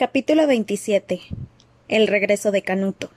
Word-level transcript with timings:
Capítulo 0.00 0.46
27. 0.46 1.20
El 1.88 2.08
regreso 2.08 2.50
de 2.52 2.62
Canuto. 2.62 3.10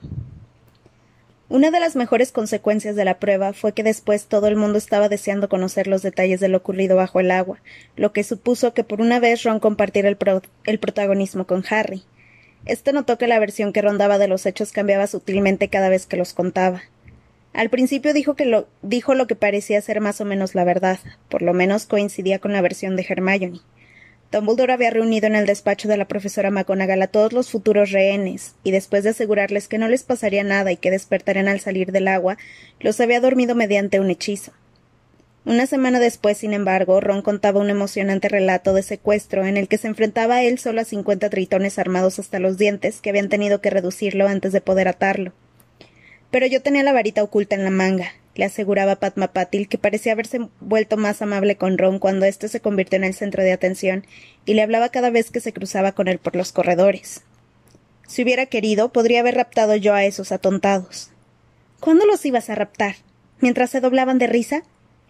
Una 1.48 1.70
de 1.70 1.80
las 1.80 1.96
mejores 1.96 2.30
consecuencias 2.30 2.94
de 2.94 3.06
la 3.06 3.18
prueba 3.18 3.54
fue 3.54 3.72
que 3.72 3.82
después 3.82 4.26
todo 4.26 4.48
el 4.48 4.56
mundo 4.56 4.76
estaba 4.76 5.08
deseando 5.08 5.48
conocer 5.48 5.86
los 5.86 6.02
detalles 6.02 6.40
de 6.40 6.48
lo 6.48 6.58
ocurrido 6.58 6.94
bajo 6.94 7.20
el 7.20 7.30
agua, 7.30 7.62
lo 7.96 8.12
que 8.12 8.22
supuso 8.22 8.74
que 8.74 8.84
por 8.84 9.00
una 9.00 9.18
vez 9.18 9.44
Ron 9.44 9.60
compartiera 9.60 10.10
el, 10.10 10.78
protagonismo 10.78 11.46
con 11.46 11.64
Harry. 11.70 12.02
Este 12.66 12.92
notó 12.92 13.16
que 13.16 13.28
la 13.28 13.38
versión 13.38 13.72
que 13.72 13.80
rondaba 13.80 14.18
de 14.18 14.28
los 14.28 14.44
hechos 14.44 14.70
cambiaba 14.70 15.06
sutilmente 15.06 15.70
cada 15.70 15.88
vez 15.88 16.04
que 16.04 16.18
los 16.18 16.34
contaba. 16.34 16.82
Al 17.54 17.70
principio 17.70 18.12
dijo 18.12 18.34
que 18.34 18.44
lo, 18.44 18.68
dijo 18.82 19.14
lo 19.14 19.26
que 19.26 19.36
parecía 19.36 19.80
ser 19.80 20.02
más 20.02 20.20
o 20.20 20.26
menos 20.26 20.54
la 20.54 20.64
verdad, 20.64 20.98
por 21.30 21.40
lo 21.40 21.54
menos 21.54 21.86
coincidía 21.86 22.40
con 22.40 22.52
la 22.52 22.60
versión 22.60 22.94
de 22.94 23.06
Hermione. 23.08 23.60
Dumbledore 24.34 24.72
había 24.72 24.90
reunido 24.90 25.28
en 25.28 25.36
el 25.36 25.46
despacho 25.46 25.86
de 25.86 25.96
la 25.96 26.08
profesora 26.08 26.50
McGonagall 26.50 27.02
a 27.02 27.06
todos 27.06 27.32
los 27.32 27.52
futuros 27.52 27.92
rehenes, 27.92 28.56
y 28.64 28.72
después 28.72 29.04
de 29.04 29.10
asegurarles 29.10 29.68
que 29.68 29.78
no 29.78 29.86
les 29.86 30.02
pasaría 30.02 30.42
nada 30.42 30.72
y 30.72 30.76
que 30.76 30.90
despertarían 30.90 31.46
al 31.46 31.60
salir 31.60 31.92
del 31.92 32.08
agua, 32.08 32.36
los 32.80 33.00
había 33.00 33.20
dormido 33.20 33.54
mediante 33.54 34.00
un 34.00 34.10
hechizo. 34.10 34.50
Una 35.44 35.66
semana 35.66 36.00
después, 36.00 36.38
sin 36.38 36.52
embargo, 36.52 37.00
Ron 37.00 37.22
contaba 37.22 37.60
un 37.60 37.70
emocionante 37.70 38.28
relato 38.28 38.74
de 38.74 38.82
secuestro 38.82 39.46
en 39.46 39.56
el 39.56 39.68
que 39.68 39.78
se 39.78 39.86
enfrentaba 39.86 40.34
a 40.34 40.42
él 40.42 40.58
solo 40.58 40.80
a 40.80 40.84
cincuenta 40.84 41.30
tritones 41.30 41.78
armados 41.78 42.18
hasta 42.18 42.40
los 42.40 42.58
dientes 42.58 43.00
que 43.00 43.10
habían 43.10 43.28
tenido 43.28 43.60
que 43.60 43.70
reducirlo 43.70 44.26
antes 44.26 44.52
de 44.52 44.60
poder 44.60 44.88
atarlo. 44.88 45.32
Pero 46.32 46.46
yo 46.46 46.60
tenía 46.60 46.82
la 46.82 46.92
varita 46.92 47.22
oculta 47.22 47.54
en 47.54 47.62
la 47.62 47.70
manga, 47.70 48.08
le 48.34 48.44
aseguraba 48.44 48.96
Padma 48.96 49.32
Patil, 49.32 49.68
que 49.68 49.78
parecía 49.78 50.12
haberse 50.12 50.48
vuelto 50.60 50.96
más 50.96 51.22
amable 51.22 51.56
con 51.56 51.78
Ron 51.78 51.98
cuando 51.98 52.26
éste 52.26 52.48
se 52.48 52.60
convirtió 52.60 52.96
en 52.96 53.04
el 53.04 53.14
centro 53.14 53.42
de 53.42 53.52
atención, 53.52 54.06
y 54.44 54.54
le 54.54 54.62
hablaba 54.62 54.88
cada 54.88 55.10
vez 55.10 55.30
que 55.30 55.40
se 55.40 55.52
cruzaba 55.52 55.92
con 55.92 56.08
él 56.08 56.18
por 56.18 56.36
los 56.36 56.52
corredores. 56.52 57.22
Si 58.06 58.22
hubiera 58.22 58.46
querido, 58.46 58.92
podría 58.92 59.20
haber 59.20 59.36
raptado 59.36 59.76
yo 59.76 59.94
a 59.94 60.04
esos 60.04 60.32
atontados. 60.32 61.10
¿Cuándo 61.80 62.06
los 62.06 62.24
ibas 62.24 62.50
a 62.50 62.54
raptar? 62.54 62.96
¿Mientras 63.40 63.70
se 63.70 63.80
doblaban 63.80 64.18
de 64.18 64.26
risa? 64.26 64.62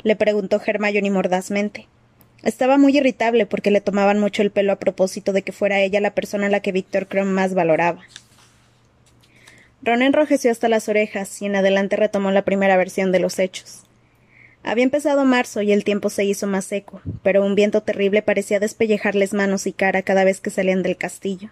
le 0.02 0.16
preguntó 0.16 0.60
Hermione 0.64 1.10
mordazmente. 1.10 1.88
Estaba 2.42 2.76
muy 2.76 2.96
irritable 2.96 3.46
porque 3.46 3.70
le 3.70 3.80
tomaban 3.80 4.20
mucho 4.20 4.42
el 4.42 4.50
pelo 4.50 4.72
a 4.72 4.78
propósito 4.78 5.32
de 5.32 5.42
que 5.42 5.52
fuera 5.52 5.80
ella 5.80 6.00
la 6.00 6.14
persona 6.14 6.46
a 6.46 6.50
la 6.50 6.60
que 6.60 6.72
Víctor 6.72 7.06
Crumb 7.06 7.30
más 7.30 7.54
valoraba. 7.54 8.02
Ron 9.84 10.00
enrojeció 10.00 10.50
hasta 10.50 10.70
las 10.70 10.88
orejas 10.88 11.42
y 11.42 11.46
en 11.46 11.56
adelante 11.56 11.96
retomó 11.96 12.30
la 12.30 12.42
primera 12.42 12.78
versión 12.78 13.12
de 13.12 13.18
los 13.18 13.38
hechos. 13.38 13.82
Había 14.62 14.84
empezado 14.84 15.26
marzo 15.26 15.60
y 15.60 15.72
el 15.72 15.84
tiempo 15.84 16.08
se 16.08 16.24
hizo 16.24 16.46
más 16.46 16.64
seco, 16.64 17.02
pero 17.22 17.44
un 17.44 17.54
viento 17.54 17.82
terrible 17.82 18.22
parecía 18.22 18.60
despellejarles 18.60 19.34
manos 19.34 19.66
y 19.66 19.74
cara 19.74 20.00
cada 20.00 20.24
vez 20.24 20.40
que 20.40 20.48
salían 20.48 20.82
del 20.82 20.96
castillo. 20.96 21.50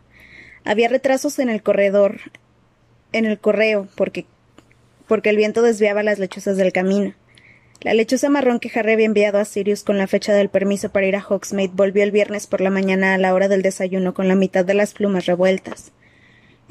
Había 0.64 0.88
retrasos 0.88 1.38
en 1.40 1.50
el 1.50 1.62
corredor, 1.62 2.20
en 3.12 3.26
el 3.26 3.38
correo, 3.38 3.86
porque, 3.96 4.24
el 5.24 5.36
viento 5.36 5.60
desviaba 5.60 6.02
las 6.02 6.18
lechuzas 6.18 6.56
del 6.56 6.72
camino. 6.72 7.12
La 7.82 7.92
lechuza 7.92 8.30
marrón 8.30 8.60
que 8.60 8.70
Harry 8.74 8.94
había 8.94 9.04
enviado 9.04 9.40
a 9.40 9.44
Sirius 9.44 9.82
con 9.82 9.98
la 9.98 10.06
fecha 10.06 10.32
del 10.32 10.48
permiso 10.48 10.90
para 10.90 11.06
ir 11.06 11.16
a 11.16 11.26
Hogsmeade 11.28 11.74
volvió 11.74 12.02
el 12.02 12.12
viernes 12.12 12.46
por 12.46 12.62
la 12.62 12.70
mañana 12.70 13.12
a 13.12 13.18
la 13.18 13.34
hora 13.34 13.48
del 13.48 13.60
desayuno 13.60 14.14
con 14.14 14.26
la 14.26 14.36
mitad 14.36 14.64
de 14.64 14.72
las 14.72 14.94
plumas 14.94 15.26
revueltas. 15.26 15.92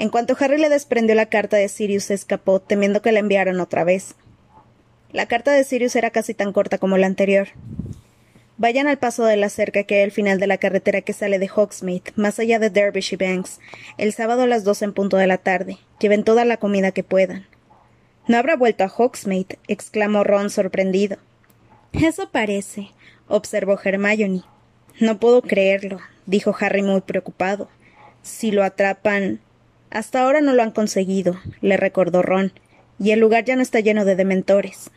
En 0.02 0.10
cuanto 0.10 0.36
Harry 0.40 0.58
le 0.58 0.70
desprendió 0.70 1.14
la 1.14 1.28
carta 1.28 1.58
de 1.58 1.70
Sirius, 1.70 2.06
se 2.06 2.16
escapó, 2.16 2.60
temiendo 2.60 3.04
que 3.04 3.12
la 3.12 3.20
enviaran 3.20 3.60
otra 3.60 3.84
vez. 3.84 4.16
La 5.12 5.28
carta 5.28 5.52
de 5.52 5.64
Sirius 5.64 5.96
era 5.96 6.10
casi 6.10 6.34
tan 6.34 6.54
corta 6.54 6.80
como 6.80 6.98
la 6.98 7.06
anterior. 7.06 7.50
Vayan 8.58 8.88
al 8.88 8.98
paso 8.98 9.26
de 9.26 9.38
la 9.38 9.50
cerca 9.50 9.84
que 9.84 9.98
hay 9.98 10.02
al 10.02 10.12
final 10.12 10.40
de 10.40 10.48
la 10.48 10.58
carretera 10.58 11.02
que 11.02 11.14
sale 11.14 11.38
de 11.38 11.52
Hogsmeade, 11.56 12.14
más 12.16 12.40
allá 12.40 12.58
de 12.58 12.72
Derbyshire 12.72 13.24
Banks, 13.24 13.60
el 14.00 14.11
sábado 14.11 14.42
a 14.42 14.48
las 14.48 14.64
dos 14.64 14.82
en 14.82 14.92
punto 14.92 15.17
de 15.17 15.28
la 15.28 15.38
tarde. 15.38 15.78
Lleven 16.00 16.23
toda 16.23 16.45
la 16.45 16.58
comida 16.58 16.92
que 16.92 17.04
puedan. 17.04 17.45
No 18.26 18.38
habrá 18.38 18.56
vuelto 18.56 18.84
a 18.84 18.92
Hogsmeade, 18.92 19.60
exclamó 19.67 20.23
Ron 20.23 20.50
sorprendido. 20.50 21.17
Eso 21.94 22.32
parece, 22.32 22.88
observó 23.28 23.80
Hermione. 23.80 24.42
No 25.00 25.20
puedo 25.20 25.44
creerlo, 25.44 26.00
dijo 26.26 26.56
Harry 26.60 26.82
muy 26.82 27.02
preocupado. 27.02 27.70
Si 28.23 28.50
lo 28.50 28.64
atrapan. 28.64 29.42
Hasta 29.92 30.22
ahora 30.22 30.40
no 30.42 30.54
lo 30.54 30.64
han 30.64 30.72
conseguido, 30.72 31.40
le 31.60 31.76
recordó 31.78 32.22
Ron, 32.22 32.54
y 32.98 33.12
el 33.12 33.20
lugar 33.20 33.44
ya 33.44 33.56
no 33.58 33.62
está 33.62 33.82
lleno 33.82 34.06
de 34.06 34.16
dementores. 34.16 34.90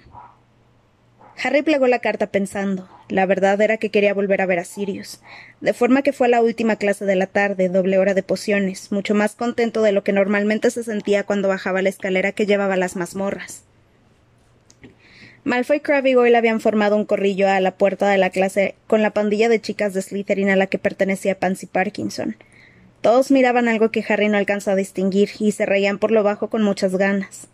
Harry 1.43 1.63
plegó 1.63 1.89
la 1.89 1.99
carta 1.99 2.29
pensando. 2.29 2.89
La 3.09 3.27
verdad 3.27 3.61
era 3.61 3.77
que 3.77 3.91
quería 3.91 4.15
volver 4.15 4.41
a 4.41 4.47
ver 4.47 4.61
a 4.61 4.65
Sirius, 4.65 5.21
de 5.61 5.75
forma 5.75 6.03
que 6.03 6.13
fue 6.13 6.29
a 6.29 6.31
la 6.31 6.43
última 6.43 6.77
clase 6.77 7.05
de 7.05 7.17
la 7.17 7.27
tarde, 7.27 7.69
doble 7.69 7.99
hora 7.99 8.15
de 8.15 8.23
pociones, 8.23 8.93
mucho 8.93 9.15
más 9.15 9.35
contento 9.35 9.83
de 9.83 9.93
lo 9.93 10.05
que 10.05 10.13
normalmente 10.13 10.71
se 10.71 10.85
sentía 10.85 11.25
cuando 11.25 11.49
bajaba 11.49 11.83
la 11.83 11.91
escalera 11.91 12.33
que 12.33 12.47
llevaba 12.47 12.77
las 12.77 12.97
mazmorras. 12.97 13.65
Malfoy, 15.43 15.81
Crabbe 15.81 16.11
y 16.11 16.15
Goyle 16.15 16.37
habían 16.37 16.61
formado 16.61 16.97
un 16.97 17.05
corrillo 17.05 17.49
a 17.49 17.61
la 17.61 17.73
puerta 17.73 18.09
de 18.09 18.17
la 18.17 18.31
clase 18.31 18.77
con 18.87 19.03
la 19.03 19.11
pandilla 19.11 19.51
de 19.51 19.61
chicas 19.61 19.93
de 19.93 20.01
Slytherin 20.01 20.49
a 20.49 20.57
la 20.57 20.69
que 20.69 20.79
pertenecía 20.79 21.39
Pansy 21.39 21.67
Parkinson. 21.67 22.37
Todos 23.05 23.31
miraban 23.31 23.69
algo 23.69 23.91
que 23.91 24.03
Harry 24.09 24.31
no 24.31 24.39
alcanzó 24.39 24.71
a 24.71 24.77
distinguir 24.77 25.29
y 25.39 25.53
se 25.53 25.67
reían 25.67 25.99
por 25.99 26.11
lo 26.11 26.23
bajo 26.23 26.49
con 26.49 26.63
muchas 26.63 26.97
ganas. 26.97 27.49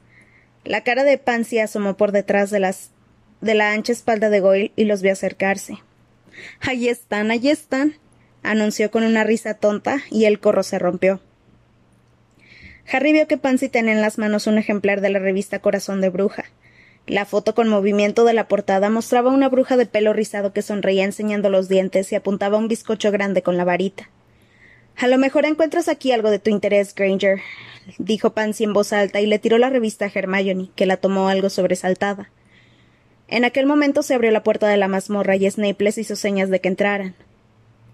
La 0.64 0.84
cara 0.84 1.02
de 1.02 1.18
Pansy 1.18 1.58
asomó 1.58 1.96
por 1.96 2.12
detrás 2.12 2.50
de, 2.50 2.60
la 2.60 3.72
ancha 3.72 3.90
espalda 3.90 4.30
de 4.30 4.38
Goyle 4.38 4.70
y 4.76 4.84
los 4.84 5.02
vio 5.02 5.10
acercarse. 5.10 5.78
Allí 6.60 6.88
están, 6.88 7.32
allí 7.32 7.50
están, 7.50 7.96
anunció 8.44 8.92
con 8.92 9.02
una 9.02 9.24
risa 9.24 9.54
tonta 9.54 9.98
y 10.08 10.26
el 10.26 10.38
corro 10.38 10.62
se 10.62 10.78
rompió. 10.78 11.20
Harry 12.88 13.12
vio 13.12 13.26
que 13.26 13.36
Pansy 13.36 13.68
tenía 13.68 13.94
en 13.94 14.02
las 14.02 14.18
manos 14.18 14.46
un 14.46 14.56
ejemplar 14.56 15.00
de 15.00 15.10
la 15.10 15.18
revista 15.18 15.58
Corazón 15.58 16.00
de 16.00 16.10
Bruja. 16.10 16.44
La 17.08 17.24
foto 17.24 17.56
con 17.56 17.66
movimiento 17.66 18.24
de 18.24 18.34
la 18.34 18.46
portada 18.46 18.88
mostraba 18.88 19.32
una 19.32 19.48
bruja 19.48 19.76
de 19.76 19.86
pelo 19.86 20.12
rizado 20.12 20.52
que 20.52 20.62
sonreía 20.62 21.02
enseñando 21.02 21.50
los 21.50 21.68
dientes 21.68 22.12
y 22.12 22.14
apuntaba 22.14 22.56
un 22.56 22.68
bizcocho 22.68 23.10
grande 23.10 23.42
con 23.42 23.56
la 23.56 23.64
varita. 23.64 24.10
A 24.96 25.06
lo 25.06 25.18
mejor 25.18 25.46
encuentras 25.46 25.88
aquí 25.88 26.12
algo 26.12 26.30
de 26.30 26.38
tu 26.38 26.50
interés, 26.50 26.94
Granger, 26.94 27.40
dijo 27.98 28.34
Pansy 28.34 28.64
en 28.64 28.72
voz 28.72 28.92
alta 28.92 29.20
y 29.20 29.26
le 29.26 29.38
tiró 29.38 29.58
la 29.58 29.70
revista 29.70 30.04
a 30.04 30.10
Hermione, 30.14 30.70
que 30.76 30.86
la 30.86 30.98
tomó 30.98 31.28
algo 31.28 31.48
sobresaltada. 31.48 32.30
En 33.28 33.44
aquel 33.44 33.66
momento 33.66 34.02
se 34.02 34.14
abrió 34.14 34.30
la 34.30 34.42
puerta 34.42 34.68
de 34.68 34.76
la 34.76 34.88
mazmorra 34.88 35.36
y 35.36 35.50
Snape 35.50 35.84
les 35.84 35.98
hizo 35.98 36.16
señas 36.16 36.50
de 36.50 36.60
que 36.60 36.68
entraran. 36.68 37.14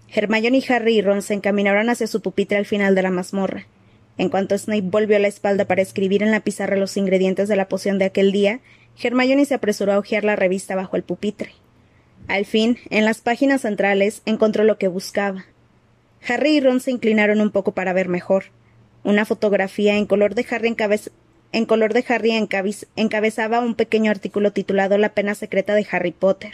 Hermione 0.09 0.63
Harry 0.69 0.97
y 0.97 1.01
Ron 1.01 1.21
se 1.21 1.33
encaminaron 1.33 1.89
hacia 1.89 2.07
su 2.07 2.21
pupitre 2.21 2.57
al 2.57 2.65
final 2.65 2.95
de 2.95 3.03
la 3.03 3.11
mazmorra. 3.11 3.67
En 4.17 4.29
cuanto 4.29 4.57
Snape 4.57 4.81
volvió 4.81 5.19
la 5.19 5.27
espalda 5.27 5.65
para 5.65 5.81
escribir 5.81 6.23
en 6.23 6.31
la 6.31 6.39
pizarra 6.39 6.75
los 6.75 6.97
ingredientes 6.97 7.47
de 7.47 7.55
la 7.55 7.67
poción 7.67 7.99
de 7.99 8.05
aquel 8.05 8.31
día, 8.31 8.61
Hermione 9.01 9.45
se 9.45 9.53
apresuró 9.53 9.93
a 9.93 9.99
hojear 9.99 10.23
la 10.23 10.35
revista 10.35 10.75
bajo 10.75 10.95
el 10.95 11.03
pupitre. 11.03 11.51
Al 12.27 12.45
fin, 12.45 12.77
en 12.89 13.05
las 13.05 13.21
páginas 13.21 13.61
centrales, 13.61 14.23
encontró 14.25 14.63
lo 14.63 14.77
que 14.77 14.87
buscaba. 14.87 15.45
Harry 16.27 16.57
y 16.57 16.59
Ron 16.59 16.79
se 16.79 16.91
inclinaron 16.91 17.41
un 17.41 17.51
poco 17.51 17.71
para 17.71 17.93
ver 17.93 18.09
mejor. 18.09 18.45
Una 19.03 19.25
fotografía 19.25 19.95
en 19.95 20.05
color 20.05 20.33
de 20.33 20.45
Harry, 20.49 20.75
encabezaba 22.95 23.59
un 23.59 23.75
pequeño 23.75 24.11
artículo 24.11 24.51
titulado 24.51 24.97
La 24.97 25.13
pena 25.13 25.35
secreta 25.35 25.75
de 25.75 25.87
Harry 25.89 26.11
Potter. 26.11 26.53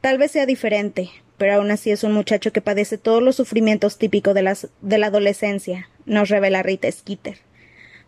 Tal 0.00 0.16
vez 0.16 0.30
sea 0.30 0.46
diferente, 0.46 1.10
pero 1.36 1.54
aún 1.54 1.70
así 1.70 1.90
es 1.90 2.04
un 2.04 2.12
muchacho 2.12 2.52
que 2.52 2.62
padece 2.62 2.96
todos 2.96 3.22
los 3.22 3.36
sufrimientos 3.36 3.98
típicos 3.98 4.34
de, 4.34 4.56
de 4.80 4.98
la 4.98 5.06
adolescencia, 5.08 5.88
nos 6.06 6.30
revela 6.30 6.62
Rita 6.62 6.90
Skeeter. 6.90 7.38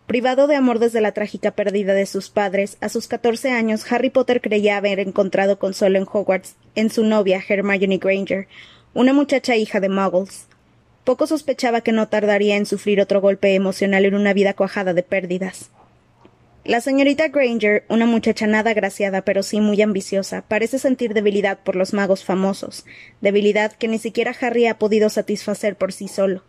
Privado 0.07 0.47
de 0.47 0.55
amor 0.55 0.79
desde 0.79 0.99
la 0.99 1.13
trágica 1.13 1.51
pérdida 1.51 1.93
de 1.93 2.05
sus 2.05 2.29
padres, 2.29 2.77
a 2.81 2.89
sus 2.89 3.07
catorce 3.07 3.51
años 3.51 3.89
Harry 3.91 4.09
Potter 4.09 4.41
creía 4.41 4.75
haber 4.75 4.99
encontrado 4.99 5.59
consuelo 5.59 5.97
en 5.97 6.07
Hogwarts 6.11 6.55
en 6.75 6.89
su 6.89 7.05
novia 7.05 7.41
Hermione 7.47 7.99
Granger, 7.99 8.47
una 8.93 9.11
muchacha 9.11 9.55
hija 9.55 9.79
de 9.79 9.89
muggles. 9.89 10.47
Poco 11.03 11.25
sospechaba 11.25 11.81
que 11.81 11.91
no 11.91 12.07
tardaría 12.09 12.55
en 12.55 12.65
sufrir 12.65 13.01
otro 13.01 13.21
golpe 13.21 13.55
emocional 13.55 14.05
en 14.05 14.13
una 14.13 14.33
vida 14.33 14.53
cuajada 14.53 14.93
de 14.93 15.01
pérdidas. 15.01 15.71
La 16.63 16.79
señorita 16.79 17.27
Granger, 17.27 17.83
una 17.89 18.05
muchacha 18.05 18.47
nada 18.47 18.71
agraciada 18.71 19.23
pero 19.23 19.43
sí 19.43 19.59
muy 19.59 19.81
ambiciosa, 19.81 20.43
parece 20.47 20.79
sentir 20.79 21.13
debilidad 21.13 21.59
por 21.63 21.75
los 21.75 21.93
magos 21.93 22.23
famosos, 22.23 22.85
debilidad 23.19 23.73
que 23.73 23.87
ni 23.87 23.97
siquiera 23.97 24.35
Harry 24.39 24.67
ha 24.67 24.77
podido 24.77 25.09
satisfacer 25.09 25.75
por 25.75 25.91
sí 25.91 26.07
solo. 26.07 26.43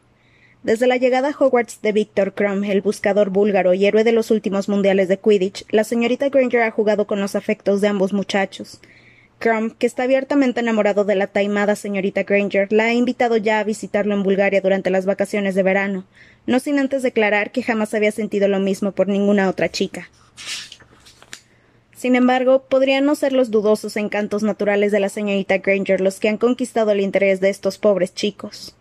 Desde 0.62 0.86
la 0.86 0.98
llegada 0.98 1.30
a 1.30 1.36
Hogwarts 1.36 1.82
de 1.82 1.92
Victor 1.92 2.34
Crumb, 2.34 2.64
el 2.64 2.80
buscador 2.80 3.30
búlgaro 3.30 3.74
y 3.74 3.86
héroe 3.86 4.04
de 4.04 4.12
los 4.12 4.30
últimos 4.30 4.68
mundiales 4.68 5.08
de 5.08 5.18
Quidditch, 5.18 5.64
la 5.70 5.82
señorita 5.82 6.28
Granger 6.28 6.62
ha 6.62 6.70
jugado 6.70 7.06
con 7.06 7.20
los 7.20 7.34
afectos 7.34 7.80
de 7.80 7.88
ambos 7.88 8.12
muchachos. 8.12 8.80
Crumb, 9.38 9.76
que 9.76 9.86
está 9.86 10.04
abiertamente 10.04 10.60
enamorado 10.60 11.04
de 11.04 11.16
la 11.16 11.26
taimada 11.26 11.76
señorita 11.76 12.22
Granger, 12.22 12.72
la 12.72 12.84
ha 12.84 12.92
invitado 12.92 13.36
ya 13.36 13.58
a 13.58 13.64
visitarlo 13.64 14.14
en 14.14 14.22
Bulgaria 14.22 14.60
durante 14.60 14.90
las 14.90 15.06
vacaciones 15.06 15.54
de 15.54 15.62
verano, 15.62 16.06
no 16.46 16.60
sin 16.60 16.78
antes 16.78 17.02
declarar 17.02 17.52
que 17.52 17.62
jamás 17.62 17.94
había 17.94 18.12
sentido 18.12 18.48
lo 18.48 18.60
mismo 18.60 18.92
por 18.92 19.08
ninguna 19.08 19.48
otra 19.48 19.68
chica. 19.68 20.08
Sin 21.94 22.16
embargo, 22.16 22.64
podrían 22.68 23.06
no 23.06 23.14
ser 23.14 23.32
los 23.32 23.50
dudosos 23.50 23.96
encantos 23.96 24.42
naturales 24.42 24.92
de 24.92 25.00
la 25.00 25.08
señorita 25.08 25.58
Granger 25.58 26.00
los 26.00 26.20
que 26.20 26.28
han 26.28 26.36
conquistado 26.36 26.90
el 26.90 27.00
interés 27.00 27.40
de 27.40 27.48
estos 27.48 27.78
pobres 27.78 28.14
chicos. 28.14 28.76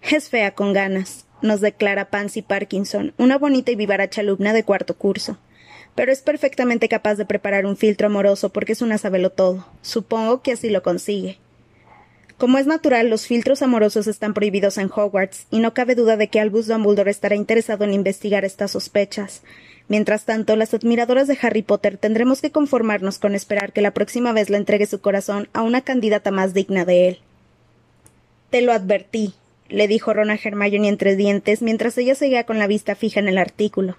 Es 0.00 0.28
fea 0.28 0.54
con 0.54 0.72
ganas, 0.72 1.26
nos 1.42 1.60
declara 1.60 2.10
Pansy 2.10 2.40
Parkinson, 2.42 3.12
una 3.18 3.36
bonita 3.36 3.70
y 3.70 3.76
vivaracha 3.76 4.22
alumna 4.22 4.52
de 4.52 4.64
cuarto 4.64 4.96
curso. 4.96 5.38
Pero 5.94 6.12
es 6.12 6.22
perfectamente 6.22 6.88
capaz 6.88 7.14
de 7.16 7.24
preparar 7.24 7.66
un 7.66 7.76
filtro 7.76 8.08
amoroso 8.08 8.50
porque 8.50 8.72
es 8.72 8.82
una 8.82 8.98
todo. 9.30 9.66
Supongo 9.82 10.42
que 10.42 10.52
así 10.52 10.70
lo 10.70 10.82
consigue. 10.82 11.38
Como 12.36 12.58
es 12.58 12.66
natural, 12.66 13.08
los 13.10 13.26
filtros 13.28 13.62
amorosos 13.62 14.08
están 14.08 14.34
prohibidos 14.34 14.76
en 14.78 14.90
Hogwarts, 14.92 15.46
y 15.52 15.60
no 15.60 15.72
cabe 15.72 15.94
duda 15.94 16.16
de 16.16 16.28
que 16.28 16.40
Albus 16.40 16.66
Dumbledore 16.66 17.10
estará 17.10 17.36
interesado 17.36 17.84
en 17.84 17.94
investigar 17.94 18.44
estas 18.44 18.72
sospechas. 18.72 19.42
Mientras 19.86 20.24
tanto, 20.24 20.56
las 20.56 20.74
admiradoras 20.74 21.28
de 21.28 21.38
Harry 21.40 21.62
Potter 21.62 21.96
tendremos 21.96 22.40
que 22.40 22.50
conformarnos 22.50 23.18
con 23.20 23.36
esperar 23.36 23.72
que 23.72 23.82
la 23.82 23.92
próxima 23.92 24.32
vez 24.32 24.50
le 24.50 24.56
entregue 24.56 24.86
su 24.86 25.00
corazón 25.00 25.48
a 25.52 25.62
una 25.62 25.82
candidata 25.82 26.32
más 26.32 26.54
digna 26.54 26.84
de 26.84 27.08
él. 27.08 27.18
Te 28.50 28.62
lo 28.62 28.72
advertí, 28.72 29.34
le 29.68 29.86
dijo 29.86 30.12
Ron 30.12 30.30
a 30.30 30.38
Hermione 30.42 30.88
entre 30.88 31.16
dientes 31.16 31.62
mientras 31.62 31.96
ella 31.98 32.14
seguía 32.14 32.44
con 32.44 32.58
la 32.58 32.66
vista 32.66 32.94
fija 32.94 33.20
en 33.20 33.28
el 33.28 33.38
artículo. 33.38 33.96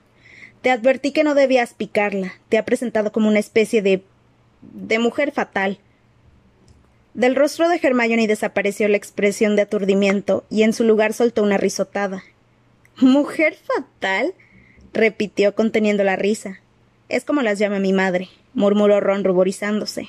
Te 0.66 0.72
advertí 0.72 1.12
que 1.12 1.24
no 1.24 1.36
debías 1.36 1.76
picarla. 1.76 2.34
Te 2.50 2.58
ha 2.58 2.66
presentado 2.66 3.12
como 3.12 3.28
una 3.28 3.38
especie 3.38 3.84
de. 3.84 4.02
de 4.64 4.98
mujer 4.98 5.32
fatal. 5.32 5.78
Del 7.14 7.36
rostro 7.36 7.70
de 7.70 7.80
Hermione 7.80 8.26
desapareció 8.26 8.88
la 8.88 8.98
expresión 8.98 9.56
de 9.56 9.62
aturdimiento 9.62 10.44
y 10.50 10.64
en 10.64 10.74
su 10.74 10.84
lugar 10.84 11.14
soltó 11.14 11.44
una 11.44 11.58
risotada. 11.58 12.24
¿Mujer 12.98 13.54
fatal? 13.54 14.34
repitió 14.92 15.54
conteniendo 15.54 16.04
la 16.04 16.16
risa. 16.16 16.60
Es 17.10 17.26
como 17.26 17.44
las 17.44 17.60
llama 17.60 17.78
mi 17.78 17.94
madre, 17.94 18.30
murmuró 18.56 19.00
Ron 19.02 19.24
ruborizándose. 19.24 20.08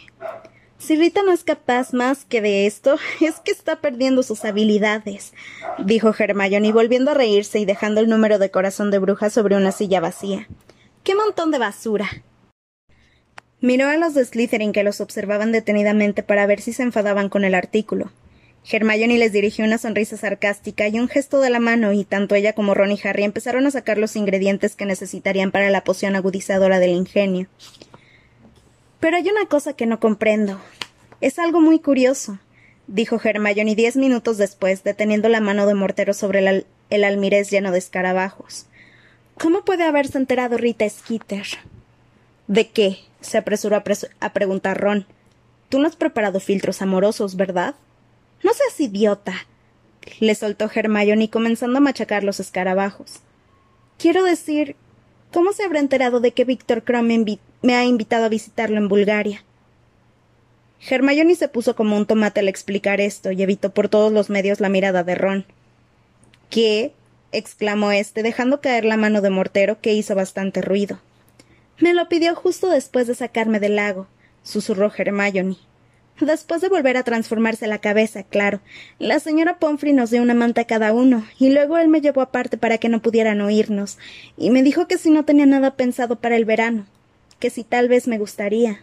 Si 0.78 0.94
Rita 0.94 1.23
no 1.23 1.32
es 1.32 1.43
capaz 1.43 1.93
más 1.94 2.25
que 2.25 2.40
de 2.40 2.67
esto, 2.67 2.99
es 3.20 3.40
que 3.40 3.50
está 3.50 3.81
perdiendo 3.81 4.23
sus 4.23 4.44
habilidades, 4.44 5.32
dijo 5.78 6.14
Hermione 6.17 6.73
volviendo 6.73 7.12
a 7.12 7.14
reírse 7.14 7.58
y 7.58 7.64
dejando 7.64 8.00
el 8.00 8.08
número 8.08 8.38
de 8.38 8.50
corazón 8.50 8.90
de 8.90 8.99
bruja 8.99 9.31
sobre 9.31 9.56
una 9.56 9.73
silla 9.73 10.00
vacía. 10.00 10.49
¡Qué 11.02 11.14
montón 11.14 11.50
de 11.50 11.58
basura! 11.58 12.08
Miró 13.61 13.88
a 13.88 13.96
los 13.96 14.14
de 14.14 14.25
Slytherin 14.25 14.73
que 14.73 14.82
los 14.82 15.00
observaban 15.00 15.50
detenidamente 15.50 16.23
para 16.23 16.46
ver 16.46 16.61
si 16.61 16.73
se 16.73 16.82
enfadaban 16.82 17.31
con 17.31 17.44
el 17.44 17.55
artículo. 17.55 18.12
Hermione 18.70 19.17
les 19.17 19.32
dirigió 19.32 19.64
una 19.64 19.78
sonrisa 19.78 20.17
sarcástica 20.17 20.88
y 20.88 20.99
un 20.99 21.08
gesto 21.08 21.40
de 21.40 21.50
la 21.50 21.61
mano, 21.61 21.93
y 21.93 22.05
tanto 22.05 22.34
ella 22.34 22.52
como 22.52 22.75
Ron 22.75 22.93
y 22.93 23.00
Harry 23.05 23.23
empezaron 23.23 23.67
a 23.67 23.70
sacar 23.70 23.96
los 23.96 24.17
ingredientes 24.17 24.75
que 24.75 24.84
necesitarían 24.84 25.52
para 25.52 25.70
la 25.70 25.84
poción 25.84 26.17
agudizadora 26.17 26.81
del 26.81 26.90
ingenio. 26.90 27.49
Pero 29.00 29.16
hay 29.16 29.28
una 29.28 29.46
cosa 29.46 29.75
que 29.75 29.87
no 29.87 30.00
comprendo. 30.00 30.60
Es 31.20 31.38
algo 31.38 31.60
muy 31.60 31.78
curioso, 31.78 32.38
dijo 32.87 33.20
Hermione 33.22 33.75
diez 33.75 33.96
minutos 33.96 34.38
después, 34.38 34.84
deteniendo 34.84 35.28
la 35.28 35.40
mano 35.40 35.66
de 35.66 35.75
Mortero 35.75 36.14
sobre 36.14 36.64
el, 36.90 37.04
almirez 37.04 37.50
lleno 37.50 37.72
de 37.72 37.78
escarabajos. 37.78 38.66
¿Cómo 39.38 39.64
puede 39.64 39.84
haberse 39.84 40.19
enterado 40.19 40.56
Rita 40.56 40.88
Skeeter? 40.88 41.46
¿De 42.46 42.69
qué? 42.69 42.98
se 43.20 43.38
apresuró 43.38 43.76
a, 44.20 44.32
preguntar 44.32 44.81
Ron. 44.81 45.06
Tú 45.69 45.81
no 45.81 45.88
has 45.88 45.96
preparado 45.96 46.38
filtros 46.38 46.81
amorosos, 46.81 47.37
¿verdad? 47.37 47.75
No 48.42 48.52
seas 48.52 48.81
idiota. 48.81 49.34
le 50.20 50.34
soltó 50.37 50.70
Hermione 50.72 51.28
comenzando 51.28 51.78
a 51.78 51.81
machacar 51.81 52.22
los 52.22 52.38
escarabajos. 52.38 53.20
Quiero 53.99 54.22
decir, 54.22 54.76
¿cómo 55.32 55.52
se 55.52 55.64
habrá 55.64 55.81
enterado 55.81 56.20
de 56.20 56.32
que 56.32 56.44
Víctor 56.44 56.84
Crumb 56.84 57.10
me, 57.66 57.74
ha 57.74 57.84
invitado 57.84 58.24
a 58.24 58.28
visitarlo 58.28 58.78
en 58.78 58.88
Bulgaria? 58.88 59.44
Hermione 60.88 61.34
se 61.34 61.48
puso 61.48 61.74
como 61.74 61.96
un 61.96 62.06
tomate 62.06 62.40
al 62.40 62.48
explicar 62.48 63.00
esto 63.00 63.32
y 63.32 63.42
evitó 63.42 63.74
por 63.74 63.88
todos 63.88 64.12
los 64.12 64.30
medios 64.30 64.60
la 64.60 64.68
mirada 64.68 65.02
de 65.02 65.14
Ron. 65.14 65.46
¿Qué? 66.48 66.92
exclamó 67.32 67.90
éste, 67.90 68.22
dejando 68.22 68.60
caer 68.60 68.84
la 68.84 68.96
mano 68.96 69.20
de 69.20 69.30
Mortero, 69.30 69.80
que 69.80 69.94
hizo 69.94 70.14
bastante 70.14 70.62
ruido. 70.62 71.00
Me 71.78 71.92
lo 71.92 72.08
pidió 72.08 72.34
justo 72.34 72.70
después 72.70 73.06
de 73.06 73.14
sacarme 73.14 73.60
del 73.60 73.76
lago, 73.76 74.06
susurró 74.42 74.90
Hermione. 74.96 75.56
Después 76.20 76.62
de 76.62 76.70
volver 76.70 76.96
a 76.96 77.02
transformarse 77.02 77.66
la 77.66 77.80
cabeza, 77.80 78.22
claro. 78.22 78.60
La 78.98 79.20
señora 79.20 79.58
Pomfrey 79.58 79.92
nos 79.92 80.10
dio 80.10 80.22
una 80.22 80.32
manta 80.32 80.62
a 80.62 80.66
cada 80.66 80.94
uno, 80.94 81.26
y 81.38 81.50
luego 81.50 81.76
él 81.76 81.88
me 81.88 82.00
llevó 82.00 82.22
aparte 82.22 82.56
para 82.56 82.78
que 82.78 82.88
no 82.88 83.02
pudieran 83.02 83.42
oírnos, 83.42 83.98
y 84.38 84.48
me 84.48 84.62
dijo 84.62 84.88
que 84.88 84.96
si 84.96 85.10
no 85.10 85.26
tenía 85.26 85.44
nada 85.44 85.74
pensado 85.74 86.16
para 86.16 86.36
el 86.36 86.46
verano, 86.46 86.86
que 87.38 87.50
si 87.50 87.65
tal 87.65 87.88
vez 87.88 88.09
me 88.09 88.19
gustaría. 88.19 88.81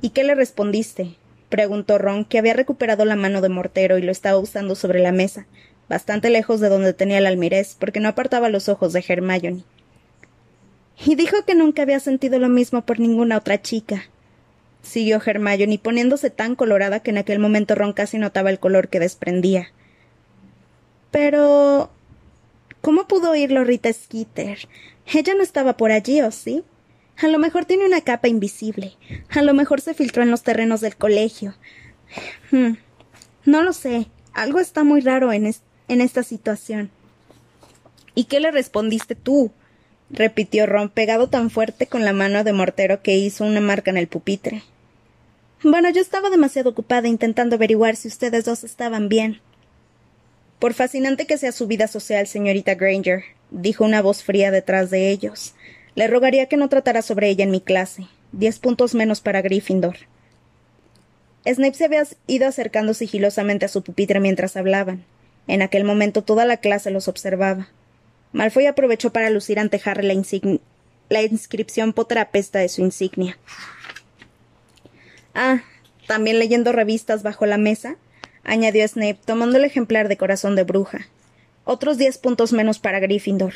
¿Y 0.00 0.10
qué 0.10 0.24
le 0.24 0.34
respondiste? 0.34 1.16
preguntó 1.48 1.98
Ron, 1.98 2.24
que 2.24 2.38
había 2.38 2.54
recuperado 2.54 3.04
la 3.04 3.16
mano 3.16 3.40
de 3.40 3.48
mortero 3.48 3.98
y 3.98 4.02
lo 4.02 4.12
estaba 4.12 4.38
usando 4.38 4.74
sobre 4.74 5.00
la 5.00 5.12
mesa, 5.12 5.46
bastante 5.88 6.30
lejos 6.30 6.60
de 6.60 6.68
donde 6.68 6.92
tenía 6.92 7.18
el 7.18 7.26
almirez, 7.26 7.76
porque 7.78 8.00
no 8.00 8.08
apartaba 8.08 8.48
los 8.48 8.68
ojos 8.68 8.92
de 8.92 9.04
Hermione 9.06 9.64
y 11.04 11.14
dijo 11.14 11.44
que 11.46 11.54
nunca 11.54 11.82
había 11.82 12.00
sentido 12.00 12.38
lo 12.38 12.48
mismo 12.48 12.82
por 12.82 12.98
ninguna 12.98 13.36
otra 13.36 13.62
chica. 13.62 14.04
Siguió 14.82 15.20
Hermione 15.24 15.78
poniéndose 15.78 16.30
tan 16.30 16.56
colorada 16.56 17.00
que 17.00 17.10
en 17.10 17.18
aquel 17.18 17.38
momento 17.38 17.74
Ron 17.74 17.92
casi 17.92 18.18
notaba 18.18 18.50
el 18.50 18.58
color 18.58 18.88
que 18.88 19.00
desprendía. 19.00 19.68
Pero. 21.10 21.90
¿Cómo 22.80 23.08
pudo 23.08 23.32
oírlo 23.32 23.64
Rita 23.64 23.92
Skeeter? 23.92 24.68
Ella 25.12 25.34
no 25.34 25.42
estaba 25.42 25.76
por 25.76 25.90
allí, 25.90 26.22
¿o 26.22 26.30
sí? 26.30 26.62
A 27.20 27.28
lo 27.28 27.38
mejor 27.38 27.64
tiene 27.64 27.84
una 27.84 28.00
capa 28.00 28.28
invisible. 28.28 28.96
A 29.30 29.42
lo 29.42 29.54
mejor 29.54 29.80
se 29.80 29.94
filtró 29.94 30.22
en 30.22 30.30
los 30.30 30.42
terrenos 30.42 30.80
del 30.80 30.96
colegio. 30.96 31.54
Hmm. 32.50 32.74
No 33.44 33.62
lo 33.62 33.72
sé. 33.72 34.06
Algo 34.34 34.60
está 34.60 34.84
muy 34.84 35.00
raro 35.00 35.32
en, 35.32 35.52
en 35.88 36.00
esta 36.00 36.22
situación. 36.22 36.90
¿Y 38.14 38.24
qué 38.24 38.40
le 38.40 38.50
respondiste 38.50 39.14
tú? 39.14 39.52
repitió 40.10 40.66
Ron 40.66 40.88
pegado 40.88 41.28
tan 41.28 41.50
fuerte 41.50 41.86
con 41.86 42.04
la 42.04 42.12
mano 42.12 42.44
de 42.44 42.52
mortero 42.52 43.02
que 43.02 43.16
hizo 43.16 43.44
una 43.44 43.60
marca 43.60 43.90
en 43.90 43.96
el 43.96 44.08
pupitre. 44.08 44.62
Bueno, 45.62 45.90
yo 45.90 46.00
estaba 46.00 46.30
demasiado 46.30 46.70
ocupada 46.70 47.08
intentando 47.08 47.56
averiguar 47.56 47.96
si 47.96 48.08
ustedes 48.08 48.44
dos 48.44 48.64
estaban 48.64 49.08
bien. 49.08 49.40
Por 50.58 50.72
fascinante 50.72 51.26
que 51.26 51.38
sea 51.38 51.52
su 51.52 51.66
vida 51.66 51.88
social, 51.88 52.26
señorita 52.26 52.74
Granger, 52.74 53.22
dijo 53.50 53.84
una 53.84 54.02
voz 54.02 54.22
fría 54.22 54.50
detrás 54.50 54.90
de 54.90 55.10
ellos. 55.10 55.54
Le 55.98 56.06
rogaría 56.06 56.46
que 56.46 56.56
no 56.56 56.68
tratara 56.68 57.02
sobre 57.02 57.28
ella 57.28 57.42
en 57.42 57.50
mi 57.50 57.60
clase. 57.60 58.06
Diez 58.30 58.60
puntos 58.60 58.94
menos 58.94 59.20
para 59.20 59.42
Gryffindor. 59.42 59.96
Snape 61.44 61.74
se 61.74 61.86
había 61.86 62.04
ido 62.28 62.46
acercando 62.46 62.94
sigilosamente 62.94 63.64
a 63.64 63.68
su 63.68 63.82
pupitre 63.82 64.20
mientras 64.20 64.56
hablaban. 64.56 65.04
En 65.48 65.60
aquel 65.60 65.82
momento 65.82 66.22
toda 66.22 66.44
la 66.44 66.58
clase 66.58 66.92
los 66.92 67.08
observaba. 67.08 67.66
Malfoy 68.30 68.66
aprovechó 68.66 69.12
para 69.12 69.28
lucir 69.28 69.58
ante 69.58 69.82
Harry 69.84 70.06
la, 70.06 70.14
la 71.08 71.22
inscripción 71.22 71.92
poterapesta 71.92 72.60
de 72.60 72.68
su 72.68 72.82
insignia. 72.82 73.36
Ah, 75.34 75.62
también 76.06 76.38
leyendo 76.38 76.70
revistas 76.70 77.24
bajo 77.24 77.44
la 77.44 77.58
mesa, 77.58 77.96
añadió 78.44 78.86
Snape, 78.86 79.18
tomando 79.24 79.58
el 79.58 79.64
ejemplar 79.64 80.06
de 80.06 80.16
corazón 80.16 80.54
de 80.54 80.62
bruja. 80.62 81.08
Otros 81.64 81.98
diez 81.98 82.18
puntos 82.18 82.52
menos 82.52 82.78
para 82.78 83.00
Gryffindor. 83.00 83.54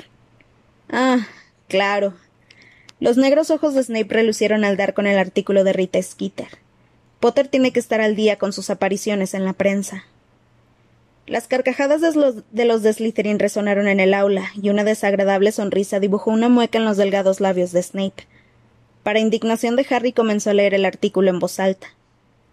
Ah, 0.90 1.28
claro. 1.68 2.14
Los 3.02 3.16
negros 3.16 3.50
ojos 3.50 3.74
de 3.74 3.82
Snape 3.82 4.14
relucieron 4.14 4.64
al 4.64 4.76
dar 4.76 4.94
con 4.94 5.08
el 5.08 5.18
artículo 5.18 5.64
de 5.64 5.72
Rita 5.72 6.00
Skeeter. 6.00 6.46
Potter 7.18 7.48
tiene 7.48 7.72
que 7.72 7.80
estar 7.80 8.00
al 8.00 8.14
día 8.14 8.38
con 8.38 8.52
sus 8.52 8.70
apariciones 8.70 9.34
en 9.34 9.44
la 9.44 9.54
prensa. 9.54 10.04
Las 11.26 11.48
carcajadas 11.48 12.00
de 12.00 12.64
los, 12.64 12.82
de 12.84 12.92
Slytherin 12.92 13.40
resonaron 13.40 13.88
en 13.88 13.98
el 13.98 14.14
aula, 14.14 14.52
y 14.54 14.70
una 14.70 14.84
desagradable 14.84 15.50
sonrisa 15.50 15.98
dibujó 15.98 16.30
una 16.30 16.48
mueca 16.48 16.78
en 16.78 16.84
los 16.84 16.96
delgados 16.96 17.40
labios 17.40 17.72
de 17.72 17.82
Snape. 17.82 18.28
Para 19.02 19.18
indignación 19.18 19.74
de 19.74 19.84
Harry 19.90 20.12
comenzó 20.12 20.50
a 20.50 20.54
leer 20.54 20.72
el 20.72 20.84
artículo 20.84 21.28
en 21.28 21.40
voz 21.40 21.58
alta. 21.58 21.88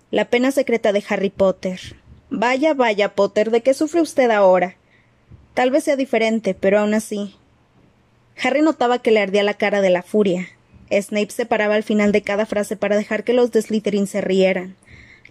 La 0.09 0.31
pena 0.31 0.49
secreta 0.49 0.91
de 0.93 1.03
Harry 1.09 1.29
Potter. 1.29 1.79
Vaya, 2.31 2.73
vaya, 2.73 3.13
Potter, 3.13 3.51
¿de 3.51 3.61
qué 3.61 3.75
sufre 3.75 4.01
usted 4.01 4.31
ahora? 4.31 4.77
Tal 5.53 5.69
vez 5.69 5.83
sea 5.83 5.95
diferente, 5.95 6.55
pero 6.55 6.79
aún 6.79 6.95
así. 6.95 7.35
Harry 8.41 8.61
notaba 8.61 8.99
que 8.99 9.11
le 9.11 9.21
ardía 9.21 9.43
la 9.43 9.55
cara 9.55 9.81
de 9.81 9.89
la 9.89 10.03
furia. 10.03 10.47
Snape 10.91 11.31
se 11.31 11.45
paraba 11.45 11.75
al 11.75 11.83
final 11.83 12.11
de 12.11 12.21
cada 12.21 12.45
frase 12.45 12.75
para 12.75 12.97
dejar 12.97 13.23
que 13.23 13.33
los 13.33 13.51
de 13.51 13.61
Slytherin 13.61 14.07
se 14.07 14.21
rieran. 14.21 14.75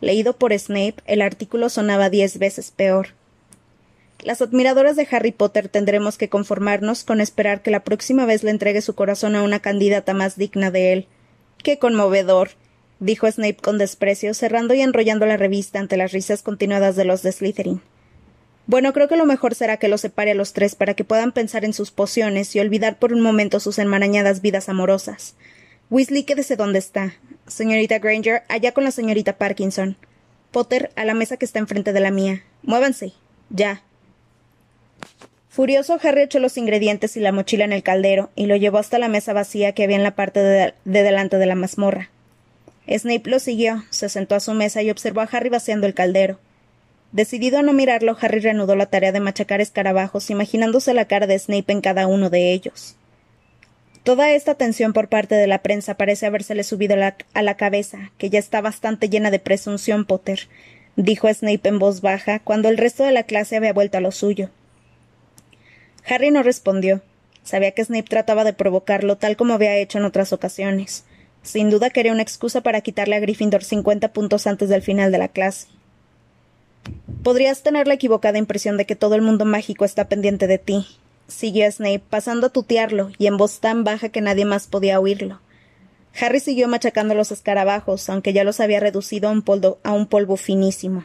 Leído 0.01 0.37
por 0.37 0.57
Snape, 0.57 0.97
el 1.07 1.23
artículo 1.23 1.69
sonaba 1.69 2.11
diez 2.11 2.39
veces 2.39 2.71
peor. 2.71 3.09
Las 4.23 4.43
admiradoras 4.43 4.97
de 4.97 5.07
Harry 5.11 5.33
Potter 5.33 5.69
tendremos 5.69 6.19
que 6.19 6.29
conformarnos 6.29 7.05
con 7.05 7.21
esperar 7.21 7.63
que 7.63 7.71
la 7.71 7.85
próxima 7.85 8.27
vez 8.27 8.43
le 8.43 8.51
entregue 8.51 8.83
su 8.83 8.95
corazón 8.95 9.37
a 9.37 9.43
una 9.43 9.61
candidata 9.61 10.13
más 10.13 10.37
digna 10.37 10.71
de 10.71 10.93
él. 10.93 11.07
¡Qué 11.63 11.79
conmovedor! 11.79 12.51
dijo 13.01 13.31
Snape 13.31 13.57
con 13.57 13.79
desprecio, 13.79 14.35
cerrando 14.35 14.75
y 14.75 14.81
enrollando 14.81 15.25
la 15.27 15.37
revista 15.37 15.79
ante 15.79 15.97
las 15.97 16.13
risas 16.13 16.43
continuadas 16.43 16.97
de 16.97 17.05
los 17.05 17.23
de 17.23 17.33
Slytherin. 17.33 17.81
Bueno, 18.69 18.93
creo 18.93 19.09
que 19.09 19.17
lo 19.17 19.25
mejor 19.25 19.55
será 19.55 19.79
que 19.79 19.89
los 19.89 20.03
separe 20.03 20.33
a 20.33 20.35
los 20.35 20.53
tres 20.53 20.75
para 20.75 20.93
que 20.93 21.03
puedan 21.03 21.33
pensar 21.33 21.65
en 21.65 21.73
sus 21.73 21.91
pociones 21.91 22.55
y 22.55 22.61
olvidar 22.61 22.99
por 22.99 23.15
un 23.15 23.23
momento 23.23 23.61
sus 23.61 23.79
enmarañadas 23.79 24.43
vidas 24.43 24.69
amorosas. 24.69 25.37
Weasley, 25.89 26.25
quédese 26.25 26.55
donde 26.55 26.79
está. 26.79 27.15
Señorita 27.47 27.99
Granger, 27.99 28.43
allá 28.49 28.73
con 28.73 28.85
la 28.85 28.91
señorita 28.91 29.39
Parkinson. 29.39 29.97
Potter, 30.51 30.91
a 30.97 31.07
la 31.07 31.15
mesa 31.15 31.39
que 31.39 31.47
está 31.47 31.59
enfrente 31.59 31.95
de 31.95 32.01
la 32.01 32.11
mía. 32.11 32.45
Muévanse. 32.63 33.15
Ya. 33.49 33.83
Furioso, 35.49 35.99
Harry 36.03 36.21
echó 36.21 36.39
los 36.39 36.59
ingredientes 36.59 37.17
y 37.17 37.21
la 37.21 37.33
mochila 37.33 37.65
en 37.65 37.73
el 37.73 37.83
caldero 37.83 38.29
y 38.35 38.45
lo 38.45 38.57
llevó 38.57 38.77
hasta 38.77 38.99
la 38.99 39.09
mesa 39.09 39.33
vacía 39.33 39.73
que 39.73 39.85
había 39.85 39.97
en 39.97 40.03
la 40.03 40.15
parte 40.15 40.41
de, 40.41 40.75
delante 40.85 41.39
de 41.39 41.47
la 41.47 41.55
mazmorra. 41.55 42.11
Snape 42.87 43.31
lo 43.31 43.39
siguió, 43.39 43.85
se 43.89 44.11
sentó 44.11 44.35
a 44.35 44.41
su 44.41 44.53
mesa 44.53 44.83
y 44.83 44.91
observó 44.91 45.23
a 45.23 45.29
Harry 45.33 45.49
vaciando 45.49 45.87
el 45.87 45.95
caldero. 45.95 46.39
Decidido 47.13 47.59
a 47.59 47.63
no 47.63 47.73
mirarlo, 47.73 48.17
Harry 48.21 48.41
reanudó 48.41 48.77
la 48.77 48.87
tarea 48.87 49.13
de 49.13 49.21
machacar 49.21 49.61
escarabajos, 49.61 50.31
imaginándose 50.31 50.93
la 50.93 51.07
cara 51.07 51.27
de 51.27 51.39
Snape 51.39 51.73
en 51.73 51.81
cada 51.81 52.07
uno 52.07 52.29
de 52.29 52.53
ellos. 52.53 52.97
Toda 54.05 54.31
esta 54.31 54.53
atención 54.53 54.93
por 54.93 55.09
parte 55.09 55.35
de 55.35 55.47
la 55.47 55.63
prensa 55.63 55.97
parece 55.97 56.27
habérsele 56.27 56.65
subido 56.65 56.97
a 57.35 57.43
la 57.43 57.57
cabeza, 57.57 58.13
que 58.19 58.31
ya 58.31 58.39
está 58.39 58.61
bastante 58.61 59.09
llena 59.09 59.31
de 59.31 59.39
presunción, 59.39 60.05
Potter, 60.05 60.49
dijo 60.97 61.33
Snape 61.33 61.69
en 61.69 61.79
voz 61.79 62.01
baja, 62.01 62.41
cuando 62.41 62.69
el 62.69 62.79
resto 62.79 63.05
de 63.05 63.13
la 63.13 63.23
clase 63.23 63.57
había 63.57 63.73
vuelto 63.73 63.99
a 63.99 64.01
lo 64.01 64.13
suyo. 64.13 64.51
Harry 66.07 66.31
no 66.31 66.43
respondió. 66.43 67.03
Sabía 67.43 67.73
que 67.73 67.85
Snape 67.85 68.09
trataba 68.09 68.45
de 68.45 68.53
provocarlo 68.53 69.17
tal 69.17 69.37
como 69.37 69.55
había 69.55 69.77
hecho 69.77 69.99
en 69.99 70.05
otras 70.05 70.33
ocasiones. 70.33 71.05
Sin 71.43 71.71
duda 71.71 71.91
quería 71.91 72.13
una 72.13 72.23
excusa 72.23 72.63
para 72.63 72.83
quitarle 72.83 73.17
a 73.17 73.21
Gryffindor 73.21 73.65
cincuenta 73.65 74.13
puntos 74.13 74.47
antes 74.47 74.69
del 74.69 74.83
final 74.83 75.13
de 75.13 75.19
la 75.19 75.29
clase. 75.29 75.69
Podrías 77.23 77.63
tener 77.63 77.87
la 77.87 77.95
equivocada 77.95 78.39
impresión 78.39 78.77
de 78.77 78.87
que 78.87 78.97
todo 78.97 79.15
el 79.15 79.23
mundo 79.23 79.45
mágico 79.45 79.85
está 79.85 80.09
pendiente 80.09 80.47
de 80.47 80.59
ti, 80.59 80.87
siguió 81.27 81.71
Snape, 81.71 82.03
pasando 82.09 82.47
a 82.47 82.51
tutearlo, 82.51 83.11
y 83.19 83.27
en 83.27 83.37
voz 83.37 83.61
tan 83.61 83.85
baja 83.85 84.09
que 84.09 84.21
nadie 84.21 84.45
más 84.45 84.67
podía 84.67 85.01
oírlo. 85.01 85.41
Harry 86.21 86.41
siguió 86.41 86.69
machacando 86.69 87.15
los 87.15 87.31
escarabajos, 87.31 88.09
aunque 88.09 88.33
ya 88.33 88.45
los 88.45 88.61
había 88.61 88.81
reducido 88.81 89.29
a 89.29 89.33
un, 89.33 89.43
polvo, 89.43 89.79
a 89.85 89.93
un 89.93 90.07
polvo 90.07 90.37
finísimo. 90.37 91.05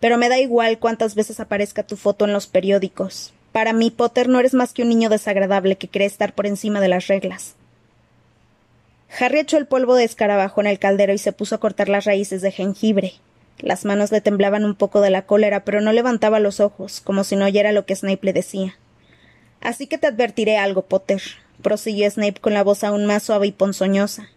Pero 0.00 0.18
me 0.18 0.28
da 0.28 0.38
igual 0.38 0.78
cuántas 0.78 1.14
veces 1.14 1.40
aparezca 1.40 1.82
tu 1.82 1.96
foto 1.96 2.24
en 2.24 2.32
los 2.32 2.46
periódicos. 2.46 3.32
Para 3.52 3.72
mí, 3.72 3.90
Potter, 3.90 4.28
no 4.28 4.40
eres 4.40 4.54
más 4.54 4.72
que 4.72 4.82
un 4.82 4.88
niño 4.88 5.08
desagradable 5.08 5.76
que 5.76 5.88
cree 5.88 6.06
estar 6.06 6.34
por 6.34 6.46
encima 6.46 6.80
de 6.80 6.88
las 6.88 7.06
reglas. 7.06 7.54
Harry 9.20 9.40
echó 9.40 9.58
el 9.58 9.66
polvo 9.66 9.94
de 9.94 10.04
escarabajo 10.04 10.60
en 10.60 10.66
el 10.66 10.78
caldero 10.78 11.12
y 11.12 11.18
se 11.18 11.32
puso 11.32 11.54
a 11.54 11.58
cortar 11.58 11.88
las 11.88 12.04
raíces 12.04 12.40
de 12.40 12.50
jengibre. 12.50 13.14
Las 13.58 13.84
manos 13.84 14.10
le 14.10 14.20
temblaban 14.20 14.64
un 14.64 14.74
poco 14.74 15.00
de 15.00 15.10
la 15.10 15.26
cólera, 15.26 15.64
pero 15.64 15.80
no 15.80 15.92
levantaba 15.92 16.40
los 16.40 16.60
ojos, 16.60 17.00
como 17.00 17.24
si 17.24 17.36
no 17.36 17.44
oyera 17.44 17.72
lo 17.72 17.86
que 17.86 17.94
Snape 17.94 18.26
le 18.26 18.32
decía. 18.32 18.76
Así 19.60 19.86
que 19.86 19.98
te 19.98 20.08
advertiré 20.08 20.58
algo, 20.58 20.82
Potter, 20.82 21.22
prosiguió 21.62 22.10
Snape 22.10 22.40
con 22.40 22.54
la 22.54 22.64
voz 22.64 22.82
aún 22.82 23.06
más 23.06 23.22
suave 23.22 23.46
y 23.46 23.52
ponzoñosa. 23.52 24.28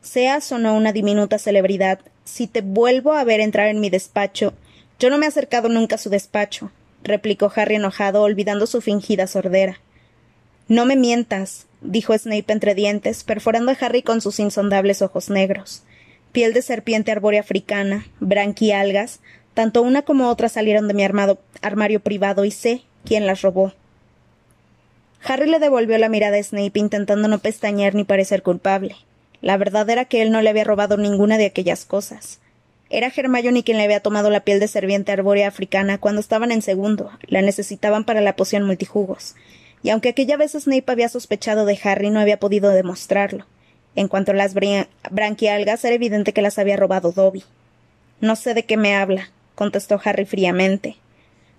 Seas 0.00 0.50
o 0.52 0.58
no 0.58 0.76
una 0.76 0.92
diminuta 0.92 1.38
celebridad, 1.38 1.98
si 2.24 2.46
te 2.46 2.60
vuelvo 2.60 3.12
a 3.12 3.24
ver 3.24 3.40
entrar 3.40 3.68
en 3.68 3.80
mi 3.80 3.90
despacho. 3.90 4.54
Yo 5.00 5.10
no 5.10 5.18
me 5.18 5.26
he 5.26 5.28
acercado 5.28 5.68
nunca 5.68 5.96
a 5.96 5.98
su 5.98 6.10
despacho, 6.10 6.70
replicó 7.02 7.52
Harry 7.54 7.76
enojado, 7.76 8.22
olvidando 8.22 8.66
su 8.66 8.80
fingida 8.80 9.26
sordera. 9.26 9.80
No 10.68 10.84
me 10.84 10.96
mientas, 10.96 11.66
dijo 11.80 12.16
Snape 12.16 12.52
entre 12.52 12.74
dientes, 12.74 13.24
perforando 13.24 13.72
a 13.72 13.76
Harry 13.80 14.02
con 14.02 14.20
sus 14.20 14.38
insondables 14.38 15.02
ojos 15.02 15.30
negros. 15.30 15.82
Piel 16.38 16.54
de 16.54 16.62
serpiente 16.62 17.10
arbórea 17.10 17.40
africana, 17.40 18.06
branquialgas, 18.20 19.18
tanto 19.54 19.82
una 19.82 20.02
como 20.02 20.28
otra 20.28 20.48
salieron 20.48 20.86
de 20.86 20.94
mi 20.94 21.02
armario 21.02 22.00
privado 22.00 22.44
y 22.44 22.52
sé 22.52 22.82
quién 23.04 23.26
las 23.26 23.42
robó. 23.42 23.72
Harry 25.24 25.50
le 25.50 25.58
devolvió 25.58 25.98
la 25.98 26.08
mirada 26.08 26.36
a 26.36 26.40
Snape 26.40 26.78
intentando 26.78 27.26
no 27.26 27.40
pestañear 27.40 27.96
ni 27.96 28.04
parecer 28.04 28.44
culpable. 28.44 28.94
La 29.40 29.56
verdad 29.56 29.90
era 29.90 30.04
que 30.04 30.22
él 30.22 30.30
no 30.30 30.40
le 30.40 30.50
había 30.50 30.62
robado 30.62 30.96
ninguna 30.96 31.38
de 31.38 31.46
aquellas 31.46 31.84
cosas. 31.84 32.38
Era 32.88 33.08
Hermione 33.08 33.64
quien 33.64 33.78
le 33.78 33.82
había 33.82 33.98
tomado 33.98 34.30
la 34.30 34.44
piel 34.44 34.60
de 34.60 34.68
serpiente 34.68 35.10
arbórea 35.10 35.48
africana 35.48 35.98
cuando 35.98 36.20
estaban 36.20 36.52
en 36.52 36.62
segundo. 36.62 37.10
La 37.22 37.42
necesitaban 37.42 38.04
para 38.04 38.20
la 38.20 38.36
poción 38.36 38.62
multijugos. 38.62 39.34
Y 39.82 39.90
aunque 39.90 40.10
aquella 40.10 40.36
vez 40.36 40.52
Snape 40.52 40.84
había 40.86 41.08
sospechado 41.08 41.66
de 41.66 41.80
Harry, 41.82 42.10
no 42.10 42.20
había 42.20 42.38
podido 42.38 42.70
demostrarlo. 42.70 43.44
En 43.98 44.06
cuanto 44.06 44.30
a 44.30 44.34
las 44.36 44.54
branquialgas, 44.54 45.84
era 45.84 45.96
evidente 45.96 46.32
que 46.32 46.40
las 46.40 46.60
había 46.60 46.76
robado 46.76 47.10
Dobby. 47.10 47.42
No 48.20 48.36
sé 48.36 48.54
de 48.54 48.64
qué 48.64 48.76
me 48.76 48.94
habla, 48.94 49.30
contestó 49.56 50.00
Harry 50.04 50.24
fríamente. 50.24 50.98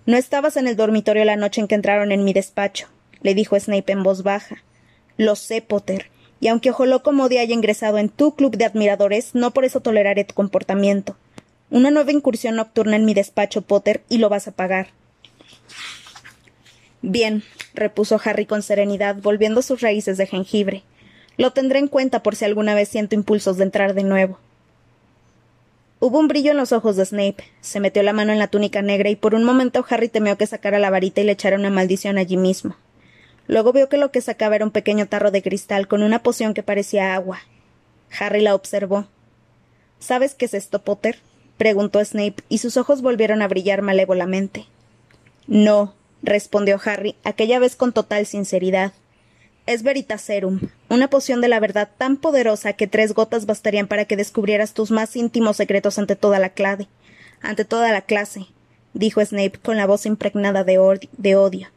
No 0.05 0.15
estabas 0.15 0.55
en 0.55 0.65
el 0.65 0.77
dormitorio 0.77 1.25
la 1.25 1.35
noche 1.35 1.59
en 1.59 1.67
que 1.67 1.75
entraron 1.75 2.13
en 2.13 2.23
mi 2.23 2.31
despacho, 2.31 2.87
le 3.19 3.35
dijo 3.35 3.59
Snape 3.59 3.91
en 3.91 4.03
voz 4.03 4.23
baja. 4.23 4.63
Lo 5.17 5.35
sé, 5.35 5.61
Potter, 5.61 6.11
y 6.39 6.47
aunque 6.47 6.71
Ojo 6.71 7.11
Modi 7.11 7.39
haya 7.39 7.53
ingresado 7.53 7.97
en 7.97 8.07
tu 8.07 8.33
club 8.37 8.55
de 8.55 8.63
admiradores, 8.63 9.35
no 9.35 9.51
por 9.51 9.65
eso 9.65 9.81
toleraré 9.81 10.23
tu 10.23 10.33
comportamiento. 10.33 11.17
Una 11.69 11.91
nueva 11.91 12.13
incursión 12.13 12.55
nocturna 12.55 12.95
en 12.95 13.03
mi 13.03 13.13
despacho, 13.13 13.63
Potter, 13.63 14.01
y 14.07 14.17
lo 14.17 14.29
vas 14.29 14.47
a 14.47 14.53
pagar. 14.53 14.91
Bien, 17.01 17.43
repuso 17.73 18.17
Harry 18.23 18.45
con 18.45 18.61
serenidad, 18.61 19.17
volviendo 19.17 19.61
sus 19.61 19.81
raíces 19.81 20.17
de 20.17 20.25
jengibre. 20.25 20.83
Lo 21.39 21.53
tendré 21.53 21.79
en 21.79 21.87
cuenta 21.87 22.21
por 22.21 22.35
si 22.35 22.43
alguna 22.43 22.75
vez 22.75 22.89
siento 22.89 23.15
impulsos 23.15 23.55
de 23.55 23.63
entrar 23.63 23.93
de 23.93 24.03
nuevo. 24.03 24.37
Hubo 26.01 26.19
un 26.19 26.27
brillo 26.27 26.51
en 26.51 26.57
los 26.57 26.73
ojos 26.73 26.97
de 26.97 27.05
Snape. 27.05 27.45
Se 27.61 27.79
metió 27.79 28.03
la 28.03 28.11
mano 28.11 28.33
en 28.33 28.39
la 28.39 28.49
túnica 28.49 28.81
negra 28.81 29.09
y 29.09 29.15
por 29.15 29.33
un 29.33 29.45
momento 29.45 29.85
Harry 29.89 30.09
temió 30.09 30.37
que 30.37 30.47
sacara 30.47 30.79
la 30.79 30.89
varita 30.89 31.21
y 31.21 31.23
le 31.23 31.31
echara 31.31 31.55
una 31.55 31.69
maldición 31.69 32.17
allí 32.17 32.35
mismo. 32.35 32.75
Luego 33.47 33.71
vio 33.71 33.87
que 33.87 33.95
lo 33.95 34.11
que 34.11 34.19
sacaba 34.19 34.57
era 34.57 34.65
un 34.65 34.71
pequeño 34.71 35.07
tarro 35.07 35.31
de 35.31 35.41
cristal 35.41 35.87
con 35.87 36.03
una 36.03 36.21
poción 36.23 36.53
que 36.53 36.61
parecía 36.61 37.15
agua. 37.15 37.39
Harry 38.19 38.41
la 38.41 38.53
observó. 38.53 39.07
¿Sabes 39.97 40.35
qué 40.35 40.43
es 40.43 40.53
esto, 40.53 40.81
Potter? 40.81 41.19
preguntó 41.55 42.03
Snape, 42.03 42.43
y 42.49 42.57
sus 42.57 42.75
ojos 42.75 43.01
volvieron 43.01 43.41
a 43.41 43.47
brillar 43.47 43.81
malévolamente. 43.81 44.65
No, 45.47 45.93
respondió 46.21 46.81
Harry, 46.83 47.15
aquella 47.23 47.59
vez 47.59 47.77
con 47.77 47.93
total 47.93 48.25
sinceridad. 48.25 48.91
Es 49.69 49.83
Veritaserum, 49.83 50.61
una 50.89 51.11
poción 51.11 51.41
de 51.41 51.47
la 51.47 51.59
verdad 51.59 51.91
tan 51.95 52.17
poderosa 52.17 52.73
que 52.73 52.87
tres 52.87 53.13
gotas 53.13 53.45
bastarían 53.45 53.85
para 53.85 54.05
que 54.05 54.17
descubrieras 54.17 54.73
tus 54.73 54.89
más 54.89 55.15
íntimos 55.15 55.57
secretos 55.57 55.99
ante 55.99 56.15
toda 56.15 56.39
la 56.39 56.49
clase. 56.49 56.87
Ante 57.39 57.65
toda 57.65 57.91
la 57.91 58.01
clase, 58.01 58.47
dijo 58.95 59.23
Snape 59.23 59.59
con 59.61 59.77
la 59.77 59.85
voz 59.85 60.07
impregnada 60.07 60.63
de, 60.63 61.07
de 61.15 61.35
odio. 61.35 61.67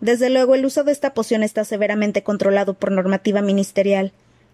Desde 0.00 0.30
luego, 0.30 0.56
el 0.56 0.66
uso 0.66 0.82
de 0.82 0.90
esta 0.90 1.14
poción 1.14 1.44
está 1.44 1.64
severamente 1.64 2.24
controlado 2.24 2.74
por 2.74 2.90
normativa 2.90 3.40
ministerial. 3.40 4.10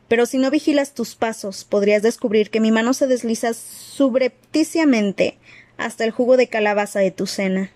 Pero 0.07 0.27
si 0.27 0.37
no 0.37 0.51
vigilas 0.51 0.93
tus 0.93 1.15
pasos, 1.15 1.65
podrías 1.65 2.03
descubrir 2.03 2.51
que 2.51 2.61
mi 2.61 2.71
mano 2.71 2.93
se 2.93 3.07
desliza 3.07 3.55
subrepticiamente 3.55 5.39
hasta 5.79 6.05
el 6.05 6.11
jugo 6.11 6.37
de 6.37 6.49
calabaza 6.49 7.01
de 7.01 7.13
tu 7.13 7.27
cena. 7.27 7.71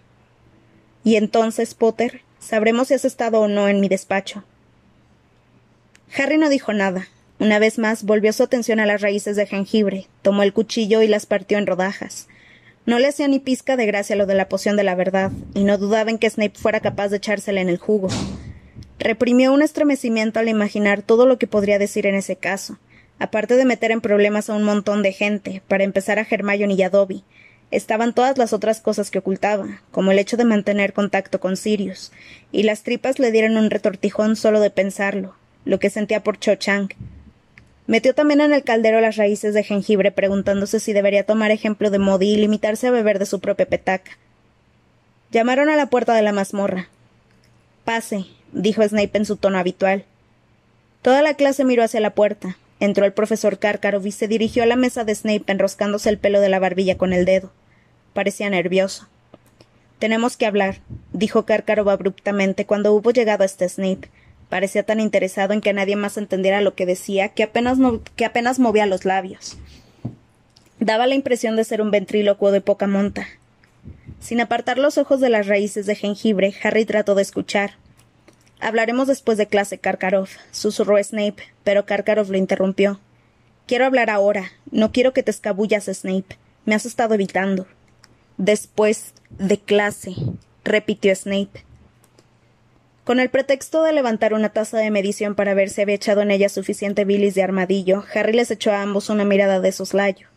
Y 1.02 1.16
entonces, 1.16 1.72
Potter, 1.72 2.20
sabremos 2.40 2.88
si 2.88 2.94
has 2.94 3.06
estado 3.06 3.40
o 3.40 3.48
no 3.48 3.68
en 3.68 3.80
mi 3.80 3.88
despacho. 3.88 4.44
Harry 6.16 6.36
no 6.36 6.50
dijo 6.50 6.74
nada. 6.74 7.08
Una 7.38 7.58
vez 7.58 7.78
más 7.78 8.04
volvió 8.04 8.32
su 8.32 8.42
atención 8.42 8.80
a 8.80 8.86
las 8.86 9.00
raíces 9.00 9.34
de 9.34 9.46
jengibre, 9.46 10.08
tomó 10.20 10.42
el 10.42 10.52
cuchillo 10.52 11.00
y 11.00 11.08
las 11.08 11.24
partió 11.24 11.56
en 11.56 11.66
rodajas. 11.66 12.28
No 12.84 12.98
le 12.98 13.08
hacía 13.08 13.28
ni 13.28 13.38
pizca 13.38 13.76
de 13.76 13.86
gracia 13.86 14.14
lo 14.14 14.26
de 14.26 14.34
la 14.34 14.48
poción 14.48 14.76
de 14.76 14.84
la 14.84 14.94
verdad, 14.94 15.32
y 15.54 15.64
no 15.64 15.78
dudaba 15.78 16.10
en 16.10 16.18
que 16.18 16.28
Snape 16.28 16.58
fuera 16.58 16.80
capaz 16.80 17.08
de 17.08 17.16
echársela 17.16 17.60
en 17.60 17.68
el 17.68 17.78
jugo. 17.78 18.08
Reprimió 18.98 19.52
un 19.52 19.62
estremecimiento 19.62 20.38
al 20.38 20.48
imaginar 20.48 21.00
todo 21.00 21.24
lo 21.24 21.38
que 21.38 21.46
podría 21.46 21.78
decir 21.78 22.06
en 22.06 22.14
ese 22.14 22.36
caso, 22.36 22.78
aparte 23.18 23.56
de 23.56 23.64
meter 23.64 23.90
en 23.90 24.00
problemas 24.00 24.50
a 24.50 24.54
un 24.54 24.64
montón 24.64 25.02
de 25.02 25.12
gente, 25.12 25.62
para 25.66 25.84
empezar 25.84 26.18
a 26.18 26.26
Hermione 26.28 26.74
y 26.74 26.82
a 26.82 26.90
Dobby. 26.90 27.24
Estaban 27.70 28.14
todas 28.14 28.36
las 28.36 28.52
otras 28.52 28.82
cosas 28.82 29.10
que 29.10 29.20
ocultaba, 29.20 29.80
como 29.90 30.12
el 30.12 30.18
hecho 30.18 30.36
de 30.36 30.44
mantener 30.44 30.92
contacto 30.92 31.40
con 31.40 31.56
Sirius, 31.56 32.12
y 32.52 32.64
las 32.64 32.82
tripas 32.82 33.18
le 33.18 33.32
dieron 33.32 33.56
un 33.56 33.70
retortijón 33.70 34.36
solo 34.36 34.60
de 34.60 34.70
pensarlo, 34.70 35.34
lo 35.64 35.78
que 35.78 35.90
sentía 35.90 36.22
por 36.22 36.38
Cho 36.38 36.54
Chang, 36.54 36.88
Metió 37.86 38.14
también 38.14 38.40
en 38.40 38.52
el 38.52 38.62
caldero 38.62 39.00
las 39.00 39.16
raíces 39.16 39.54
de 39.54 39.64
jengibre, 39.64 40.12
preguntándose 40.12 40.78
si 40.78 40.92
debería 40.92 41.26
tomar 41.26 41.50
ejemplo 41.50 41.90
de 41.90 41.98
Modi 41.98 42.30
y 42.30 42.36
limitarse 42.36 42.86
a 42.86 42.92
beber 42.92 43.18
de 43.18 43.26
su 43.26 43.40
propia 43.40 43.66
petaca. 43.66 44.12
Llamaron 45.32 45.68
a 45.68 45.76
la 45.76 45.86
puerta 45.86 46.14
de 46.14 46.22
la 46.22 46.32
mazmorra. 46.32 46.88
Pase, 47.84 48.26
dijo 48.52 48.82
Snape 48.82 49.18
en 49.18 49.26
su 49.26 49.36
tono 49.36 49.58
habitual. 49.58 50.04
Toda 51.02 51.22
la 51.22 51.34
clase 51.34 51.64
miró 51.64 51.82
hacia 51.82 52.00
la 52.00 52.14
puerta. 52.14 52.56
Entró 52.78 53.04
el 53.04 53.12
profesor 53.12 53.58
Karkaroff 53.58 54.06
y 54.06 54.12
se 54.12 54.28
dirigió 54.28 54.62
a 54.62 54.66
la 54.66 54.76
mesa 54.76 55.04
de 55.04 55.14
Snape 55.14 55.44
enroscándose 55.48 56.08
el 56.08 56.18
pelo 56.18 56.40
de 56.40 56.48
la 56.48 56.60
barbilla 56.60 56.96
con 56.96 57.12
el 57.12 57.24
dedo. 57.24 57.52
Parecía 58.14 58.48
nervioso. 58.50 59.08
Tenemos 59.98 60.36
que 60.36 60.46
hablar, 60.46 60.80
dijo 61.12 61.44
Karkaroff 61.44 61.88
abruptamente 61.88 62.64
cuando 62.64 62.92
hubo 62.92 63.10
llegado 63.10 63.44
hasta 63.44 63.68
Snape. 63.68 64.08
Parecía 64.52 64.82
tan 64.82 65.00
interesado 65.00 65.54
en 65.54 65.62
que 65.62 65.72
nadie 65.72 65.96
más 65.96 66.18
entendiera 66.18 66.60
lo 66.60 66.74
que 66.74 66.84
decía 66.84 67.30
que 67.30 67.42
apenas, 67.42 67.78
que 68.16 68.26
apenas 68.26 68.58
movía 68.58 68.84
los 68.84 69.06
labios. 69.06 69.56
Daba 70.78 71.06
la 71.06 71.14
impresión 71.14 71.56
de 71.56 71.64
ser 71.64 71.80
un 71.80 71.90
ventrílocuo 71.90 72.50
de 72.50 72.60
poca 72.60 72.86
monta. 72.86 73.26
Sin 74.20 74.42
apartar 74.42 74.76
los 74.76 74.98
ojos 74.98 75.20
de 75.20 75.30
las 75.30 75.46
raíces 75.46 75.86
de 75.86 75.94
jengibre, 75.94 76.54
Harry 76.62 76.84
trató 76.84 77.14
de 77.14 77.22
escuchar. 77.22 77.76
Hablaremos 78.60 79.08
después 79.08 79.38
de 79.38 79.46
clase, 79.46 79.78
Karkaroff, 79.78 80.36
susurró 80.50 81.02
Snape, 81.02 81.44
pero 81.64 81.86
Karkaroff 81.86 82.28
lo 82.28 82.36
interrumpió. 82.36 83.00
Quiero 83.66 83.86
hablar 83.86 84.10
ahora. 84.10 84.52
No 84.70 84.92
quiero 84.92 85.14
que 85.14 85.22
te 85.22 85.30
escabullas, 85.30 85.86
Snape. 85.86 86.36
Me 86.66 86.74
has 86.74 86.84
estado 86.84 87.14
evitando. 87.14 87.66
Después 88.36 89.14
de 89.30 89.56
clase, 89.56 90.14
repitió 90.62 91.16
Snape. 91.16 91.64
Con 93.04 93.18
el 93.18 93.30
pretexto 93.30 93.82
de 93.82 93.92
levantar 93.92 94.32
una 94.32 94.50
taza 94.50 94.78
de 94.78 94.92
medición 94.92 95.34
para 95.34 95.54
ver 95.54 95.70
si 95.70 95.80
había 95.80 95.96
echado 95.96 96.22
en 96.22 96.30
ella 96.30 96.48
suficiente 96.48 97.04
bilis 97.04 97.34
de 97.34 97.42
armadillo, 97.42 98.04
Harry 98.14 98.32
les 98.32 98.50
echó 98.52 98.70
a 98.70 98.82
ambos 98.82 99.10
una 99.10 99.24
mirada 99.24 99.58
de 99.58 99.72
soslayo. 99.72 100.28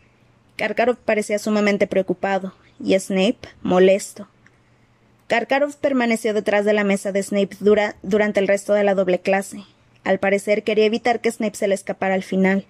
Karkaroff 0.57 0.97
parecía 0.97 1.37
sumamente 1.37 1.85
preocupado, 1.85 2.53
y 2.79 2.97
Snape 2.99 3.37
molesto. 3.61 4.27
Karkaroff 5.27 5.75
permaneció 5.75 6.33
detrás 6.33 6.65
de 6.65 6.73
la 6.73 6.83
mesa 6.83 7.11
de 7.11 7.21
Snape 7.21 7.57
durante 8.01 8.39
el 8.39 8.47
resto 8.47 8.73
de 8.73 8.83
la 8.83 8.95
doble 8.95 9.19
clase. 9.19 9.63
Al 10.03 10.19
parecer 10.19 10.63
quería 10.63 10.85
evitar 10.85 11.19
que 11.19 11.31
Snape 11.31 11.55
se 11.55 11.67
le 11.67 11.75
escapara 11.75 12.15
al 12.15 12.23
final. 12.23 12.65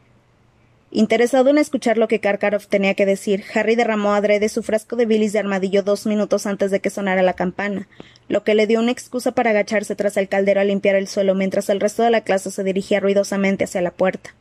Interesado 0.98 1.50
en 1.50 1.58
escuchar 1.58 1.98
lo 1.98 2.08
que 2.08 2.22
Karkaroff 2.22 2.68
tenía 2.68 2.94
que 2.94 3.06
decir, 3.06 3.44
Harry 3.54 3.76
derramó 3.76 4.14
adrede 4.14 4.48
su 4.48 4.64
frasco 4.64 4.96
de 4.96 5.06
bilis 5.06 5.34
de 5.34 5.40
armadillo 5.40 5.84
dos 5.84 6.06
minutos 6.06 6.46
antes 6.46 6.72
de 6.72 6.80
que 6.80 6.90
sonara 6.90 7.22
la 7.22 7.34
campana, 7.34 7.90
lo 8.30 8.46
que 8.46 8.56
le 8.56 8.66
dio 8.66 8.80
una 8.80 8.94
excusa 8.94 9.34
para 9.34 9.50
agacharse 9.50 9.98
tras 9.98 10.16
el 10.16 10.30
caldero 10.30 10.62
a 10.62 10.64
limpiar 10.64 10.96
el 10.96 11.10
suelo 11.10 11.36
mientras 11.36 11.68
el 11.68 11.82
resto 11.82 12.02
de 12.02 12.12
la 12.12 12.22
clase 12.22 12.50
se 12.50 12.64
dirigía 12.64 13.02
ruidosamente 13.02 13.66
hacia 13.66 13.82
la 13.82 13.92
puerta. 13.92 14.36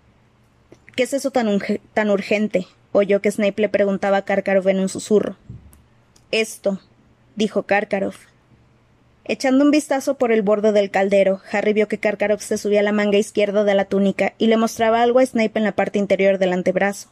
¿Qué 0.95 1.03
es 1.03 1.13
eso 1.13 1.33
tan, 1.33 1.59
tan 1.93 2.09
urgente? 2.09 2.69
oyó 2.93 3.21
que 3.21 3.33
Snape 3.33 3.61
le 3.61 3.69
preguntaba 3.69 4.19
a 4.19 4.25
Karkaroff 4.25 4.69
en 4.69 4.79
un 4.79 4.89
susurro. 4.89 5.37
Esto, 6.31 6.79
dijo 7.35 7.65
Karkaroff. 7.65 8.27
Echando 9.27 9.65
un 9.65 9.71
vistazo 9.71 10.19
por 10.19 10.33
el 10.33 10.43
borde 10.43 10.73
del 10.73 10.91
caldero, 10.91 11.41
Harry 11.51 11.73
vio 11.73 11.89
que 11.89 11.99
Karkaroff 11.99 12.43
se 12.43 12.59
subía 12.59 12.83
la 12.83 12.93
manga 12.93 13.17
izquierda 13.17 13.65
de 13.65 13.75
la 13.75 13.87
túnica 13.87 14.35
y 14.37 14.49
le 14.49 14.59
mostraba 14.59 15.01
algo 15.01 15.19
a 15.19 15.25
Snape 15.27 15.59
en 15.59 15.65
la 15.65 15.73
parte 15.73 15.99
interior 15.99 16.37
del 16.37 16.53
antebrazo. 16.53 17.09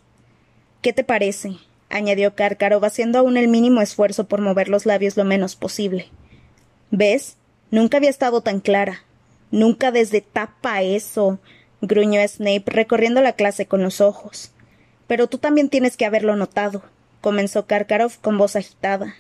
¿Qué 0.83 0.93
te 0.93 1.05
parece? 1.05 1.57
añadió 1.89 2.35
Karkaroff, 2.35 2.85
haciendo 2.85 3.19
aún 3.19 3.37
el 3.37 3.49
mínimo 3.49 3.81
esfuerzo 3.81 4.25
por 4.29 4.41
mover 4.41 4.69
los 4.69 4.85
labios 4.85 5.17
lo 5.17 5.25
menos 5.25 5.57
posible. 5.57 6.09
¿Ves? 6.91 7.37
Nunca 7.71 7.97
había 7.97 8.11
estado 8.11 8.43
tan 8.43 8.61
clara. 8.61 9.05
Nunca 9.51 9.91
desde 9.91 10.21
tapa 10.21 10.83
eso. 10.83 11.39
gruñó 11.81 12.21
Snape, 12.27 12.65
recorriendo 12.67 13.23
la 13.23 13.33
clase 13.33 13.67
con 13.67 13.83
los 13.83 14.03
ojos. 14.03 14.51
Pero 15.07 15.29
tú 15.29 15.39
también 15.39 15.71
tienes 15.71 15.97
que 15.97 16.05
haberlo 16.05 16.37
notado, 16.37 16.83
comenzó 17.21 17.67
Karkaroff 17.67 18.19
con 18.19 18.37
voz 18.37 18.57
agitada. 18.57 19.15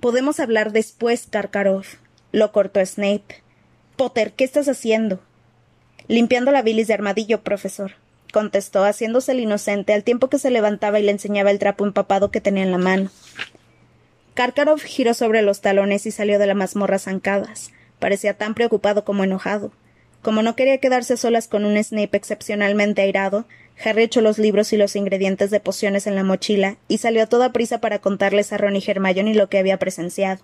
Podemos 0.00 0.38
hablar 0.38 0.70
después, 0.70 1.26
Karkaroff, 1.28 1.94
lo 2.30 2.52
cortó 2.52 2.84
Snape. 2.84 3.42
Potter, 3.96 4.32
¿qué 4.32 4.44
estás 4.44 4.68
haciendo? 4.68 5.18
Limpiando 6.06 6.52
la 6.52 6.62
bilis 6.62 6.86
de 6.86 6.94
armadillo, 6.94 7.42
profesor, 7.42 7.94
contestó, 8.32 8.84
haciéndose 8.84 9.32
el 9.32 9.40
inocente 9.40 9.92
al 9.92 10.04
tiempo 10.04 10.28
que 10.28 10.38
se 10.38 10.50
levantaba 10.50 11.00
y 11.00 11.02
le 11.02 11.10
enseñaba 11.10 11.50
el 11.50 11.58
trapo 11.58 11.84
empapado 11.84 12.30
que 12.30 12.40
tenía 12.40 12.62
en 12.62 12.70
la 12.70 12.78
mano. 12.78 13.10
Karkaroff 14.34 14.84
giró 14.84 15.14
sobre 15.14 15.42
los 15.42 15.62
talones 15.62 16.06
y 16.06 16.12
salió 16.12 16.38
de 16.38 16.46
la 16.46 16.54
mazmorra 16.54 17.00
zancadas. 17.00 17.72
Parecía 17.98 18.34
tan 18.34 18.54
preocupado 18.54 19.04
como 19.04 19.24
enojado. 19.24 19.72
Como 20.22 20.42
no 20.42 20.54
quería 20.54 20.78
quedarse 20.78 21.16
solas 21.16 21.48
con 21.48 21.64
un 21.64 21.82
Snape 21.82 22.16
excepcionalmente 22.16 23.02
airado, 23.02 23.46
Harry 23.84 24.04
echó 24.04 24.20
los 24.20 24.38
libros 24.38 24.72
y 24.72 24.76
los 24.76 24.96
ingredientes 24.96 25.50
de 25.50 25.60
pociones 25.60 26.06
en 26.06 26.14
la 26.14 26.24
mochila 26.24 26.76
y 26.88 26.98
salió 26.98 27.22
a 27.22 27.26
toda 27.26 27.52
prisa 27.52 27.80
para 27.80 28.00
contarles 28.00 28.52
a 28.52 28.58
Ron 28.58 28.76
y 28.76 28.82
Hermione 28.86 29.34
lo 29.34 29.48
que 29.48 29.58
había 29.58 29.78
presenciado. 29.78 30.42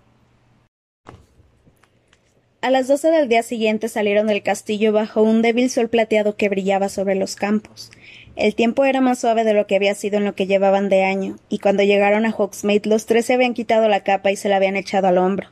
A 2.60 2.70
las 2.70 2.88
doce 2.88 3.10
del 3.10 3.28
día 3.28 3.42
siguiente 3.42 3.88
salieron 3.90 4.26
del 4.26 4.42
castillo 4.42 4.92
bajo 4.92 5.20
un 5.20 5.42
débil 5.42 5.68
sol 5.68 5.90
plateado 5.90 6.36
que 6.36 6.48
brillaba 6.48 6.88
sobre 6.88 7.14
los 7.14 7.36
campos. 7.36 7.90
El 8.36 8.54
tiempo 8.54 8.86
era 8.86 9.02
más 9.02 9.18
suave 9.18 9.44
de 9.44 9.52
lo 9.52 9.66
que 9.66 9.76
había 9.76 9.94
sido 9.94 10.16
en 10.16 10.24
lo 10.24 10.34
que 10.34 10.46
llevaban 10.46 10.88
de 10.88 11.04
año, 11.04 11.36
y 11.50 11.58
cuando 11.58 11.82
llegaron 11.82 12.24
a 12.24 12.34
Hogsmeade 12.34 12.88
los 12.88 13.04
tres 13.04 13.26
se 13.26 13.34
habían 13.34 13.52
quitado 13.52 13.86
la 13.88 14.02
capa 14.02 14.32
y 14.32 14.36
se 14.36 14.48
la 14.48 14.56
habían 14.56 14.76
echado 14.76 15.09
al 15.09 15.18
hombro. 15.18 15.48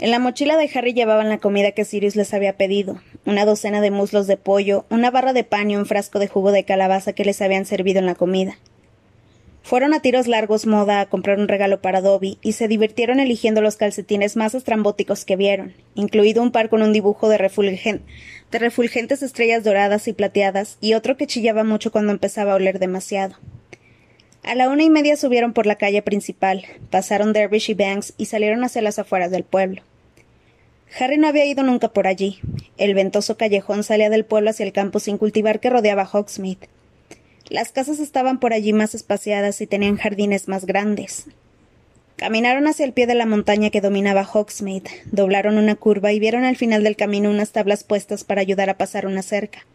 En 0.00 0.10
la 0.10 0.18
mochila 0.18 0.56
de 0.56 0.70
Harry 0.74 0.94
llevaban 0.94 1.28
la 1.28 1.36
comida 1.36 1.72
que 1.72 1.84
Sirius 1.84 2.16
les 2.16 2.32
había 2.32 2.56
pedido, 2.56 3.02
una 3.26 3.44
docena 3.44 3.82
de 3.82 3.90
muslos 3.90 4.26
de 4.26 4.38
pollo, 4.38 4.86
una 4.88 5.10
barra 5.10 5.34
de 5.34 5.44
pan 5.44 5.70
y 5.70 5.76
un 5.76 5.84
frasco 5.84 6.18
de 6.18 6.26
jugo 6.26 6.52
de 6.52 6.64
calabaza 6.64 7.12
que 7.12 7.26
les 7.26 7.42
habían 7.42 7.66
servido 7.66 7.98
en 7.98 8.06
la 8.06 8.14
comida. 8.14 8.56
Fueron 9.62 9.92
a 9.92 10.00
tiros 10.00 10.26
largos 10.26 10.64
moda 10.64 11.02
a 11.02 11.06
comprar 11.10 11.38
un 11.38 11.48
regalo 11.48 11.82
para 11.82 12.00
Dobby 12.00 12.38
y 12.40 12.52
se 12.52 12.66
divirtieron 12.66 13.20
eligiendo 13.20 13.60
los 13.60 13.76
calcetines 13.76 14.36
más 14.36 14.54
estrambóticos 14.54 15.26
que 15.26 15.36
vieron, 15.36 15.74
incluido 15.94 16.42
un 16.42 16.50
par 16.50 16.70
con 16.70 16.80
un 16.80 16.94
dibujo 16.94 17.28
de, 17.28 17.36
de 17.36 18.58
refulgentes 18.58 19.22
estrellas 19.22 19.64
doradas 19.64 20.08
y 20.08 20.14
plateadas 20.14 20.78
y 20.80 20.94
otro 20.94 21.18
que 21.18 21.26
chillaba 21.26 21.62
mucho 21.62 21.92
cuando 21.92 22.12
empezaba 22.12 22.52
a 22.52 22.56
oler 22.56 22.78
demasiado. 22.78 23.36
A 24.44 24.54
la 24.54 24.70
una 24.70 24.82
y 24.82 24.88
media 24.88 25.18
subieron 25.18 25.52
por 25.52 25.66
la 25.66 25.76
calle 25.76 26.00
principal, 26.00 26.64
pasaron 26.88 27.34
Dervish 27.34 27.68
y 27.68 27.74
Banks 27.74 28.14
y 28.16 28.24
salieron 28.24 28.64
hacia 28.64 28.80
las 28.80 28.98
afueras 28.98 29.30
del 29.30 29.44
pueblo. 29.44 29.82
Harry 30.98 31.18
no 31.18 31.28
había 31.28 31.44
ido 31.44 31.62
nunca 31.62 31.88
por 31.88 32.06
allí. 32.06 32.40
El 32.76 32.94
ventoso 32.94 33.36
callejón 33.36 33.84
salía 33.84 34.10
del 34.10 34.24
pueblo 34.24 34.50
hacia 34.50 34.66
el 34.66 34.72
campo 34.72 34.98
sin 34.98 35.18
cultivar 35.18 35.60
que 35.60 35.70
rodeaba 35.70 36.08
Hogsmeade. 36.10 36.68
Las 37.48 37.72
casas 37.72 37.98
estaban 37.98 38.38
por 38.40 38.52
allí 38.52 38.72
más 38.72 38.94
espaciadas 38.94 39.60
y 39.60 39.66
tenían 39.66 39.96
jardines 39.96 40.48
más 40.48 40.66
grandes. 40.66 41.26
Caminaron 42.16 42.66
hacia 42.66 42.84
el 42.84 42.92
pie 42.92 43.06
de 43.06 43.14
la 43.14 43.24
montaña 43.24 43.70
que 43.70 43.80
dominaba 43.80 44.28
Hogsmeade, 44.30 44.90
doblaron 45.10 45.58
una 45.58 45.74
curva 45.74 46.12
y 46.12 46.20
vieron 46.20 46.44
al 46.44 46.56
final 46.56 46.84
del 46.84 46.96
camino 46.96 47.30
unas 47.30 47.52
tablas 47.52 47.82
puestas 47.82 48.24
para 48.24 48.42
ayudar 48.42 48.68
a 48.68 48.76
pasar 48.76 49.06
una 49.06 49.22
cerca. 49.22 49.66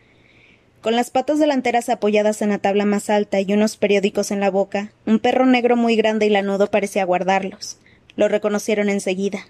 Con 0.82 0.96
las 0.96 1.10
patas 1.10 1.40
delanteras 1.40 1.90
apoyadas 1.90 2.44
en 2.44 2.50
la 2.50 2.60
tabla 2.60 2.86
más 2.86 3.10
alta 3.10 3.42
y 3.42 3.52
unos 3.52 3.78
periódicos 3.78 4.30
en 4.30 4.40
la 4.40 4.52
boca, 4.52 4.92
un 5.08 5.18
perro 5.18 5.48
negro 5.48 5.76
muy 5.76 5.96
grande 5.96 6.28
y 6.28 6.30
lanudo 6.30 6.70
parecía 6.70 7.04
guardarlos. 7.04 7.80
Lo 8.16 8.28
reconocieron 8.28 8.90
enseguida. 8.90 9.48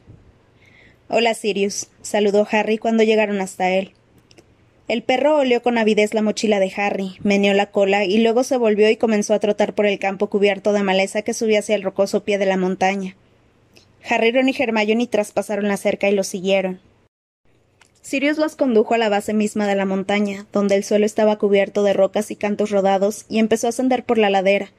Hola, 1.07 1.35
Sirius, 1.35 1.87
saludó 2.01 2.47
Harry 2.49 2.79
cuando 2.79 3.03
llegaron 3.03 3.39
hasta 3.39 3.69
él. 3.69 3.91
El 4.87 5.03
perro 5.03 5.37
olió 5.37 5.61
con 5.61 5.77
avidez 5.77 6.15
la 6.15 6.23
mochila 6.23 6.59
de 6.59 6.73
Harry, 6.75 7.17
meneó 7.21 7.53
la 7.53 7.69
cola 7.69 8.05
y 8.05 8.17
luego 8.17 8.43
se 8.43 8.57
volvió 8.57 8.89
y 8.89 8.97
comenzó 8.97 9.35
a 9.35 9.39
trotar 9.39 9.75
por 9.75 9.85
el 9.85 9.99
campo 9.99 10.31
cubierto 10.31 10.73
de 10.73 10.81
maleza 10.81 11.21
que 11.21 11.35
subía 11.35 11.59
hacia 11.59 11.75
el 11.75 11.83
rocoso 11.83 12.23
pie 12.23 12.39
de 12.39 12.47
la 12.47 12.57
montaña. 12.57 13.15
Harry, 14.09 14.31
Ron 14.31 14.49
y 14.49 14.55
Hermione 14.57 15.05
traspasaron 15.05 15.67
la 15.67 15.77
cerca 15.77 16.09
y 16.09 16.15
lo 16.15 16.23
siguieron. 16.23 16.79
Sirius 18.01 18.37
los 18.37 18.55
condujo 18.55 18.95
a 18.95 18.99
la 18.99 19.09
base 19.09 19.33
misma 19.33 19.67
de 19.67 19.75
la 19.75 19.85
montaña, 19.85 20.47
donde 20.51 20.75
el 20.75 20.83
suelo 20.83 21.05
estaba 21.05 21.37
cubierto 21.37 21.83
de 21.83 21.93
rocas 21.93 22.31
y 22.31 22.35
cantos 22.35 22.71
rodados, 22.71 23.25
y 23.29 23.37
empezó 23.37 23.67
a 23.67 23.69
ascender 23.69 24.03
por 24.05 24.17
la 24.17 24.31
ladera, 24.31 24.71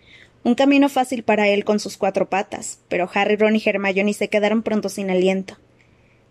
un 0.42 0.54
camino 0.56 0.88
fácil 0.88 1.22
para 1.22 1.48
él 1.48 1.64
con 1.64 1.80
sus 1.80 1.96
cuatro 1.96 2.28
patas, 2.28 2.80
pero 2.88 3.08
Harry, 3.14 3.36
Ron 3.36 3.56
y 3.56 3.62
Hermione 3.64 4.12
se 4.12 4.28
quedaron 4.28 4.62
pronto 4.62 4.88
sin 4.88 5.10
aliento. 5.10 5.56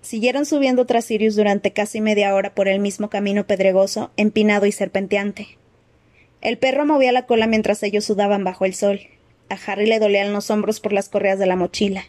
Siguieron 0.06 0.46
subiendo 0.46 0.86
tras 0.86 1.06
Sirius 1.06 1.36
durante 1.36 1.74
casi 1.74 2.00
media 2.00 2.36
hora 2.36 2.54
por 2.54 2.68
el 2.68 2.80
mismo 2.80 3.10
camino 3.10 3.48
pedregoso, 3.48 4.12
empinado 4.18 4.68
y 4.68 4.72
serpenteante. 4.72 5.58
El 6.42 6.60
perro 6.60 6.86
movía 6.86 7.12
la 7.12 7.26
cola 7.26 7.48
mientras 7.48 7.82
ellos 7.82 8.06
sudaban 8.06 8.44
bajo 8.44 8.66
el 8.66 8.76
sol. 8.76 9.00
A 9.50 9.58
Harry 9.66 9.88
le 9.88 9.98
dolían 9.98 10.32
los 10.32 10.52
hombros 10.52 10.80
por 10.80 10.94
las 10.94 11.10
correas 11.10 11.40
de 11.40 11.48
la 11.48 11.56
mochila. 11.56 12.04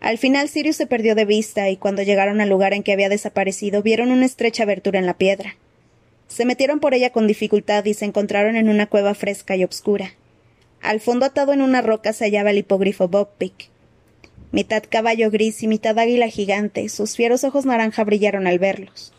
Al 0.00 0.18
final 0.18 0.50
Sirius 0.50 0.76
se 0.76 0.86
perdió 0.86 1.14
de 1.14 1.24
vista 1.24 1.70
y 1.70 1.78
cuando 1.78 2.02
llegaron 2.02 2.42
al 2.42 2.50
lugar 2.50 2.74
en 2.74 2.82
que 2.82 2.92
había 2.92 3.08
desaparecido 3.08 3.82
vieron 3.82 4.10
una 4.10 4.26
estrecha 4.26 4.64
abertura 4.64 4.98
en 4.98 5.06
la 5.06 5.16
piedra. 5.16 5.56
Se 6.28 6.44
metieron 6.44 6.78
por 6.78 6.92
ella 6.92 7.08
con 7.08 7.26
dificultad 7.26 7.86
y 7.86 7.94
se 7.94 8.04
encontraron 8.04 8.54
en 8.54 8.68
una 8.68 8.86
cueva 8.86 9.14
fresca 9.14 9.56
y 9.56 9.64
obscura. 9.64 10.12
Al 10.82 11.00
fondo 11.00 11.24
atado 11.24 11.54
en 11.54 11.62
una 11.62 11.80
roca 11.80 12.12
se 12.12 12.26
hallaba 12.26 12.50
el 12.50 12.58
hipogrifo 12.58 13.08
Pick 13.38 13.71
mitad 14.52 14.84
caballo 14.88 15.30
gris 15.30 15.62
y 15.62 15.68
mitad 15.68 15.98
águila 15.98 16.28
gigante, 16.28 16.88
sus 16.88 17.16
fieros 17.16 17.42
ojos 17.42 17.66
naranja 17.66 18.04
brillaron 18.04 18.46
al 18.46 18.58
verlos. 18.58 19.12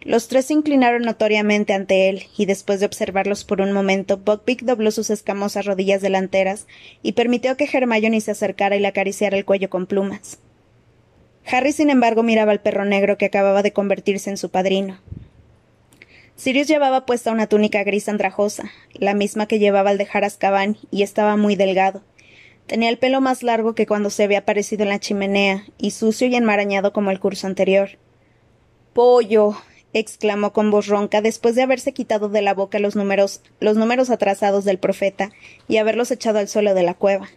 Los 0.00 0.28
tres 0.28 0.46
se 0.46 0.52
inclinaron 0.54 1.02
notoriamente 1.02 1.72
ante 1.72 2.08
él, 2.08 2.22
y 2.38 2.46
después 2.46 2.78
de 2.78 2.86
observarlos 2.86 3.44
por 3.44 3.60
un 3.60 3.72
momento, 3.72 4.18
Buckbeak 4.18 4.62
dobló 4.62 4.92
sus 4.92 5.10
escamosas 5.10 5.66
rodillas 5.66 6.00
delanteras 6.00 6.68
y 7.02 7.12
permitió 7.12 7.56
que 7.56 7.68
Hermione 7.70 8.20
se 8.20 8.30
acercara 8.30 8.76
y 8.76 8.80
le 8.80 8.86
acariciara 8.86 9.36
el 9.36 9.44
cuello 9.44 9.68
con 9.68 9.86
plumas. 9.86 10.38
Harry, 11.44 11.72
sin 11.72 11.90
embargo, 11.90 12.22
miraba 12.22 12.52
al 12.52 12.60
perro 12.60 12.84
negro 12.84 13.18
que 13.18 13.26
acababa 13.26 13.64
de 13.64 13.72
convertirse 13.72 14.30
en 14.30 14.36
su 14.36 14.50
padrino. 14.50 15.00
Sirius 16.36 16.68
llevaba 16.68 17.04
puesta 17.04 17.32
una 17.32 17.48
túnica 17.48 17.82
gris 17.82 18.08
andrajosa, 18.08 18.70
la 18.92 19.14
misma 19.14 19.46
que 19.46 19.58
llevaba 19.58 19.90
al 19.90 19.98
dejar 19.98 20.22
Azkaban, 20.22 20.76
y 20.92 21.02
estaba 21.02 21.36
muy 21.36 21.56
delgado. 21.56 22.02
Tenía 22.66 22.88
el 22.88 22.98
pelo 22.98 23.20
más 23.20 23.42
largo 23.44 23.74
que 23.74 23.86
cuando 23.86 24.10
se 24.10 24.24
había 24.24 24.38
aparecido 24.38 24.82
en 24.82 24.88
la 24.88 24.98
chimenea, 24.98 25.66
y 25.78 25.92
sucio 25.92 26.26
y 26.26 26.34
enmarañado 26.34 26.92
como 26.92 27.10
el 27.12 27.20
curso 27.20 27.46
anterior. 27.46 27.90
Pollo. 28.92 29.56
exclamó 29.92 30.52
con 30.52 30.70
voz 30.70 30.88
ronca 30.88 31.22
después 31.22 31.54
de 31.54 31.62
haberse 31.62 31.92
quitado 31.92 32.28
de 32.28 32.42
la 32.42 32.54
boca 32.54 32.78
los 32.78 32.96
números, 32.96 33.40
los 33.60 33.76
números 33.76 34.10
atrasados 34.10 34.64
del 34.64 34.78
profeta 34.78 35.30
y 35.68 35.76
haberlos 35.76 36.10
echado 36.10 36.38
al 36.38 36.48
suelo 36.48 36.74
de 36.74 36.82
la 36.82 36.94
cueva. 36.94 37.28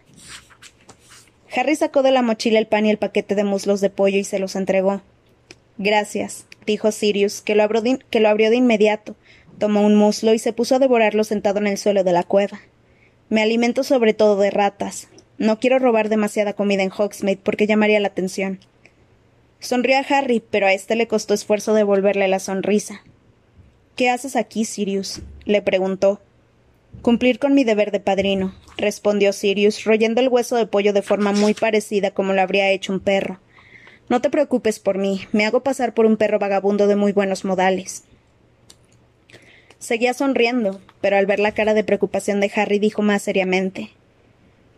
Harry 1.54 1.76
sacó 1.76 2.02
de 2.02 2.10
la 2.10 2.22
mochila 2.22 2.58
el 2.58 2.66
pan 2.66 2.86
y 2.86 2.90
el 2.90 2.98
paquete 2.98 3.34
de 3.34 3.44
muslos 3.44 3.80
de 3.80 3.90
pollo 3.90 4.18
y 4.18 4.24
se 4.24 4.38
los 4.38 4.56
entregó. 4.56 5.00
Gracias, 5.78 6.46
dijo 6.66 6.92
Sirius, 6.92 7.40
que 7.40 7.54
lo, 7.54 7.62
abrió 7.62 7.82
que 8.10 8.20
lo 8.20 8.28
abrió 8.28 8.50
de 8.50 8.56
inmediato. 8.56 9.16
Tomó 9.58 9.80
un 9.82 9.96
muslo 9.96 10.34
y 10.34 10.38
se 10.38 10.52
puso 10.52 10.76
a 10.76 10.78
devorarlo 10.78 11.24
sentado 11.24 11.58
en 11.58 11.66
el 11.66 11.78
suelo 11.78 12.04
de 12.04 12.12
la 12.12 12.24
cueva. 12.24 12.60
Me 13.28 13.42
alimento 13.42 13.84
sobre 13.84 14.12
todo 14.12 14.36
de 14.40 14.50
ratas, 14.50 15.08
no 15.40 15.58
quiero 15.58 15.78
robar 15.78 16.10
demasiada 16.10 16.52
comida 16.52 16.82
en 16.82 16.92
Hogsmeade 16.92 17.40
porque 17.42 17.66
llamaría 17.66 17.98
la 17.98 18.08
atención. 18.08 18.60
Sonrió 19.58 19.96
a 19.96 20.00
Harry, 20.00 20.42
pero 20.50 20.66
a 20.66 20.74
éste 20.74 20.96
le 20.96 21.08
costó 21.08 21.32
esfuerzo 21.32 21.72
devolverle 21.72 22.28
la 22.28 22.40
sonrisa. 22.40 23.02
¿Qué 23.96 24.10
haces 24.10 24.36
aquí, 24.36 24.66
Sirius? 24.66 25.22
le 25.46 25.62
preguntó. 25.62 26.20
Cumplir 27.00 27.38
con 27.38 27.54
mi 27.54 27.64
deber 27.64 27.90
de 27.90 28.00
padrino, 28.00 28.54
respondió 28.76 29.32
Sirius, 29.32 29.84
royendo 29.84 30.20
el 30.20 30.28
hueso 30.28 30.56
de 30.56 30.66
pollo 30.66 30.92
de 30.92 31.00
forma 31.00 31.32
muy 31.32 31.54
parecida 31.54 32.10
como 32.10 32.34
lo 32.34 32.42
habría 32.42 32.70
hecho 32.70 32.92
un 32.92 33.00
perro. 33.00 33.40
No 34.10 34.20
te 34.20 34.28
preocupes 34.28 34.78
por 34.78 34.98
mí, 34.98 35.26
me 35.32 35.46
hago 35.46 35.62
pasar 35.62 35.94
por 35.94 36.04
un 36.04 36.18
perro 36.18 36.38
vagabundo 36.38 36.86
de 36.86 36.96
muy 36.96 37.12
buenos 37.12 37.46
modales. 37.46 38.04
Seguía 39.78 40.12
sonriendo, 40.12 40.82
pero 41.00 41.16
al 41.16 41.24
ver 41.24 41.40
la 41.40 41.52
cara 41.52 41.72
de 41.72 41.82
preocupación 41.82 42.40
de 42.40 42.52
Harry 42.54 42.78
dijo 42.78 43.00
más 43.00 43.22
seriamente 43.22 43.90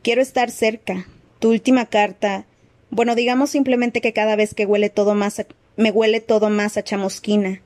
Quiero 0.02 0.20
estar 0.20 0.50
cerca. 0.50 1.06
Tu 1.38 1.50
última 1.50 1.86
carta. 1.86 2.44
Bueno, 2.90 3.14
digamos 3.14 3.50
simplemente 3.50 4.00
que 4.00 4.12
cada 4.12 4.34
vez 4.34 4.52
que 4.52 4.66
huele 4.66 4.90
todo 4.90 5.14
más 5.14 5.44
me 5.76 5.92
huele 5.92 6.20
todo 6.20 6.50
más 6.50 6.76
a 6.76 6.82
chamusquina. 6.82 7.62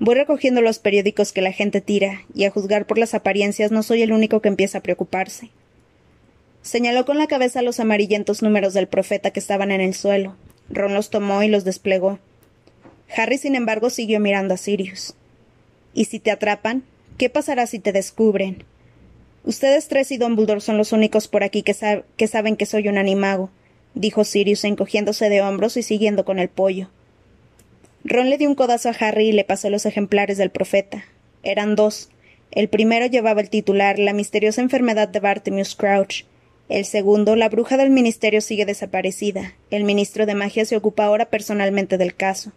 Voy 0.00 0.16
recogiendo 0.16 0.62
los 0.62 0.80
periódicos 0.80 1.32
que 1.32 1.42
la 1.42 1.52
gente 1.52 1.80
tira, 1.80 2.22
y 2.34 2.44
a 2.44 2.50
juzgar 2.50 2.86
por 2.86 2.98
las 2.98 3.14
apariencias 3.14 3.70
no 3.70 3.84
soy 3.84 4.02
el 4.02 4.12
único 4.12 4.42
que 4.42 4.48
empieza 4.48 4.78
a 4.78 4.82
preocuparse. 4.82 5.50
Señaló 6.60 7.06
con 7.06 7.18
la 7.18 7.28
cabeza 7.28 7.62
los 7.62 7.78
amarillentos 7.78 8.42
números 8.42 8.74
del 8.74 8.88
profeta 8.88 9.30
que 9.30 9.38
estaban 9.40 9.70
en 9.70 9.80
el 9.80 9.94
suelo. 9.94 10.34
Ron 10.68 10.92
los 10.92 11.10
tomó 11.10 11.44
y 11.44 11.48
los 11.48 11.64
desplegó. 11.64 12.18
Harry, 13.16 13.38
sin 13.38 13.54
embargo, 13.54 13.90
siguió 13.90 14.18
mirando 14.18 14.54
a 14.54 14.56
Sirius. 14.56 15.14
¿Y 15.94 16.06
si 16.06 16.18
te 16.18 16.32
atrapan? 16.32 16.82
¿Qué 17.16 17.30
pasará 17.30 17.66
si 17.68 17.78
te 17.78 17.92
descubren? 17.92 18.64
Ustedes 19.46 19.86
tres 19.86 20.10
y 20.10 20.18
Dumbledore 20.18 20.60
son 20.60 20.76
los 20.76 20.92
únicos 20.92 21.28
por 21.28 21.44
aquí 21.44 21.62
que, 21.62 21.74
que 22.16 22.26
saben 22.26 22.56
que 22.56 22.66
soy 22.66 22.88
un 22.88 22.98
animago, 22.98 23.48
dijo 23.94 24.24
Sirius 24.24 24.64
encogiéndose 24.64 25.28
de 25.28 25.40
hombros 25.40 25.76
y 25.76 25.84
siguiendo 25.84 26.24
con 26.24 26.40
el 26.40 26.48
pollo. 26.48 26.90
Ron 28.02 28.28
le 28.28 28.38
dio 28.38 28.48
un 28.48 28.56
codazo 28.56 28.88
a 28.88 28.92
Harry 28.98 29.28
y 29.28 29.32
le 29.32 29.44
pasó 29.44 29.70
los 29.70 29.86
ejemplares 29.86 30.36
del 30.36 30.50
profeta. 30.50 31.04
Eran 31.44 31.76
dos. 31.76 32.10
El 32.50 32.68
primero 32.68 33.06
llevaba 33.06 33.40
el 33.40 33.48
titular 33.48 34.00
La 34.00 34.12
misteriosa 34.12 34.62
enfermedad 34.62 35.06
de 35.06 35.20
Bartemius 35.20 35.76
Crouch. 35.76 36.24
El 36.68 36.84
segundo, 36.84 37.36
La 37.36 37.48
bruja 37.48 37.76
del 37.76 37.90
ministerio 37.90 38.40
sigue 38.40 38.66
desaparecida. 38.66 39.54
El 39.70 39.84
ministro 39.84 40.26
de 40.26 40.34
magia 40.34 40.64
se 40.64 40.76
ocupa 40.76 41.04
ahora 41.04 41.26
personalmente 41.26 41.98
del 41.98 42.16
caso. 42.16 42.50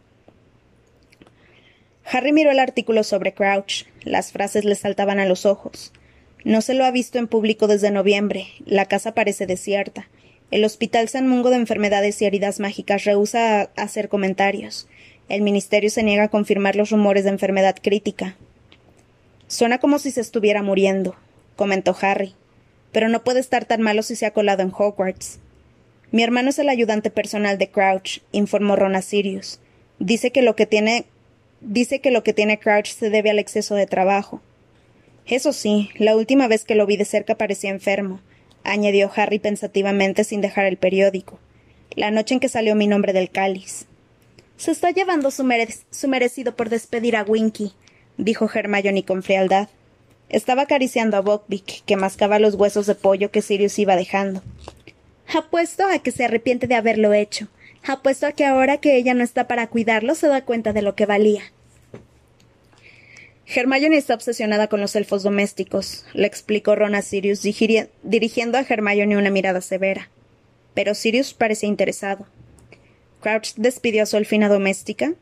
Harry 2.04 2.32
miró 2.32 2.50
el 2.50 2.58
artículo 2.58 3.04
sobre 3.04 3.34
Crouch. 3.36 3.86
Las 4.04 4.32
frases 4.32 4.66
le 4.66 4.74
saltaban 4.74 5.20
a 5.20 5.26
los 5.26 5.46
ojos. 5.46 5.94
No 6.46 6.62
se 6.62 6.74
lo 6.74 6.86
ha 6.86 6.92
visto 6.92 7.18
en 7.18 7.28
público 7.28 7.68
desde 7.68 7.92
noviembre. 7.92 8.48
La 8.66 8.86
casa 8.86 9.14
parece 9.14 9.46
desierta. 9.46 10.08
El 10.52 10.64
Hospital 10.64 11.10
San 11.10 11.28
Mungo 11.28 11.50
de 11.50 11.58
Enfermedades 11.58 12.22
y 12.22 12.26
Heridas 12.26 12.60
Mágicas 12.60 13.04
rehúsa 13.04 13.70
hacer 13.76 14.10
comentarios. 14.10 14.88
El 15.28 15.42
Ministerio 15.42 15.90
se 15.90 16.02
niega 16.02 16.24
a 16.24 16.30
confirmar 16.30 16.76
los 16.76 16.92
rumores 16.92 17.24
de 17.26 17.30
enfermedad 17.30 17.76
crítica. 17.82 18.36
Suena 19.48 19.80
como 19.80 20.00
si 20.00 20.12
se 20.12 20.22
estuviera 20.22 20.64
muriendo, 20.64 21.16
comentó 21.56 21.96
Harry. 22.02 22.34
Pero 22.92 23.10
no 23.10 23.24
puede 23.24 23.40
estar 23.40 23.66
tan 23.66 23.82
malo 23.82 24.02
si 24.02 24.16
se 24.16 24.26
ha 24.26 24.32
colado 24.32 24.64
en 24.64 24.72
Hogwarts. 24.76 25.40
Mi 26.12 26.24
hermano 26.24 26.50
es 26.50 26.58
el 26.58 26.70
ayudante 26.70 27.12
personal 27.12 27.58
de 27.60 27.70
Crouch, 27.70 28.22
informó 28.32 28.76
Ron 28.76 28.96
a 28.96 29.02
Sirius. 29.02 29.60
Dice 30.00 30.32
que 30.32 30.42
lo 30.42 30.56
que 30.56 30.66
tiene 30.66 31.06
dice 31.62 32.00
que 32.00 32.10
lo 32.10 32.24
que 32.24 32.34
tiene 32.34 32.58
Crouch 32.58 32.88
se 32.88 33.10
debe 33.10 33.30
al 33.30 33.38
exceso 33.38 33.76
de 33.76 33.86
trabajo. 33.86 34.42
Eso 35.30 35.54
sí, 35.54 35.92
la 35.96 36.16
última 36.16 36.48
vez 36.48 36.66
que 36.66 36.74
lo 36.74 36.88
vi 36.88 36.98
de 36.98 37.06
cerca 37.06 37.36
parecía 37.36 37.70
enfermo, 37.70 38.20
añadió 38.64 39.12
Harry 39.16 39.38
pensativamente 39.38 40.24
sin 40.24 40.42
dejar 40.42 40.66
el 40.66 40.78
periódico. 40.78 41.40
La 41.96 42.10
noche 42.10 42.34
en 42.34 42.40
que 42.40 42.50
salió 42.50 42.74
mi 42.74 42.88
nombre 42.88 43.14
del 43.14 43.30
cáliz. 43.30 43.86
Se 44.58 44.72
está 44.72 44.90
llevando 44.90 45.30
su, 45.30 45.44
merecido 45.44 46.56
por 46.56 46.70
despedir 46.70 47.16
a 47.16 47.24
Winky, 47.24 47.74
dijo 48.18 48.50
Hermione 48.52 49.06
con 49.06 49.22
frialdad. 49.22 49.70
Estaba 50.30 50.64
acariciando 50.64 51.16
a 51.16 51.22
Buckbeak, 51.22 51.86
que 51.86 51.96
mascaba 51.96 52.40
los 52.40 52.56
huesos 52.56 52.88
de 52.88 52.96
pollo 52.96 53.30
que 53.30 53.44
Sirius 53.44 53.78
iba 53.78 53.96
dejando. 53.96 54.42
Apuesto 55.32 55.86
a 55.86 56.00
que 56.00 56.12
se 56.12 56.26
arrepiente 56.26 56.66
de 56.66 56.74
haberlo 56.74 57.14
hecho. 57.14 57.50
Apuesto 57.88 58.26
a 58.26 58.32
que 58.32 58.46
ahora 58.46 58.78
que 58.78 58.98
ella 58.98 59.14
no 59.14 59.24
está 59.24 59.48
para 59.48 59.68
cuidarlo 59.68 60.16
se 60.16 60.28
da 60.28 60.44
cuenta 60.44 60.74
de 60.74 60.82
lo 60.82 60.96
que 60.96 61.06
valía. 61.06 61.44
Hermione 63.52 63.98
está 63.98 64.14
obsesionada 64.14 64.68
con 64.68 64.80
los 64.80 64.96
elfos 64.96 65.24
domésticos, 65.24 66.06
le 66.14 66.28
explicó 66.28 66.76
Ron 66.76 66.94
a 66.94 67.02
Sirius, 67.02 67.42
dirigiendo 67.42 68.60
a 68.60 68.62
Hermione 68.62 69.18
una 69.18 69.32
mirada 69.32 69.62
severa. 69.62 70.12
Pero 70.76 70.94
Sirius 70.94 71.34
parecía 71.34 71.68
interesado. 71.68 72.28
¿Crouch 73.22 73.56
despidió 73.56 74.04
a 74.04 74.06
su 74.06 74.18
elfina 74.18 74.50
doméstica? 74.50 75.16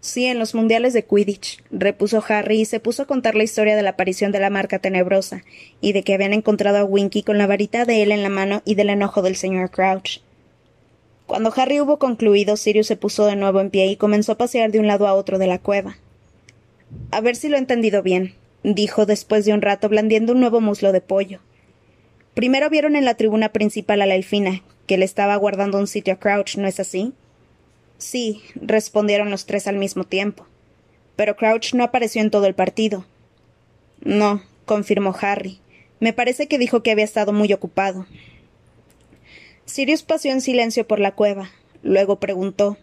Sí, 0.00 0.24
en 0.24 0.38
los 0.38 0.54
mundiales 0.54 0.94
de 0.94 1.04
Quidditch, 1.04 1.62
repuso 1.70 2.24
Harry 2.26 2.62
y 2.62 2.64
se 2.64 2.80
puso 2.80 3.02
a 3.02 3.06
contar 3.06 3.34
la 3.34 3.44
historia 3.44 3.76
de 3.76 3.82
la 3.82 3.90
aparición 3.90 4.32
de 4.32 4.40
la 4.40 4.48
marca 4.48 4.78
tenebrosa 4.78 5.44
y 5.82 5.92
de 5.92 6.04
que 6.04 6.14
habían 6.14 6.32
encontrado 6.32 6.78
a 6.78 6.84
Winky 6.84 7.22
con 7.22 7.36
la 7.36 7.46
varita 7.46 7.84
de 7.84 8.02
él 8.02 8.12
en 8.12 8.22
la 8.22 8.30
mano 8.30 8.62
y 8.64 8.76
del 8.76 8.88
enojo 8.88 9.20
del 9.20 9.36
señor 9.36 9.70
Crouch. 9.70 10.20
Cuando 11.26 11.52
Harry 11.54 11.82
hubo 11.82 11.98
concluido, 11.98 12.56
Sirius 12.56 12.86
se 12.86 12.96
puso 12.96 13.26
de 13.26 13.36
nuevo 13.36 13.60
en 13.60 13.68
pie 13.68 13.88
y 13.88 13.96
comenzó 13.96 14.32
a 14.32 14.38
pasear 14.38 14.72
de 14.72 14.80
un 14.80 14.86
lado 14.86 15.06
a 15.06 15.12
otro 15.12 15.38
de 15.38 15.46
la 15.46 15.58
cueva. 15.58 15.98
A 17.10 17.20
ver 17.20 17.36
si 17.36 17.48
lo 17.48 17.56
he 17.56 17.58
entendido 17.58 18.02
bien, 18.02 18.34
dijo 18.62 19.06
después 19.06 19.44
de 19.44 19.52
un 19.52 19.62
rato 19.62 19.88
blandiendo 19.88 20.32
un 20.32 20.40
nuevo 20.40 20.60
muslo 20.60 20.92
de 20.92 21.00
pollo. 21.00 21.40
Primero 22.34 22.70
vieron 22.70 22.96
en 22.96 23.04
la 23.04 23.16
tribuna 23.16 23.50
principal 23.50 24.00
a 24.00 24.06
la 24.06 24.14
elfina, 24.14 24.62
que 24.86 24.96
le 24.96 25.04
estaba 25.04 25.36
guardando 25.36 25.78
un 25.78 25.86
sitio 25.86 26.14
a 26.14 26.16
Crouch, 26.16 26.56
¿no 26.56 26.66
es 26.66 26.80
así? 26.80 27.12
Sí, 27.98 28.42
respondieron 28.54 29.30
los 29.30 29.46
tres 29.46 29.66
al 29.66 29.76
mismo 29.76 30.04
tiempo. 30.04 30.46
Pero 31.16 31.36
Crouch 31.36 31.74
no 31.74 31.84
apareció 31.84 32.22
en 32.22 32.30
todo 32.30 32.46
el 32.46 32.54
partido. 32.54 33.04
No, 34.00 34.42
confirmó 34.64 35.14
Harry. 35.20 35.60
Me 36.00 36.12
parece 36.12 36.48
que 36.48 36.58
dijo 36.58 36.82
que 36.82 36.90
había 36.90 37.04
estado 37.04 37.32
muy 37.32 37.52
ocupado. 37.52 38.06
Sirius 39.66 40.02
paseó 40.02 40.32
en 40.32 40.40
silencio 40.40 40.86
por 40.86 40.98
la 40.98 41.14
cueva. 41.14 41.50
Luego 41.82 42.18
preguntó 42.18 42.76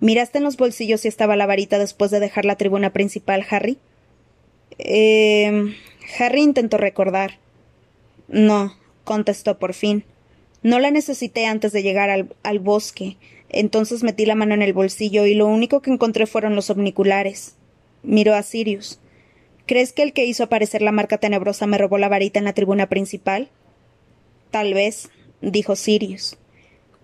¿Miraste 0.00 0.38
en 0.38 0.44
los 0.44 0.56
bolsillos 0.56 1.00
si 1.00 1.08
estaba 1.08 1.36
la 1.36 1.46
varita 1.46 1.78
después 1.78 2.10
de 2.10 2.20
dejar 2.20 2.44
la 2.44 2.56
tribuna 2.56 2.92
principal, 2.92 3.44
Harry? 3.50 3.78
Eh. 4.78 5.74
Harry 6.18 6.42
intentó 6.42 6.78
recordar. 6.78 7.38
No, 8.28 8.76
contestó 9.04 9.58
por 9.58 9.74
fin. 9.74 10.04
No 10.62 10.78
la 10.78 10.90
necesité 10.90 11.46
antes 11.46 11.72
de 11.72 11.82
llegar 11.82 12.10
al, 12.10 12.34
al 12.42 12.58
bosque. 12.58 13.16
Entonces 13.48 14.02
metí 14.02 14.26
la 14.26 14.34
mano 14.34 14.54
en 14.54 14.62
el 14.62 14.72
bolsillo 14.72 15.26
y 15.26 15.34
lo 15.34 15.46
único 15.46 15.80
que 15.80 15.90
encontré 15.90 16.26
fueron 16.26 16.54
los 16.54 16.70
omniculares. 16.70 17.56
Miró 18.02 18.34
a 18.34 18.42
Sirius. 18.42 19.00
¿Crees 19.66 19.92
que 19.92 20.02
el 20.02 20.12
que 20.12 20.24
hizo 20.24 20.44
aparecer 20.44 20.82
la 20.82 20.92
marca 20.92 21.18
tenebrosa 21.18 21.66
me 21.66 21.78
robó 21.78 21.98
la 21.98 22.08
varita 22.08 22.38
en 22.38 22.46
la 22.46 22.54
tribuna 22.54 22.88
principal? 22.88 23.50
Tal 24.50 24.72
vez, 24.74 25.10
dijo 25.42 25.76
Sirius. 25.76 26.38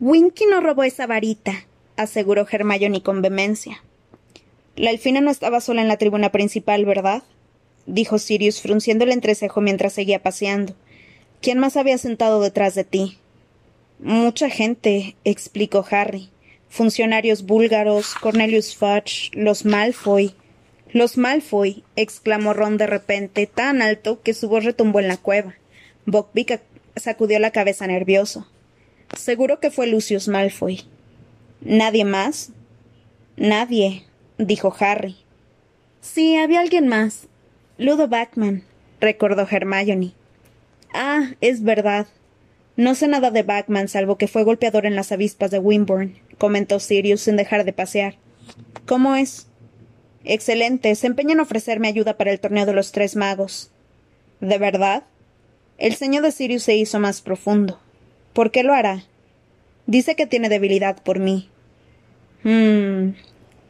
Winky 0.01 0.47
no 0.47 0.61
robó 0.61 0.83
esa 0.83 1.07
varita, 1.07 1.67
aseguró 1.97 2.47
Hermione 2.51 3.03
con 3.03 3.23
vehemencia. 3.23 3.83
La 4.77 4.91
elfina 4.91 5.21
no 5.21 5.31
estaba 5.31 5.61
sola 5.61 5.83
en 5.83 5.89
la 5.89 5.99
tribuna 5.99 6.33
principal, 6.33 6.85
¿verdad? 6.85 7.23
dijo 7.87 8.19
Sirius 8.19 8.61
frunciendo 8.61 9.05
el 9.05 9.13
entrecejo 9.13 9.61
mientras 9.61 9.93
seguía 9.93 10.23
paseando. 10.23 10.75
¿Quién 11.41 11.59
más 11.59 11.77
había 11.77 11.99
sentado 11.99 12.41
detrás 12.41 12.75
de 12.75 12.85
ti? 12.85 13.19
Mucha 13.99 14.51
gente, 14.51 15.17
explicó 15.25 15.85
Harry. 15.91 16.31
Funcionarios 16.69 17.45
búlgaros, 17.47 18.15
Cornelius 18.15 18.75
Fudge, 18.75 19.31
los 19.35 19.65
Malfoy. 19.65 20.35
Los 20.93 21.17
Malfoy, 21.19 21.85
exclamó 21.97 22.53
Ron 22.53 22.79
de 22.79 22.87
repente, 22.87 23.47
tan 23.47 23.83
alto 23.83 24.23
que 24.23 24.35
su 24.35 24.49
voz 24.49 24.65
retumbó 24.65 25.01
en 25.01 25.09
la 25.09 25.17
cueva. 25.17 25.55
Buckbeak 26.07 26.63
sacudió 26.97 27.39
la 27.39 27.51
cabeza 27.51 27.87
nervioso. 27.87 28.49
Seguro 29.17 29.61
que 29.61 29.71
fue 29.71 29.87
Lucius 29.87 30.29
Malfoy. 30.29 30.85
¿Nadie 31.65 32.05
más? 32.05 32.51
Nadie, 33.37 34.05
dijo 34.37 34.75
Harry. 34.79 35.17
Sí, 36.03 36.37
había 36.37 36.61
alguien 36.61 36.89
más. 36.89 37.27
Ludo 37.79 38.07
Backman, 38.07 38.63
recordó 39.01 39.47
Hermione. 39.51 40.13
Ah, 40.93 41.31
es 41.41 41.63
verdad. 41.63 42.07
No 42.77 42.95
sé 42.95 43.09
nada 43.09 43.31
de 43.31 43.43
Backman 43.43 43.89
salvo 43.89 44.19
que 44.19 44.29
fue 44.29 44.45
golpeador 44.45 44.85
en 44.85 44.95
las 44.95 45.11
avispas 45.11 45.51
de 45.51 45.59
Wimborne, 45.59 46.21
comentó 46.37 46.81
Sirius 46.81 47.23
sin 47.23 47.37
dejar 47.37 47.65
de 47.65 47.73
pasear. 47.73 48.17
¿Cómo 48.87 49.17
es? 49.17 49.47
Excelente. 50.25 50.95
Se 50.97 51.07
empeña 51.07 51.33
en 51.33 51.41
ofrecerme 51.41 51.89
ayuda 51.89 52.19
para 52.19 52.31
el 52.31 52.41
torneo 52.41 52.67
de 52.67 52.75
los 52.75 52.93
tres 52.93 53.17
magos. 53.17 53.71
¿De 54.41 54.59
verdad? 54.59 55.05
El 55.79 55.95
ceño 55.95 56.21
de 56.21 56.31
Sirius 56.31 56.63
se 56.63 56.77
hizo 56.77 57.01
más 57.01 57.23
profundo. 57.23 57.81
¿Por 58.35 58.51
qué 58.51 58.63
lo 58.63 58.75
hará? 58.75 59.05
Dice 59.87 60.15
que 60.15 60.27
tiene 60.27 60.51
debilidad 60.51 61.03
por 61.03 61.19
mí. 61.19 61.49
Hmm. 62.45 63.15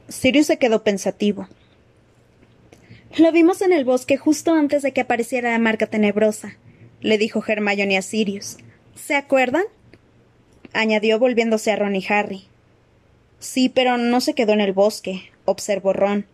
Sirius 0.08 0.48
se 0.48 0.58
quedó 0.58 0.82
pensativo. 0.82 1.48
Lo 3.16 3.30
vimos 3.30 3.62
en 3.62 3.72
el 3.72 3.84
bosque 3.84 4.16
justo 4.16 4.52
antes 4.52 4.82
de 4.82 4.92
que 4.92 5.00
apareciera 5.00 5.52
la 5.52 5.58
marca 5.60 5.86
tenebrosa, 5.86 6.56
le 7.00 7.16
dijo 7.16 7.42
Hermione 7.46 7.96
a 7.96 8.02
Sirius. 8.02 8.56
¿Se 8.96 9.14
acuerdan? 9.14 9.64
añadió 10.72 11.20
volviéndose 11.20 11.70
a 11.70 11.76
Ron 11.76 11.94
y 11.94 12.04
Harry. 12.08 12.48
Sí, 13.38 13.68
pero 13.68 13.96
no 13.96 14.20
se 14.20 14.34
quedó 14.34 14.52
en 14.52 14.60
el 14.60 14.72
bosque, 14.72 15.30
observó 15.44 15.92
Ron. 15.92 16.26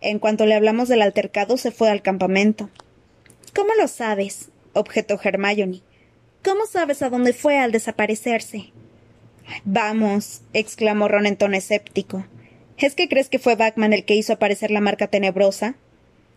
En 0.00 0.18
cuanto 0.18 0.44
le 0.46 0.54
hablamos 0.54 0.88
del 0.88 1.02
altercado, 1.02 1.56
se 1.56 1.70
fue 1.70 1.90
al 1.90 2.02
campamento. 2.02 2.68
¿Cómo 3.54 3.70
lo 3.80 3.86
sabes? 3.86 4.48
objetó 4.72 5.18
Hermione. 5.22 5.82
¿Cómo 6.42 6.66
sabes 6.66 7.02
a 7.02 7.10
dónde 7.10 7.32
fue 7.32 7.58
al 7.58 7.70
desaparecerse? 7.70 8.72
Vamos, 9.64 10.42
exclamó 10.52 11.08
Ron 11.08 11.26
en 11.26 11.36
tono 11.36 11.56
escéptico. 11.56 12.26
¿Es 12.78 12.94
que 12.94 13.08
crees 13.08 13.28
que 13.28 13.38
fue 13.38 13.54
Batman 13.54 13.92
el 13.92 14.04
que 14.04 14.14
hizo 14.14 14.32
aparecer 14.32 14.70
la 14.70 14.80
marca 14.80 15.06
tenebrosa? 15.06 15.76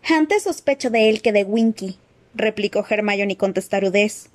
Antes 0.08 0.44
sospecho 0.44 0.90
de 0.90 1.08
él 1.08 1.20
que 1.20 1.32
de 1.32 1.44
Winky, 1.44 1.98
replicó 2.34 2.84
Hermione 2.88 3.36
con 3.36 3.54
testarudez. 3.54 4.30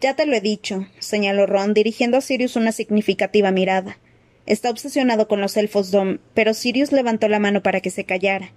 Ya 0.00 0.14
te 0.14 0.26
lo 0.26 0.34
he 0.34 0.40
dicho, 0.40 0.86
señaló 0.98 1.46
Ron, 1.46 1.74
dirigiendo 1.74 2.16
a 2.16 2.20
Sirius 2.20 2.56
una 2.56 2.72
significativa 2.72 3.50
mirada. 3.50 3.98
Está 4.46 4.70
obsesionado 4.70 5.26
con 5.26 5.40
los 5.40 5.56
elfos 5.56 5.90
Dom, 5.90 6.18
pero 6.34 6.54
Sirius 6.54 6.92
levantó 6.92 7.28
la 7.28 7.38
mano 7.38 7.62
para 7.62 7.80
que 7.80 7.90
se 7.90 8.04
callara. 8.04 8.52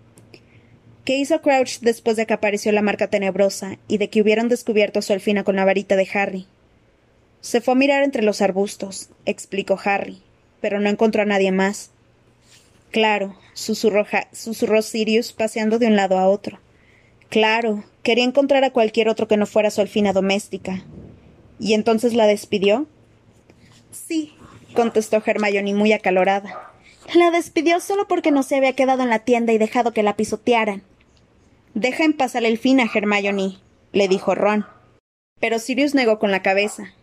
¿Qué 1.05 1.15
hizo 1.15 1.41
Crouch 1.41 1.79
después 1.79 2.17
de 2.17 2.25
que 2.25 2.33
apareció 2.33 2.73
la 2.73 2.81
marca 2.81 3.07
tenebrosa 3.07 3.77
y 3.88 3.97
de 3.97 4.10
que 4.10 4.21
hubieran 4.21 4.49
descubierto 4.49 4.99
a 4.99 5.01
su 5.01 5.13
alfina 5.13 5.45
con 5.45 5.55
la 5.55 5.63
varita 5.63 5.95
de 5.95 6.07
Harry? 6.13 6.47
Se 7.41 7.62
fue 7.62 7.73
a 7.73 7.78
mirar 7.78 8.04
entre 8.04 8.23
los 8.23 8.41
arbustos, 8.41 9.10
explicó 9.26 9.80
Harry, 9.84 10.21
pero 10.62 10.80
no 10.80 10.89
encontró 10.89 11.21
a 11.21 11.26
nadie 11.26 11.52
más. 11.52 11.91
Claro, 12.91 13.38
susurró, 13.54 14.06
susurró 14.32 14.82
Sirius 14.82 15.34
paseando 15.34 15.80
de 15.80 15.88
un 15.88 15.95
lado 15.95 16.17
a 16.17 16.28
otro. 16.28 16.60
Claro, 17.30 17.84
quería 18.04 18.23
encontrar 18.23 18.63
a 18.63 18.71
cualquier 18.71 19.10
otro 19.10 19.28
que 19.28 19.38
no 19.38 19.45
fuera 19.45 19.71
su 19.71 19.82
alfina 19.82 20.13
doméstica. 20.13 20.84
¿Y 21.60 21.73
entonces 21.73 22.13
la 22.13 22.26
despidió? 22.28 22.88
Sí, 23.91 24.34
contestó 24.73 25.21
Hermione 25.26 25.73
muy 25.73 25.91
acalorada. 25.91 26.71
La 27.13 27.32
despidió 27.32 27.80
solo 27.80 28.08
porque 28.08 28.32
no 28.32 28.43
se 28.43 28.56
había 28.56 28.73
quedado 28.73 29.04
en 29.04 29.10
la 29.10 29.19
tienda 29.19 29.54
y 29.54 29.58
dejado 29.58 29.91
que 29.91 30.04
la 30.04 30.15
pisotearan. 30.15 30.84
Deja 31.73 32.04
en 32.04 32.13
paz 32.13 32.36
a 32.36 32.41
la 32.41 32.47
elfina, 32.47 32.89
Hermione, 32.93 33.58
le 33.91 34.08
dijo 34.08 34.36
Ron. 34.36 34.65
Pero 35.39 35.60
Sirius 35.60 35.93
negó 35.93 36.19
con 36.19 36.32
la 36.32 36.41
cabeza. 36.41 36.93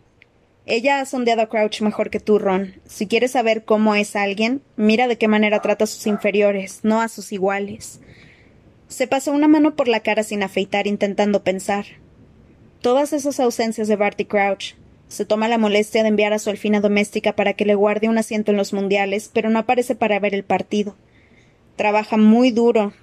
Ella 0.65 0.99
ha 0.99 1.05
sondeado 1.05 1.41
a 1.41 1.49
Crouch 1.49 1.81
mejor 1.81 2.09
que 2.09 2.19
tú, 2.19 2.39
Ron. 2.39 2.75
Si 2.85 3.07
quieres 3.07 3.31
saber 3.31 3.65
cómo 3.65 3.95
es 3.95 4.15
alguien, 4.15 4.61
mira 4.75 5.07
de 5.07 5.17
qué 5.17 5.27
manera 5.27 5.61
trata 5.61 5.83
a 5.83 5.87
sus 5.87 6.07
inferiores, 6.07 6.79
no 6.83 7.01
a 7.01 7.07
sus 7.07 7.31
iguales. 7.31 7.99
Se 8.87 9.07
pasó 9.07 9.31
una 9.31 9.47
mano 9.47 9.75
por 9.75 9.87
la 9.87 9.99
cara 9.99 10.23
sin 10.23 10.43
afeitar, 10.43 10.87
intentando 10.87 11.43
pensar. 11.43 11.85
Todas 12.81 13.13
esas 13.13 13.39
ausencias 13.39 13.87
de 13.87 13.95
Barty 13.95 14.25
Crouch. 14.25 14.75
Se 15.07 15.25
toma 15.25 15.47
la 15.47 15.59
molestia 15.59 16.01
de 16.01 16.09
enviar 16.09 16.33
a 16.33 16.39
su 16.39 16.49
alfina 16.49 16.81
doméstica 16.81 17.35
para 17.35 17.53
que 17.53 17.65
le 17.65 17.75
guarde 17.75 18.09
un 18.09 18.17
asiento 18.17 18.51
en 18.51 18.57
los 18.57 18.73
mundiales, 18.73 19.29
pero 19.31 19.51
no 19.51 19.59
aparece 19.59 19.95
para 19.95 20.19
ver 20.19 20.33
el 20.33 20.43
partido. 20.43 20.95
Trabaja 21.75 22.17
muy 22.17 22.49
duro, 22.49 22.93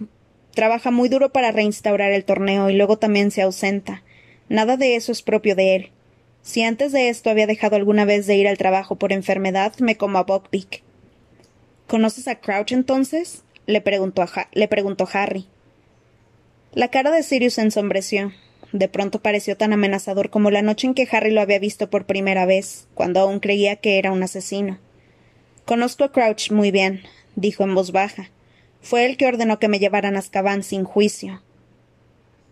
Trabaja 0.54 0.90
muy 0.90 1.08
duro 1.08 1.32
para 1.32 1.50
reinstaurar 1.50 2.12
el 2.12 2.24
torneo 2.24 2.68
y 2.68 2.74
luego 2.74 2.98
también 2.98 3.30
se 3.30 3.42
ausenta. 3.42 4.02
Nada 4.48 4.76
de 4.76 4.96
eso 4.96 5.10
es 5.10 5.22
propio 5.22 5.56
de 5.56 5.76
él. 5.76 5.90
Si 6.42 6.62
antes 6.62 6.90
de 6.92 7.08
esto 7.08 7.30
había 7.30 7.46
dejado 7.46 7.76
alguna 7.76 8.04
vez 8.04 8.26
de 8.26 8.34
ir 8.34 8.48
al 8.48 8.58
trabajo 8.58 8.96
por 8.96 9.12
enfermedad, 9.12 9.74
me 9.78 9.96
como 9.96 10.18
a 10.18 10.24
Buckbeak. 10.24 10.82
¿Conoces 11.86 12.26
a 12.26 12.36
Crouch 12.36 12.72
entonces? 12.72 13.44
le 13.66 13.80
preguntó, 13.80 15.08
Harry. 15.12 15.46
La 16.72 16.88
cara 16.88 17.12
de 17.12 17.22
Sirius 17.22 17.54
se 17.54 17.62
ensombreció. 17.62 18.32
De 18.72 18.88
pronto 18.88 19.20
pareció 19.20 19.56
tan 19.56 19.72
amenazador 19.72 20.30
como 20.30 20.50
la 20.50 20.62
noche 20.62 20.86
en 20.86 20.94
que 20.94 21.06
Harry 21.10 21.30
lo 21.30 21.42
había 21.42 21.58
visto 21.58 21.90
por 21.90 22.06
primera 22.06 22.44
vez, 22.44 22.88
cuando 22.94 23.20
aún 23.20 23.38
creía 23.38 23.76
que 23.76 23.98
era 23.98 24.10
un 24.10 24.22
asesino. 24.22 24.78
Conozco 25.64 26.04
a 26.04 26.12
Crouch 26.12 26.50
muy 26.50 26.70
bien, 26.70 27.02
dijo 27.36 27.62
en 27.62 27.74
voz 27.74 27.92
baja. 27.92 28.30
Fue 28.80 29.04
el 29.04 29.16
que 29.16 29.26
ordenó 29.26 29.60
que 29.60 29.68
me 29.68 29.78
llevaran 29.78 30.16
a 30.16 30.20
Azkaban 30.20 30.64
sin 30.64 30.84
juicio. 30.84 31.40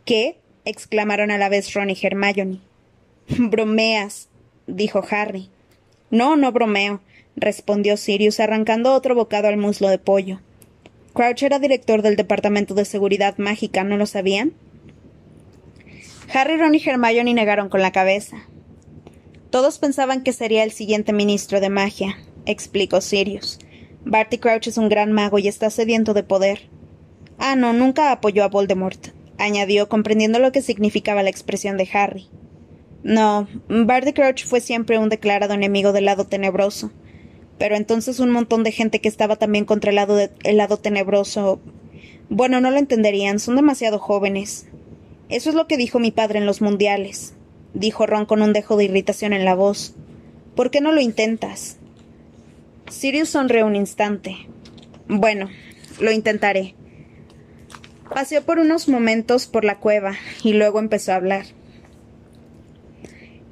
¿Qué? 0.05 0.37
exclamaron 0.65 1.31
a 1.31 1.39
la 1.39 1.49
vez 1.49 1.73
Ron 1.73 1.91
y 1.91 1.99
Hermione. 2.01 2.61
Bromeas, 3.39 4.29
dijo 4.67 5.05
Harry. 5.11 5.51
No, 6.11 6.37
no 6.37 6.51
bromeo, 6.51 7.01
respondió 7.37 7.97
Sirius 7.97 8.41
arrancando 8.41 8.93
otro 8.93 9.15
bocado 9.15 9.49
al 9.49 9.57
muslo 9.57 9.89
de 9.89 9.99
pollo. 9.99 10.41
Crouch 11.13 11.43
era 11.43 11.59
director 11.59 12.03
del 12.03 12.17
Departamento 12.17 12.75
de 12.75 12.85
Seguridad 12.85 13.39
Mágica, 13.39 13.85
¿no 13.85 13.97
lo 13.97 14.07
sabían? 14.07 14.53
Harry, 16.33 16.57
Ron 16.57 16.75
y 16.75 16.83
Hermione 16.85 17.35
negaron 17.35 17.69
con 17.69 17.83
la 17.83 17.93
cabeza. 17.93 18.47
Todos 19.51 19.79
pensaban 19.79 20.23
que 20.23 20.33
sería 20.33 20.63
el 20.63 20.71
siguiente 20.71 21.13
ministro 21.13 21.61
de 21.61 21.71
magia, 21.71 22.17
explicó 22.47 23.01
Sirius. 23.01 23.59
Barty 24.05 24.39
Crouch 24.39 24.69
es 24.69 24.79
un 24.79 24.89
gran 24.89 25.13
mago 25.13 25.39
y 25.39 25.49
está 25.49 25.71
sediento 25.71 26.15
de 26.15 26.23
poder. 26.23 26.69
Ah, 27.39 27.57
no, 27.57 27.73
nunca 27.73 28.13
apoyó 28.13 28.45
a 28.45 28.49
Voldemort, 28.49 29.09
añadió, 29.39 29.89
comprendiendo 29.89 30.39
lo 30.39 30.53
que 30.53 30.63
significaba 30.63 31.23
la 31.23 31.31
expresión 31.31 31.77
de 31.77 31.89
Harry. 31.93 32.29
No, 33.03 33.49
Barty 33.69 34.13
Crouch 34.13 34.45
fue 34.45 34.61
siempre 34.61 34.99
un 34.99 35.09
declarado 35.09 35.55
enemigo 35.55 35.93
del 35.93 36.05
lado 36.05 36.27
tenebroso. 36.27 36.91
Pero 37.59 37.77
entonces 37.77 38.21
un 38.21 38.31
montón 38.31 38.63
de 38.63 38.73
gente 38.73 39.01
que 39.01 39.09
estaba 39.09 39.37
también 39.37 39.65
contra 39.65 39.91
el 39.91 39.97
lado, 39.97 40.19
el 40.19 40.57
lado 40.57 40.77
tenebroso. 40.79 41.61
Bueno, 42.29 42.61
no 42.61 42.71
lo 42.71 42.79
entenderían, 42.79 43.39
son 43.39 43.57
demasiado 43.57 43.99
jóvenes. 43.99 44.67
Eso 45.29 45.51
es 45.51 45.55
lo 45.55 45.67
que 45.67 45.77
dijo 45.77 45.99
mi 45.99 46.11
padre 46.11 46.39
en 46.39 46.47
los 46.47 46.61
mundiales, 46.61 47.35
dijo 47.75 48.07
Ron 48.07 48.27
con 48.27 48.43
un 48.43 48.53
dejo 48.53 48.77
de 48.77 48.85
irritación 48.85 49.33
en 49.33 49.45
la 49.45 49.55
voz. 49.55 49.95
¿Por 50.55 50.71
qué 50.71 50.81
no 50.81 50.93
lo 50.93 51.01
intentas? 51.01 51.79
Sirius 52.91 53.31
sonrió 53.31 53.67
un 53.67 53.77
instante. 53.77 54.37
Bueno, 55.07 55.49
lo 56.01 56.13
intentaré. 56.13 56.75
Paseó 58.13 58.43
por 58.43 58.59
unos 58.59 58.89
momentos 58.89 59.47
por 59.47 59.65
la 59.65 59.79
cueva 59.79 60.15
y 60.43 60.55
luego 60.55 60.81
empezó 60.81 61.13
a 61.13 61.17
hablar. 61.17 61.47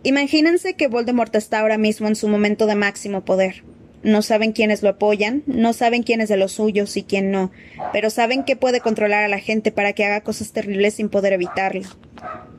Imagínense 0.05 0.75
que 0.75 0.89
Voldemort 0.89 1.35
está 1.35 1.61
ahora 1.61 1.79
mismo 1.79 2.09
en 2.09 2.17
su 2.17 2.29
momento 2.29 2.67
de 2.67 2.77
máximo 2.77 3.25
poder. 3.25 3.65
No 4.03 4.23
saben 4.23 4.53
quiénes 4.53 4.83
lo 4.83 4.91
apoyan, 4.91 5.43
no 5.47 5.73
saben 5.73 6.05
quién 6.05 6.21
es 6.21 6.29
de 6.29 6.37
los 6.37 6.53
suyos 6.53 6.97
y 6.97 7.03
quién 7.03 7.33
no, 7.33 7.51
pero 7.93 8.11
saben 8.11 8.45
que 8.45 8.55
puede 8.55 8.81
controlar 8.81 9.25
a 9.25 9.29
la 9.29 9.41
gente 9.41 9.73
para 9.73 9.93
que 9.93 10.05
haga 10.05 10.21
cosas 10.21 10.53
terribles 10.53 10.95
sin 10.95 11.09
poder 11.09 11.33
evitarlo. 11.33 11.83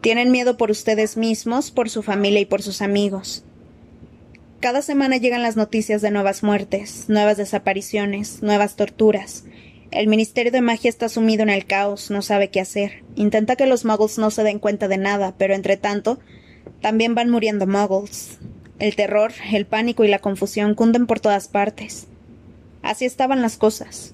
Tienen 0.01 0.31
miedo 0.31 0.57
por 0.57 0.69
ustedes 0.69 1.15
mismos, 1.15 1.71
por 1.71 1.89
su 1.89 2.03
familia 2.03 2.41
y 2.41 2.45
por 2.45 2.61
sus 2.61 2.81
amigos. 2.81 3.45
Cada 4.59 4.81
semana 4.81 5.15
llegan 5.15 5.41
las 5.41 5.55
noticias 5.55 6.01
de 6.01 6.11
nuevas 6.11 6.43
muertes, 6.43 7.05
nuevas 7.07 7.37
desapariciones, 7.37 8.43
nuevas 8.43 8.75
torturas. 8.75 9.45
El 9.91 10.07
Ministerio 10.07 10.51
de 10.51 10.59
Magia 10.59 10.89
está 10.89 11.07
sumido 11.07 11.43
en 11.43 11.49
el 11.49 11.65
caos, 11.65 12.11
no 12.11 12.21
sabe 12.21 12.49
qué 12.49 12.59
hacer. 12.59 13.03
Intenta 13.15 13.55
que 13.55 13.65
los 13.65 13.85
muggles 13.85 14.17
no 14.17 14.29
se 14.29 14.43
den 14.43 14.59
cuenta 14.59 14.89
de 14.89 14.97
nada, 14.97 15.35
pero 15.37 15.55
entre 15.55 15.77
tanto, 15.77 16.19
también 16.81 17.15
van 17.15 17.29
muriendo 17.29 17.67
muggles. 17.67 18.37
El 18.79 18.95
terror, 18.95 19.33
el 19.51 19.65
pánico 19.65 20.03
y 20.03 20.07
la 20.07 20.19
confusión 20.19 20.75
cunden 20.75 21.05
por 21.07 21.19
todas 21.19 21.47
partes. 21.47 22.07
Así 22.81 23.05
estaban 23.05 23.41
las 23.41 23.57
cosas. 23.57 24.13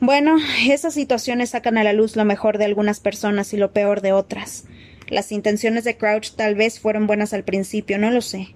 Bueno, 0.00 0.36
esas 0.68 0.94
situaciones 0.94 1.50
sacan 1.50 1.78
a 1.78 1.84
la 1.84 1.92
luz 1.92 2.16
lo 2.16 2.24
mejor 2.24 2.58
de 2.58 2.64
algunas 2.64 3.00
personas 3.00 3.52
y 3.52 3.56
lo 3.56 3.72
peor 3.72 4.00
de 4.00 4.12
otras. 4.12 4.64
Las 5.08 5.30
intenciones 5.32 5.84
de 5.84 5.96
Crouch 5.96 6.32
tal 6.32 6.54
vez 6.54 6.80
fueron 6.80 7.06
buenas 7.06 7.32
al 7.32 7.44
principio, 7.44 7.98
no 7.98 8.10
lo 8.10 8.20
sé 8.20 8.54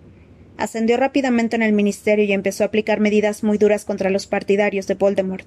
ascendió 0.61 0.99
rápidamente 0.99 1.57
en 1.57 1.63
el 1.63 1.73
ministerio 1.73 2.25
y 2.25 2.33
empezó 2.33 2.63
a 2.63 2.67
aplicar 2.67 3.01
medidas 3.01 3.43
muy 3.43 3.57
duras 3.57 3.87
contra 3.87 4.11
los 4.11 4.27
partidarios 4.27 4.87
de 4.87 4.95
Voldemort. 4.95 5.47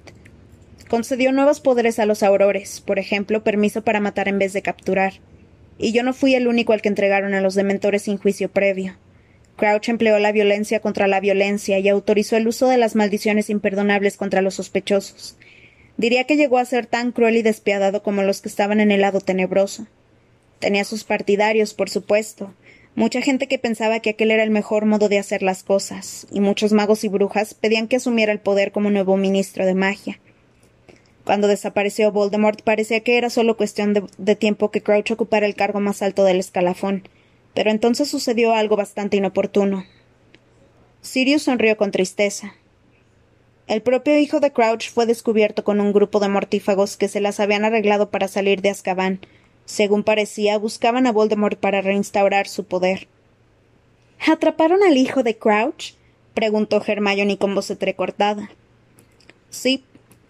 Concedió 0.88 1.32
nuevos 1.32 1.60
poderes 1.60 1.98
a 1.98 2.06
los 2.06 2.22
aurores, 2.22 2.80
por 2.80 2.98
ejemplo, 2.98 3.44
permiso 3.44 3.82
para 3.82 4.00
matar 4.00 4.28
en 4.28 4.38
vez 4.38 4.52
de 4.52 4.62
capturar. 4.62 5.14
Y 5.78 5.92
yo 5.92 6.02
no 6.02 6.12
fui 6.12 6.34
el 6.34 6.46
único 6.46 6.72
al 6.72 6.82
que 6.82 6.88
entregaron 6.88 7.34
a 7.34 7.40
los 7.40 7.54
dementores 7.54 8.02
sin 8.02 8.18
juicio 8.18 8.50
previo. 8.50 8.96
Crouch 9.56 9.88
empleó 9.88 10.18
la 10.18 10.32
violencia 10.32 10.80
contra 10.80 11.06
la 11.06 11.20
violencia 11.20 11.78
y 11.78 11.88
autorizó 11.88 12.36
el 12.36 12.48
uso 12.48 12.68
de 12.68 12.78
las 12.78 12.94
maldiciones 12.94 13.50
imperdonables 13.50 14.16
contra 14.16 14.42
los 14.42 14.54
sospechosos. 14.54 15.36
Diría 15.96 16.24
que 16.24 16.36
llegó 16.36 16.58
a 16.58 16.64
ser 16.64 16.86
tan 16.86 17.12
cruel 17.12 17.36
y 17.36 17.42
despiadado 17.42 18.02
como 18.02 18.22
los 18.22 18.40
que 18.40 18.48
estaban 18.48 18.80
en 18.80 18.90
el 18.90 19.00
lado 19.00 19.20
tenebroso. 19.20 19.86
Tenía 20.58 20.84
sus 20.84 21.04
partidarios, 21.04 21.74
por 21.74 21.88
supuesto, 21.88 22.52
Mucha 22.96 23.20
gente 23.22 23.48
que 23.48 23.58
pensaba 23.58 23.98
que 23.98 24.10
aquel 24.10 24.30
era 24.30 24.44
el 24.44 24.50
mejor 24.50 24.86
modo 24.86 25.08
de 25.08 25.18
hacer 25.18 25.42
las 25.42 25.64
cosas, 25.64 26.28
y 26.30 26.38
muchos 26.38 26.72
magos 26.72 27.02
y 27.02 27.08
brujas 27.08 27.54
pedían 27.54 27.88
que 27.88 27.96
asumiera 27.96 28.30
el 28.30 28.38
poder 28.38 28.70
como 28.70 28.88
nuevo 28.90 29.16
ministro 29.16 29.66
de 29.66 29.74
magia. 29.74 30.20
Cuando 31.24 31.48
desapareció 31.48 32.12
Voldemort 32.12 32.62
parecía 32.62 33.00
que 33.00 33.16
era 33.16 33.30
solo 33.30 33.56
cuestión 33.56 34.08
de, 34.18 34.36
tiempo 34.36 34.70
que 34.70 34.82
Crouch 34.82 35.10
ocupara 35.10 35.46
el 35.46 35.54
cargo 35.54 35.80
más 35.80 36.02
alto 36.02 36.24
del 36.24 36.38
escalafón, 36.38 37.08
pero 37.54 37.70
entonces 37.70 38.08
sucedió 38.08 38.52
algo 38.52 38.76
bastante 38.76 39.16
inoportuno. 39.16 39.84
Sirius 41.00 41.44
sonrió 41.44 41.76
con 41.76 41.90
tristeza. 41.90 42.54
El 43.66 43.80
propio 43.80 44.18
hijo 44.18 44.40
de 44.40 44.52
Crouch 44.52 44.90
fue 44.90 45.06
descubierto 45.06 45.64
con 45.64 45.80
un 45.80 45.92
grupo 45.94 46.20
de 46.20 46.28
mortífagos 46.28 46.98
que 46.98 47.08
se 47.08 47.20
las 47.20 47.40
habían 47.40 47.64
arreglado 47.64 48.10
para 48.10 48.28
salir 48.28 48.60
de 48.60 48.68
Azkaban, 48.68 49.20
según 49.64 50.04
parecía, 50.04 50.58
buscaban 50.58 51.06
a 51.06 51.12
Voldemort 51.12 51.58
para 51.58 51.80
reinstaurar 51.80 52.46
su 52.46 52.64
poder. 52.64 53.08
¿Atraparon 54.26 54.82
al 54.82 54.98
hijo 54.98 55.22
de 55.22 55.38
Crouch? 55.38 55.94
preguntó 56.34 56.82
Hermione 56.86 57.38
con 57.38 57.54
voz 57.54 57.70
entrecortada. 57.70 58.50
Sí, 59.48 59.84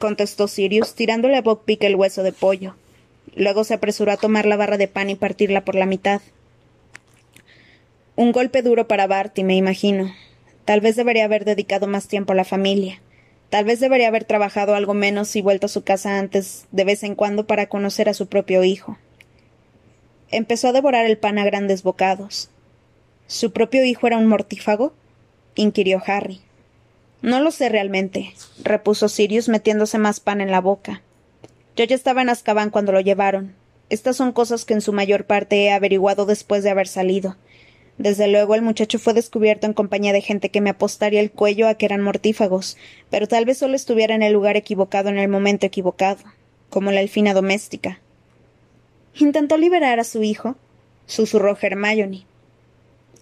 contestó 0.05 0.49
Sirius, 0.49 0.95
tirándole 0.95 1.35
a 1.35 1.41
Buckbeak 1.41 1.83
el 1.85 1.97
hueso 1.97 2.23
de 2.23 2.33
pollo. 2.33 2.77
Luego 3.35 3.65
se 3.65 3.73
apresuró 3.73 4.13
a 4.13 4.19
tomar 4.19 4.45
la 4.45 4.59
barra 4.59 4.77
de 4.77 4.87
pan 4.87 5.09
y 5.09 5.15
partirla 5.15 5.65
por 5.65 5.77
la 5.77 5.87
mitad. 5.87 6.21
Un 8.15 8.31
golpe 8.31 8.61
duro 8.61 8.87
para 8.87 9.07
Barty, 9.07 9.45
me 9.45 9.57
imagino. 9.57 10.13
Tal 10.67 10.83
vez 10.83 10.97
debería 10.97 11.25
haber 11.25 11.47
dedicado 11.47 11.87
más 11.87 12.07
tiempo 12.07 12.35
a 12.35 12.37
la 12.37 12.45
familia. 12.45 13.01
Tal 13.49 13.65
vez 13.65 13.81
debería 13.81 14.09
haber 14.09 14.25
trabajado 14.25 14.75
algo 14.75 14.93
menos 14.93 15.35
y 15.37 15.41
vuelto 15.41 15.65
a 15.65 15.71
su 15.71 15.85
casa 15.85 16.19
antes, 16.19 16.67
de 16.71 16.85
vez 16.85 17.03
en 17.03 17.15
cuando, 17.15 17.47
para 17.47 17.71
conocer 17.71 18.11
a 18.11 18.15
su 18.15 18.27
propio 18.27 18.63
hijo. 18.63 18.99
Empezó 20.31 20.69
a 20.69 20.73
devorar 20.73 21.07
el 21.07 21.17
pan 21.17 21.39
a 21.39 21.47
grandes 21.47 21.83
bocados. 21.83 22.51
¿Su 23.27 23.53
propio 23.55 23.83
hijo 23.87 24.07
era 24.07 24.19
un 24.19 24.27
mortífago? 24.27 24.93
inquirió 25.55 26.03
Harry. 26.07 26.43
No 27.25 27.41
lo 27.41 27.53
sé 27.53 27.71
realmente, 27.71 28.35
repuso 28.63 29.09
Sirius 29.09 29.49
metiéndose 29.49 29.97
más 29.97 30.21
pan 30.21 30.43
en 30.43 30.51
la 30.51 30.61
boca. 30.61 31.01
Yo 31.75 31.87
ya 31.87 31.97
estaba 31.97 32.21
en 32.21 32.29
Azkaban 32.29 32.69
cuando 32.69 32.93
lo 32.93 33.01
llevaron. 33.01 33.55
Estas 33.89 34.19
son 34.19 34.33
cosas 34.33 34.67
que 34.67 34.75
en 34.75 34.83
su 34.83 34.93
mayor 34.93 35.25
parte 35.25 35.65
he 35.65 35.73
averiguado 35.73 36.27
después 36.27 36.63
de 36.63 36.69
haber 36.69 36.87
salido. 36.87 37.39
Desde 37.97 38.29
luego 38.29 38.55
el 38.55 38.61
muchacho 38.61 38.99
fue 38.99 39.15
descubierto 39.15 39.67
en 39.67 39.73
compañía 39.73 40.13
de 40.13 40.21
gente 40.21 40.51
que 40.51 40.61
me 40.61 40.69
apostaría 40.69 41.21
el 41.21 41.31
cuello 41.31 41.67
a 41.67 41.77
que 41.77 41.87
eran 41.87 42.03
mortífagos, 42.03 42.77
pero 43.09 43.27
tal 43.27 43.47
vez 43.47 43.57
solo 43.57 43.75
estuviera 43.75 44.15
en 44.15 44.23
el 44.23 44.35
lugar 44.35 44.59
equivocado 44.59 45.09
en 45.09 45.17
el 45.17 45.29
momento 45.29 45.65
equivocado, 45.65 46.23
como 46.69 46.93
la 46.93 47.01
elfina 47.01 47.33
doméstica. 47.33 48.01
¿Intentó 49.15 49.57
liberar 49.57 49.99
a 49.99 50.05
su 50.05 50.23
hijo? 50.23 50.57
susurró 51.07 51.57
Hermione. 51.59 52.27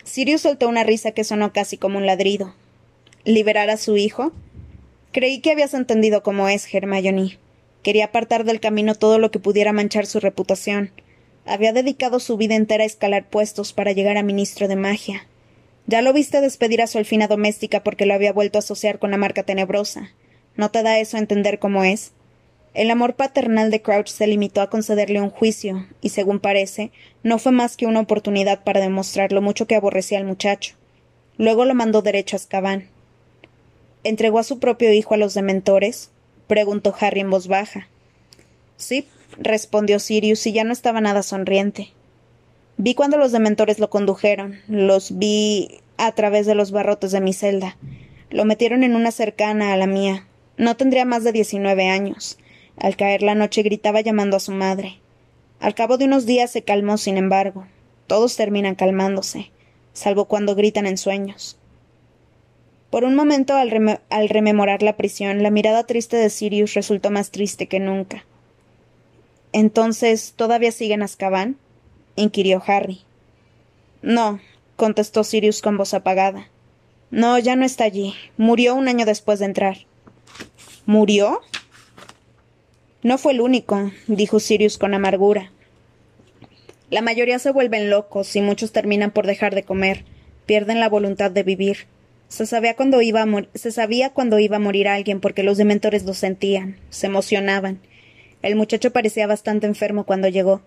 Sirius 0.03 0.41
soltó 0.41 0.69
una 0.69 0.83
risa 0.83 1.13
que 1.13 1.23
sonó 1.23 1.53
casi 1.53 1.79
como 1.79 1.99
un 1.99 2.07
ladrido. 2.07 2.53
¿Liberar 3.25 3.71
a 3.71 3.77
su 3.77 3.97
hijo? 3.97 4.33
Creí 5.13 5.39
que 5.39 5.53
habías 5.53 5.75
entendido 5.75 6.25
cómo 6.25 6.49
es, 6.49 6.67
Hermione. 6.75 7.39
Quería 7.85 8.07
apartar 8.07 8.45
del 8.45 8.59
camino 8.59 8.97
todo 8.97 9.21
lo 9.21 9.31
que 9.31 9.39
pudiera 9.39 9.73
manchar 9.73 10.07
su 10.07 10.19
reputación. 10.19 10.91
Había 11.47 11.73
dedicado 11.73 12.19
su 12.19 12.37
vida 12.37 12.57
entera 12.57 12.83
a 12.83 12.87
escalar 12.87 13.29
puestos 13.29 13.73
para 13.73 13.93
llegar 13.93 14.17
a 14.17 14.25
ministro 14.25 14.67
de 14.67 14.75
magia. 14.75 15.29
Ya 15.87 16.03
lo 16.03 16.13
viste 16.13 16.41
despedir 16.41 16.83
a 16.83 16.89
su 16.89 16.99
elfina 16.99 17.29
doméstica 17.29 17.85
porque 17.85 18.07
lo 18.07 18.15
había 18.15 18.33
vuelto 18.33 18.59
a 18.59 18.61
asociar 18.61 18.99
con 18.99 19.13
la 19.13 19.19
marca 19.19 19.45
tenebrosa. 19.45 20.11
¿No 20.57 20.73
te 20.73 20.83
da 20.83 20.99
eso 20.99 21.17
a 21.17 21.21
entender 21.21 21.61
cómo 21.61 21.85
es? 21.85 22.11
El 22.75 22.91
amor 22.91 23.15
paternal 23.15 23.71
de 23.71 23.83
Crouch 23.83 24.09
se 24.09 24.27
limitó 24.27 24.63
a 24.63 24.71
concederle 24.71 25.21
un 25.21 25.31
juicio, 25.31 25.87
y 26.01 26.09
según 26.09 26.41
parece, 26.41 26.91
no 27.23 27.39
fue 27.39 27.53
más 27.53 27.77
que 27.77 27.87
una 27.87 28.01
oportunidad 28.01 28.65
para 28.65 28.81
demostrar 28.81 29.31
lo 29.31 29.43
mucho 29.43 29.69
que 29.69 29.77
aborrecía 29.77 30.19
al 30.19 30.25
muchacho. 30.25 30.75
Luego 31.39 31.65
lo 31.65 31.75
mandó 31.75 32.03
derecho 32.03 32.35
a 32.35 32.39
Azkaban. 32.39 32.89
¿Entregó 34.05 34.39
a 34.39 34.45
su 34.45 34.59
propio 34.59 34.93
hijo 34.93 35.15
a 35.15 35.17
los 35.17 35.35
dementores? 35.35 36.11
preguntó 36.49 36.95
Harry 36.99 37.21
en 37.21 37.31
voz 37.31 37.47
baja. 37.47 37.89
Sí, 38.77 39.07
respondió 39.39 39.99
Sirius, 39.99 40.47
y 40.47 40.53
ya 40.53 40.65
no 40.65 40.73
estaba 40.73 41.01
nada 41.01 41.23
sonriente. 41.23 41.93
Vi 42.77 42.95
cuando 42.95 43.17
los 43.17 43.33
dementores 43.33 43.79
lo 43.79 43.91
condujeron, 43.91 44.59
los 44.67 45.19
vi 45.19 45.81
a 45.99 46.13
través 46.13 46.47
de 46.47 46.55
los 46.55 46.73
barrotes 46.73 47.13
de 47.13 47.21
mi 47.21 47.33
celda. 47.33 47.77
Lo 48.31 48.45
metieron 48.45 48.83
en 48.83 48.97
una 48.97 49.13
cercana 49.13 49.73
a 49.73 49.77
la 49.77 49.87
mía. 49.87 50.27
No 50.57 50.77
tendría 50.77 51.05
más 51.05 51.23
de 51.23 51.33
diecinueve 51.33 51.89
años. 51.89 52.39
Al 52.77 52.97
caer 52.97 53.23
la 53.23 53.35
noche 53.35 53.63
gritaba 53.63 54.01
llamando 54.01 54.37
a 54.37 54.41
su 54.41 54.53
madre. 54.53 54.99
Al 55.61 55.75
cabo 55.75 55.97
de 55.97 56.07
unos 56.07 56.27
días 56.27 56.51
se 56.51 56.63
calmó, 56.63 56.99
sin 56.99 57.19
embargo. 57.19 57.67
Todos 58.09 58.37
terminan 58.37 58.75
calmándose, 58.75 59.53
salvo 59.93 60.25
cuando 60.25 60.57
gritan 60.57 60.87
en 60.87 60.99
sueños. 60.99 61.57
Por 62.93 63.05
un 63.05 63.15
momento, 63.15 63.55
al, 63.55 64.29
rememorar 64.29 64.83
la 64.83 64.99
prisión, 64.99 65.43
la 65.43 65.51
mirada 65.51 65.85
triste 65.85 66.19
de 66.19 66.29
Sirius 66.29 66.75
resultó 66.75 67.11
más 67.11 67.31
triste 67.31 67.67
que 67.67 67.81
nunca. 67.81 68.27
Entonces, 69.55 70.35
¿todavía 70.37 70.73
sigue 70.73 70.93
en 70.93 71.03
Azkaban? 71.03 71.57
inquirió 72.17 72.63
Harry. 72.67 73.01
No, 74.03 74.41
contestó 74.77 75.25
Sirius 75.25 75.63
con 75.63 75.79
voz 75.79 75.95
apagada. 75.95 76.51
No, 77.11 77.39
ya 77.39 77.57
no 77.57 77.65
está 77.65 77.85
allí. 77.85 78.13
Murió 78.37 78.75
un 78.75 78.89
año 78.89 79.07
después 79.07 79.39
de 79.39 79.47
entrar. 79.47 79.79
¿Murió? 80.85 81.41
No 83.03 83.17
fue 83.17 83.33
el 83.33 83.41
único, 83.41 83.91
dijo 84.07 84.39
Sirius 84.39 84.77
con 84.77 84.93
amargura. 84.93 85.51
La 86.91 87.01
mayoría 87.01 87.39
se 87.39 87.53
vuelven 87.53 87.89
locos 87.89 88.37
y 88.37 88.43
muchos 88.43 88.71
terminan 88.71 89.13
por 89.13 89.27
dejar 89.27 89.55
de 89.55 89.63
comer, 89.63 90.05
pierden 90.45 90.79
la 90.79 90.91
voluntad 90.91 91.31
de 91.31 91.43
vivir. 91.43 91.87
Se 92.33 92.47
sabía 92.47 92.77
cuando 92.77 93.03
iba 93.03 93.21
a, 93.21 93.27
se 93.53 93.71
sabía 93.73 94.09
cuando 94.09 94.39
iba 94.39 94.57
a 94.57 94.59
morir 94.59 94.89
alguien 94.89 95.21
porque 95.21 95.43
los 95.43 95.59
dementores 95.59 96.05
lo 96.05 96.15
sentían, 96.15 96.79
se 96.89 97.09
emocionaban, 97.09 97.79
el 98.41 98.57
muchacho 98.57 98.91
parecía 98.91 99.27
bastante 99.27 99.67
enfermo 99.67 100.05
cuando 100.07 100.29
llegó. 100.29 100.63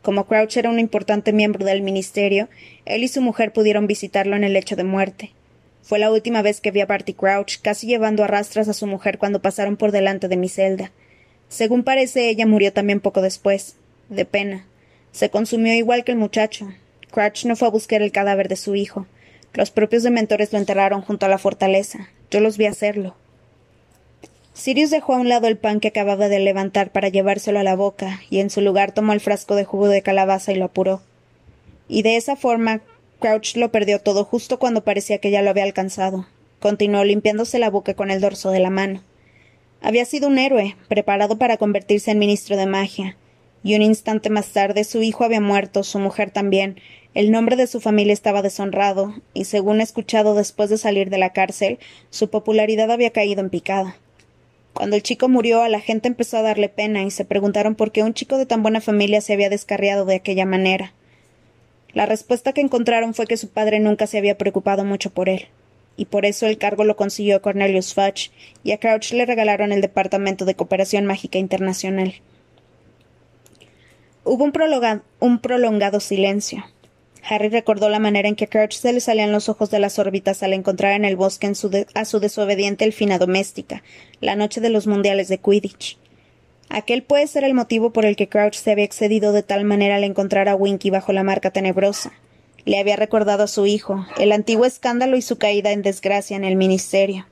Como 0.00 0.28
Crouch 0.28 0.56
era 0.58 0.70
un 0.70 0.78
importante 0.78 1.32
miembro 1.32 1.66
del 1.66 1.82
ministerio, 1.82 2.48
él 2.84 3.02
y 3.02 3.08
su 3.08 3.20
mujer 3.20 3.52
pudieron 3.52 3.88
visitarlo 3.88 4.36
en 4.36 4.44
el 4.44 4.52
lecho 4.52 4.76
de 4.76 4.84
muerte. 4.84 5.32
Fue 5.82 5.98
la 5.98 6.12
última 6.12 6.40
vez 6.40 6.60
que 6.60 6.70
vi 6.70 6.82
a 6.82 6.86
Barty 6.86 7.14
Crouch, 7.14 7.60
casi 7.62 7.88
llevando 7.88 8.22
a 8.22 8.28
rastras 8.28 8.68
a 8.68 8.72
su 8.72 8.86
mujer 8.86 9.18
cuando 9.18 9.42
pasaron 9.42 9.76
por 9.76 9.90
delante 9.90 10.28
de 10.28 10.36
mi 10.36 10.48
celda. 10.48 10.92
Según 11.48 11.82
parece, 11.82 12.28
ella 12.28 12.46
murió 12.46 12.72
también 12.72 13.00
poco 13.00 13.22
después, 13.22 13.74
de 14.08 14.24
pena. 14.24 14.66
Se 15.10 15.30
consumió 15.30 15.74
igual 15.74 16.04
que 16.04 16.12
el 16.12 16.18
muchacho. 16.18 16.72
Crouch 17.10 17.44
no 17.44 17.56
fue 17.56 17.66
a 17.66 17.72
buscar 17.72 18.02
el 18.02 18.12
cadáver 18.12 18.46
de 18.46 18.54
su 18.54 18.76
hijo. 18.76 19.08
Los 19.58 19.72
propios 19.72 20.04
dementores 20.04 20.52
lo 20.52 20.60
enterraron 20.60 21.02
junto 21.02 21.26
a 21.26 21.28
la 21.28 21.36
fortaleza. 21.36 22.10
Yo 22.30 22.38
los 22.38 22.58
vi 22.58 22.66
hacerlo. 22.66 23.16
Sirius 24.54 24.90
dejó 24.90 25.14
a 25.14 25.18
un 25.18 25.28
lado 25.28 25.48
el 25.48 25.56
pan 25.56 25.80
que 25.80 25.88
acababa 25.88 26.28
de 26.28 26.38
levantar 26.38 26.92
para 26.92 27.08
llevárselo 27.08 27.58
a 27.58 27.64
la 27.64 27.74
boca, 27.74 28.20
y 28.30 28.38
en 28.38 28.50
su 28.50 28.60
lugar 28.60 28.92
tomó 28.92 29.14
el 29.14 29.20
frasco 29.20 29.56
de 29.56 29.64
jugo 29.64 29.88
de 29.88 30.00
calabaza 30.00 30.52
y 30.52 30.54
lo 30.54 30.66
apuró. 30.66 31.02
Y 31.88 32.02
de 32.02 32.14
esa 32.14 32.36
forma 32.36 32.82
Crouch 33.18 33.56
lo 33.56 33.72
perdió 33.72 33.98
todo 33.98 34.24
justo 34.24 34.60
cuando 34.60 34.84
parecía 34.84 35.18
que 35.18 35.32
ya 35.32 35.42
lo 35.42 35.50
había 35.50 35.64
alcanzado. 35.64 36.28
Continuó 36.60 37.02
limpiándose 37.02 37.58
la 37.58 37.68
boca 37.68 37.94
con 37.94 38.12
el 38.12 38.20
dorso 38.20 38.52
de 38.52 38.60
la 38.60 38.70
mano. 38.70 39.02
Había 39.82 40.04
sido 40.04 40.28
un 40.28 40.38
héroe, 40.38 40.76
preparado 40.86 41.36
para 41.36 41.56
convertirse 41.56 42.12
en 42.12 42.20
ministro 42.20 42.56
de 42.56 42.66
magia. 42.66 43.16
Y 43.68 43.74
un 43.74 43.82
instante 43.82 44.30
más 44.30 44.48
tarde 44.48 44.82
su 44.82 45.02
hijo 45.02 45.24
había 45.24 45.42
muerto, 45.42 45.84
su 45.84 45.98
mujer 45.98 46.30
también, 46.30 46.80
el 47.12 47.30
nombre 47.30 47.54
de 47.54 47.66
su 47.66 47.82
familia 47.82 48.14
estaba 48.14 48.40
deshonrado, 48.40 49.12
y 49.34 49.44
según 49.44 49.82
escuchado 49.82 50.34
después 50.34 50.70
de 50.70 50.78
salir 50.78 51.10
de 51.10 51.18
la 51.18 51.34
cárcel, 51.34 51.78
su 52.08 52.30
popularidad 52.30 52.90
había 52.90 53.10
caído 53.10 53.42
en 53.42 53.50
picada. 53.50 53.98
Cuando 54.72 54.96
el 54.96 55.02
chico 55.02 55.28
murió, 55.28 55.60
a 55.60 55.68
la 55.68 55.80
gente 55.80 56.08
empezó 56.08 56.38
a 56.38 56.42
darle 56.42 56.70
pena 56.70 57.02
y 57.02 57.10
se 57.10 57.26
preguntaron 57.26 57.74
por 57.74 57.92
qué 57.92 58.02
un 58.02 58.14
chico 58.14 58.38
de 58.38 58.46
tan 58.46 58.62
buena 58.62 58.80
familia 58.80 59.20
se 59.20 59.34
había 59.34 59.50
descarriado 59.50 60.06
de 60.06 60.14
aquella 60.14 60.46
manera. 60.46 60.94
La 61.92 62.06
respuesta 62.06 62.54
que 62.54 62.62
encontraron 62.62 63.12
fue 63.12 63.26
que 63.26 63.36
su 63.36 63.50
padre 63.50 63.80
nunca 63.80 64.06
se 64.06 64.16
había 64.16 64.38
preocupado 64.38 64.86
mucho 64.86 65.10
por 65.10 65.28
él, 65.28 65.48
y 65.98 66.06
por 66.06 66.24
eso 66.24 66.46
el 66.46 66.56
cargo 66.56 66.84
lo 66.84 66.96
consiguió 66.96 67.42
Cornelius 67.42 67.92
Fudge, 67.92 68.30
y 68.64 68.72
a 68.72 68.78
Crouch 68.78 69.12
le 69.12 69.26
regalaron 69.26 69.72
el 69.72 69.82
Departamento 69.82 70.46
de 70.46 70.54
Cooperación 70.54 71.04
Mágica 71.04 71.36
Internacional. 71.36 72.14
Hubo 74.30 74.44
un, 75.20 75.38
prolongado 75.38 76.00
silencio. 76.00 76.62
Harry 77.26 77.48
recordó 77.48 77.88
la 77.88 77.98
manera 77.98 78.28
en 78.28 78.36
que 78.36 78.46
Crouch 78.46 78.74
se 78.74 78.92
le 78.92 79.00
salían 79.00 79.32
los 79.32 79.48
ojos 79.48 79.70
de 79.70 79.78
las 79.78 79.98
órbitas 79.98 80.42
al 80.42 80.52
encontrar 80.52 80.92
en 80.92 81.06
el 81.06 81.16
bosque 81.16 81.50
a 81.94 82.04
su 82.04 82.20
desobediente 82.20 82.84
elfina 82.84 83.16
doméstica, 83.16 83.82
la 84.20 84.36
noche 84.36 84.60
de 84.60 84.68
los 84.68 84.86
mundiales 84.86 85.28
de 85.28 85.38
Quidditch. 85.38 85.96
Aquel 86.68 87.02
puede 87.02 87.26
ser 87.26 87.42
el 87.42 87.54
motivo 87.54 87.90
por 87.90 88.04
el 88.04 88.16
que 88.16 88.28
Crouch 88.28 88.56
se 88.56 88.70
había 88.70 88.84
excedido 88.84 89.32
de 89.32 89.42
tal 89.42 89.64
manera 89.64 89.96
al 89.96 90.04
encontrar 90.04 90.50
a 90.50 90.56
Winky 90.56 90.90
bajo 90.90 91.14
la 91.14 91.22
marca 91.22 91.50
tenebrosa. 91.50 92.12
Le 92.66 92.78
había 92.78 92.96
recordado 92.96 93.44
a 93.44 93.48
su 93.48 93.64
hijo, 93.64 94.04
el 94.18 94.32
antiguo 94.32 94.66
escándalo 94.66 95.16
y 95.16 95.22
su 95.22 95.38
caída 95.38 95.72
en 95.72 95.80
desgracia 95.80 96.36
en 96.36 96.44
el 96.44 96.56
ministerio. 96.56 97.26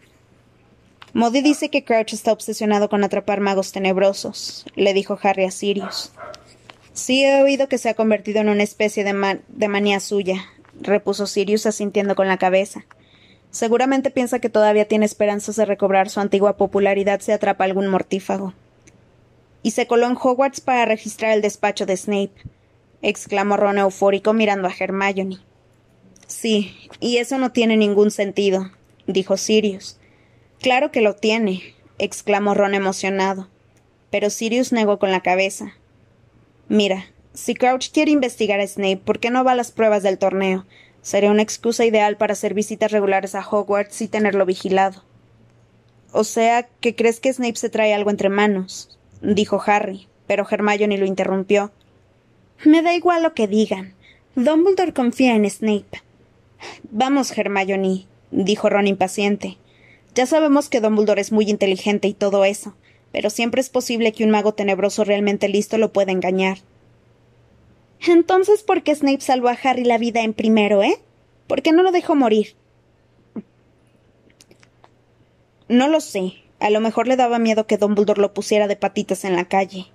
Modi 1.13 1.43
dice 1.43 1.69
que 1.69 1.85
Crouch 1.85 2.15
está 2.15 2.33
obsesionado 2.33 2.89
con 2.89 3.05
atrapar 3.05 3.41
magos 3.41 3.73
tenebrosos, 3.73 4.65
le 4.77 4.95
dijo 4.95 5.19
Harry 5.23 5.45
a 5.45 5.51
Sirius. 5.51 6.13
Sí 6.97 7.23
he 7.23 7.43
oído 7.43 7.69
que 7.69 7.77
se 7.77 7.91
ha 7.91 7.95
convertido 7.95 8.41
en 8.41 8.49
una 8.49 8.63
especie 8.63 9.05
de, 9.05 9.69
manía 9.69 10.01
suya, 10.01 10.47
repuso 10.81 11.27
Sirius 11.27 11.67
asintiendo 11.67 12.17
con 12.17 12.27
la 12.27 12.39
cabeza. 12.39 12.87
Seguramente 13.51 14.11
piensa 14.11 14.39
que 14.39 14.49
todavía 14.49 14.89
tiene 14.89 15.05
esperanzas 15.05 15.57
de 15.57 15.67
recobrar 15.67 16.09
su 16.09 16.21
antigua 16.21 16.57
popularidad 16.57 17.21
si 17.21 17.33
atrapa 17.33 17.65
algún 17.65 17.89
mortífago. 17.89 18.55
Y 19.63 19.73
se 19.73 19.87
coló 19.87 20.07
en 20.07 20.17
Hogwarts 20.17 20.63
para 20.63 20.87
registrar 20.87 21.33
el 21.33 21.43
despacho 21.43 21.85
de 21.85 21.99
Snape, 21.99 22.33
exclamó 23.03 23.59
Ron 23.59 23.77
eufórico 23.77 24.33
mirando 24.33 24.67
a 24.67 24.73
Hermione. 24.73 25.37
Sí, 26.27 26.75
y 26.99 27.19
eso 27.19 27.37
no 27.37 27.53
tiene 27.53 27.77
ningún 27.77 28.11
sentido, 28.11 28.71
dijo 29.07 29.37
Sirius. 29.37 29.99
Claro 30.63 30.91
que 30.93 31.03
lo 31.03 31.15
tiene, 31.15 31.75
exclamó 31.99 32.55
Ron 32.55 32.75
emocionado. 32.75 33.49
Pero 34.11 34.31
Sirius 34.31 34.73
negó 34.73 34.99
con 34.99 35.13
la 35.13 35.21
cabeza. 35.21 35.75
Mira, 36.69 37.07
si 37.33 37.55
Crouch 37.55 37.91
quiere 37.93 38.11
investigar 38.11 38.61
a 38.61 38.67
Snape, 38.67 38.97
¿por 39.05 39.21
qué 39.21 39.31
no 39.31 39.45
va 39.45 39.53
a 39.53 39.57
las 39.57 39.71
pruebas 39.71 40.03
del 40.03 40.19
torneo? 40.19 40.67
Sería 41.03 41.31
una 41.31 41.43
excusa 41.43 41.85
ideal 41.85 42.17
para 42.17 42.33
hacer 42.33 42.55
visitas 42.55 42.91
regulares 42.91 43.35
a 43.35 43.47
Hogwarts 43.49 44.03
y 44.03 44.09
tenerlo 44.09 44.45
vigilado. 44.47 45.05
O 46.13 46.25
sea, 46.25 46.67
que 46.81 46.97
crees 46.97 47.21
que 47.21 47.33
Snape 47.33 47.57
se 47.57 47.69
trae 47.69 47.95
algo 47.95 48.11
entre 48.11 48.31
manos, 48.31 48.99
dijo 49.21 49.63
Harry, 49.65 50.09
pero 50.27 50.47
Hermione 50.51 50.99
lo 50.99 51.07
interrumpió. 51.07 51.71
Me 52.65 52.83
da 52.83 52.95
igual 52.95 53.23
lo 53.23 53.35
que 53.35 53.47
digan. 53.47 53.95
Dumbledore 54.35 54.93
confía 54.93 55.37
en 55.37 55.49
Snape. 55.49 56.03
Vamos, 56.91 57.37
Hermione, 57.37 58.07
dijo 58.31 58.69
Ron 58.69 58.87
impaciente. 58.87 59.59
Ya 60.15 60.27
sabemos 60.27 60.69
que 60.69 60.81
Dumbledore 60.81 61.21
es 61.21 61.31
muy 61.31 61.49
inteligente 61.51 62.09
y 62.09 62.15
todo 62.15 62.45
eso, 62.45 62.75
pero 63.17 63.31
siempre 63.31 63.63
es 63.63 63.71
posible 63.71 64.13
que 64.13 64.25
un 64.25 64.31
mago 64.31 64.53
tenebroso 64.53 65.03
realmente 65.03 65.49
listo 65.49 65.79
lo 65.79 65.91
pueda 65.91 66.13
engañar. 66.13 66.59
Entonces, 68.07 68.63
¿por 68.63 68.83
qué 68.83 68.95
Snape 68.95 69.23
salvó 69.23 69.49
a 69.49 69.57
Harry 69.63 69.85
la 69.85 69.97
vida 69.97 70.21
en 70.21 70.35
primero, 70.35 70.83
eh? 70.83 70.99
¿Por 71.47 71.63
qué 71.63 71.73
no 71.73 71.83
lo 71.83 71.93
dejó 71.93 72.15
morir? 72.15 72.57
No 75.67 75.89
lo 75.89 76.03
sé. 76.03 76.35
A 76.61 76.69
lo 76.69 76.83
mejor 76.83 77.09
le 77.09 77.17
daba 77.17 77.39
miedo 77.39 77.67
que 77.67 77.79
Dumbledore 77.79 78.21
lo 78.21 78.35
pusiera 78.35 78.69
de 78.69 78.77
patitas 78.77 79.25
en 79.25 79.35
la 79.35 79.47
calle. 79.47 79.87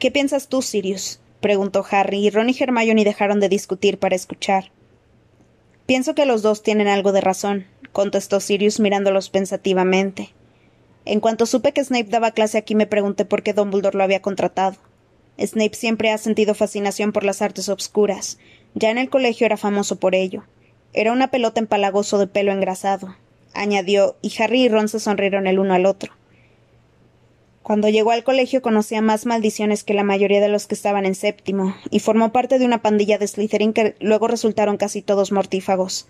¿Qué 0.00 0.10
piensas 0.10 0.48
tú, 0.48 0.62
Sirius? 0.62 1.20
preguntó 1.40 1.86
Harry, 1.88 2.26
y 2.26 2.30
Ron 2.30 2.50
y 2.50 2.56
Hermione 2.58 3.04
dejaron 3.04 3.38
de 3.38 3.48
discutir 3.48 4.00
para 4.00 4.16
escuchar. 4.16 4.72
Pienso 5.86 6.16
que 6.16 6.26
los 6.26 6.42
dos 6.42 6.64
tienen 6.64 6.88
algo 6.88 7.12
de 7.12 7.20
razón, 7.20 7.66
contestó 7.92 8.40
Sirius 8.40 8.80
mirándolos 8.80 9.30
pensativamente. 9.30 10.34
En 11.06 11.20
cuanto 11.20 11.46
supe 11.46 11.72
que 11.72 11.84
Snape 11.84 12.10
daba 12.10 12.32
clase 12.32 12.58
aquí 12.58 12.74
me 12.74 12.88
pregunté 12.88 13.24
por 13.24 13.44
qué 13.44 13.52
Dumbledore 13.52 13.96
lo 13.96 14.02
había 14.02 14.20
contratado. 14.20 14.76
Snape 15.38 15.74
siempre 15.74 16.10
ha 16.10 16.18
sentido 16.18 16.52
fascinación 16.54 17.12
por 17.12 17.22
las 17.22 17.42
artes 17.42 17.68
obscuras. 17.68 18.38
Ya 18.74 18.90
en 18.90 18.98
el 18.98 19.08
colegio 19.08 19.46
era 19.46 19.56
famoso 19.56 20.00
por 20.00 20.16
ello. 20.16 20.42
Era 20.92 21.12
una 21.12 21.30
pelota 21.30 21.60
empalagoso 21.60 22.18
de 22.18 22.26
pelo 22.26 22.50
engrasado, 22.50 23.14
añadió, 23.54 24.16
y 24.20 24.32
Harry 24.42 24.62
y 24.62 24.68
Ron 24.68 24.88
se 24.88 24.98
sonrieron 24.98 25.46
el 25.46 25.60
uno 25.60 25.74
al 25.74 25.86
otro. 25.86 26.12
Cuando 27.62 27.88
llegó 27.88 28.10
al 28.10 28.24
colegio 28.24 28.60
conocía 28.60 29.00
más 29.00 29.26
maldiciones 29.26 29.84
que 29.84 29.94
la 29.94 30.04
mayoría 30.04 30.40
de 30.40 30.48
los 30.48 30.66
que 30.66 30.74
estaban 30.74 31.06
en 31.06 31.14
séptimo, 31.14 31.76
y 31.90 32.00
formó 32.00 32.32
parte 32.32 32.58
de 32.58 32.64
una 32.64 32.82
pandilla 32.82 33.18
de 33.18 33.28
Slytherin 33.28 33.72
que 33.72 33.94
luego 34.00 34.26
resultaron 34.26 34.76
casi 34.76 35.02
todos 35.02 35.30
mortífagos. 35.30 36.08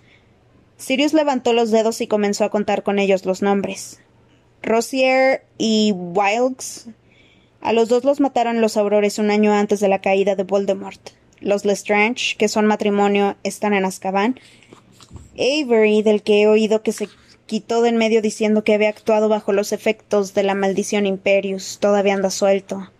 Sirius 0.79 1.13
levantó 1.13 1.53
los 1.53 1.71
dedos 1.71 2.01
y 2.01 2.07
comenzó 2.07 2.45
a 2.45 2.51
contar 2.51 2.83
con 2.83 2.99
ellos 2.99 3.27
los 3.27 3.43
nombres. 3.43 4.01
Rosier 4.63 5.45
y 5.59 5.93
Wilkes. 5.93 6.89
A 7.61 7.73
los 7.73 7.89
dos 7.89 8.05
los 8.05 8.21
mataron 8.21 8.61
los 8.61 8.77
aurores 8.77 9.19
un 9.19 9.31
año 9.31 9.53
antes 9.53 9.81
de 9.81 9.89
la 9.89 10.01
caída 10.01 10.35
de 10.37 10.45
Voldemort. 10.45 11.01
Los 11.41 11.65
Lestrange, 11.65 12.37
que 12.37 12.49
son 12.49 12.67
matrimonio, 12.67 13.37
están 13.43 13.75
en 13.75 13.85
Azkaban. 13.85 14.39
Avery, 15.35 16.03
del 16.03 16.23
que 16.23 16.43
he 16.43 16.47
oído 16.47 16.83
que 16.83 16.93
se 16.93 17.09
quitó 17.47 17.83
de 17.83 17.91
en 17.91 17.97
medio 17.97 18.23
diciendo 18.23 18.65
que 18.65 18.75
había 18.75 18.89
actuado 18.89 19.29
bajo 19.29 19.53
los 19.53 19.73
efectos 19.73 20.35
de 20.35 20.43
la 20.43 20.55
maldición 20.55 21.07
Imperius, 21.07 21.79
todavía 21.81 22.15
anda 22.15 22.31
suelto. 22.31 22.91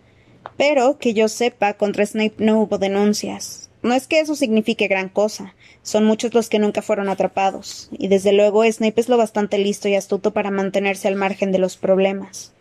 Pero, 0.57 0.97
que 0.97 1.13
yo 1.13 1.27
sepa, 1.27 1.73
contra 1.73 2.05
Snape 2.05 2.35
no 2.37 2.61
hubo 2.61 2.77
denuncias. 2.77 3.69
No 3.83 3.93
es 3.93 4.07
que 4.07 4.19
eso 4.19 4.35
signifique 4.35 4.87
gran 4.87 5.09
cosa. 5.09 5.53
Son 5.87 6.03
muchos 6.03 6.33
los 6.33 6.49
que 6.49 6.59
nunca 6.59 6.81
fueron 6.81 7.07
atrapados, 7.07 7.87
y 7.97 8.09
desde 8.09 8.33
luego 8.33 8.69
Snape 8.69 8.99
es 8.99 9.07
lo 9.07 9.15
bastante 9.15 9.57
listo 9.57 9.87
y 9.87 9.95
astuto 9.95 10.33
para 10.33 10.51
mantenerse 10.51 11.07
al 11.07 11.15
margen 11.15 11.53
de 11.53 11.59
los 11.59 11.77
problemas. 11.77 12.51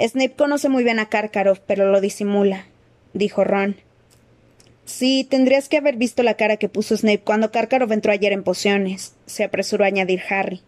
Snape 0.00 0.32
conoce 0.32 0.70
muy 0.70 0.84
bien 0.84 0.98
a 1.00 1.10
Karkaroff, 1.10 1.58
pero 1.66 1.92
lo 1.92 2.00
disimula, 2.00 2.64
dijo 3.12 3.44
Ron. 3.44 3.76
Sí, 4.86 5.26
tendrías 5.28 5.68
que 5.68 5.76
haber 5.76 5.96
visto 5.96 6.22
la 6.22 6.32
cara 6.32 6.56
que 6.56 6.70
puso 6.70 6.96
Snape 6.96 7.20
cuando 7.20 7.52
Karkaroff 7.52 7.92
entró 7.92 8.10
ayer 8.10 8.32
en 8.32 8.42
pociones, 8.42 9.12
se 9.26 9.44
apresuró 9.44 9.84
a 9.84 9.88
añadir 9.88 10.22
Harry. 10.30 10.62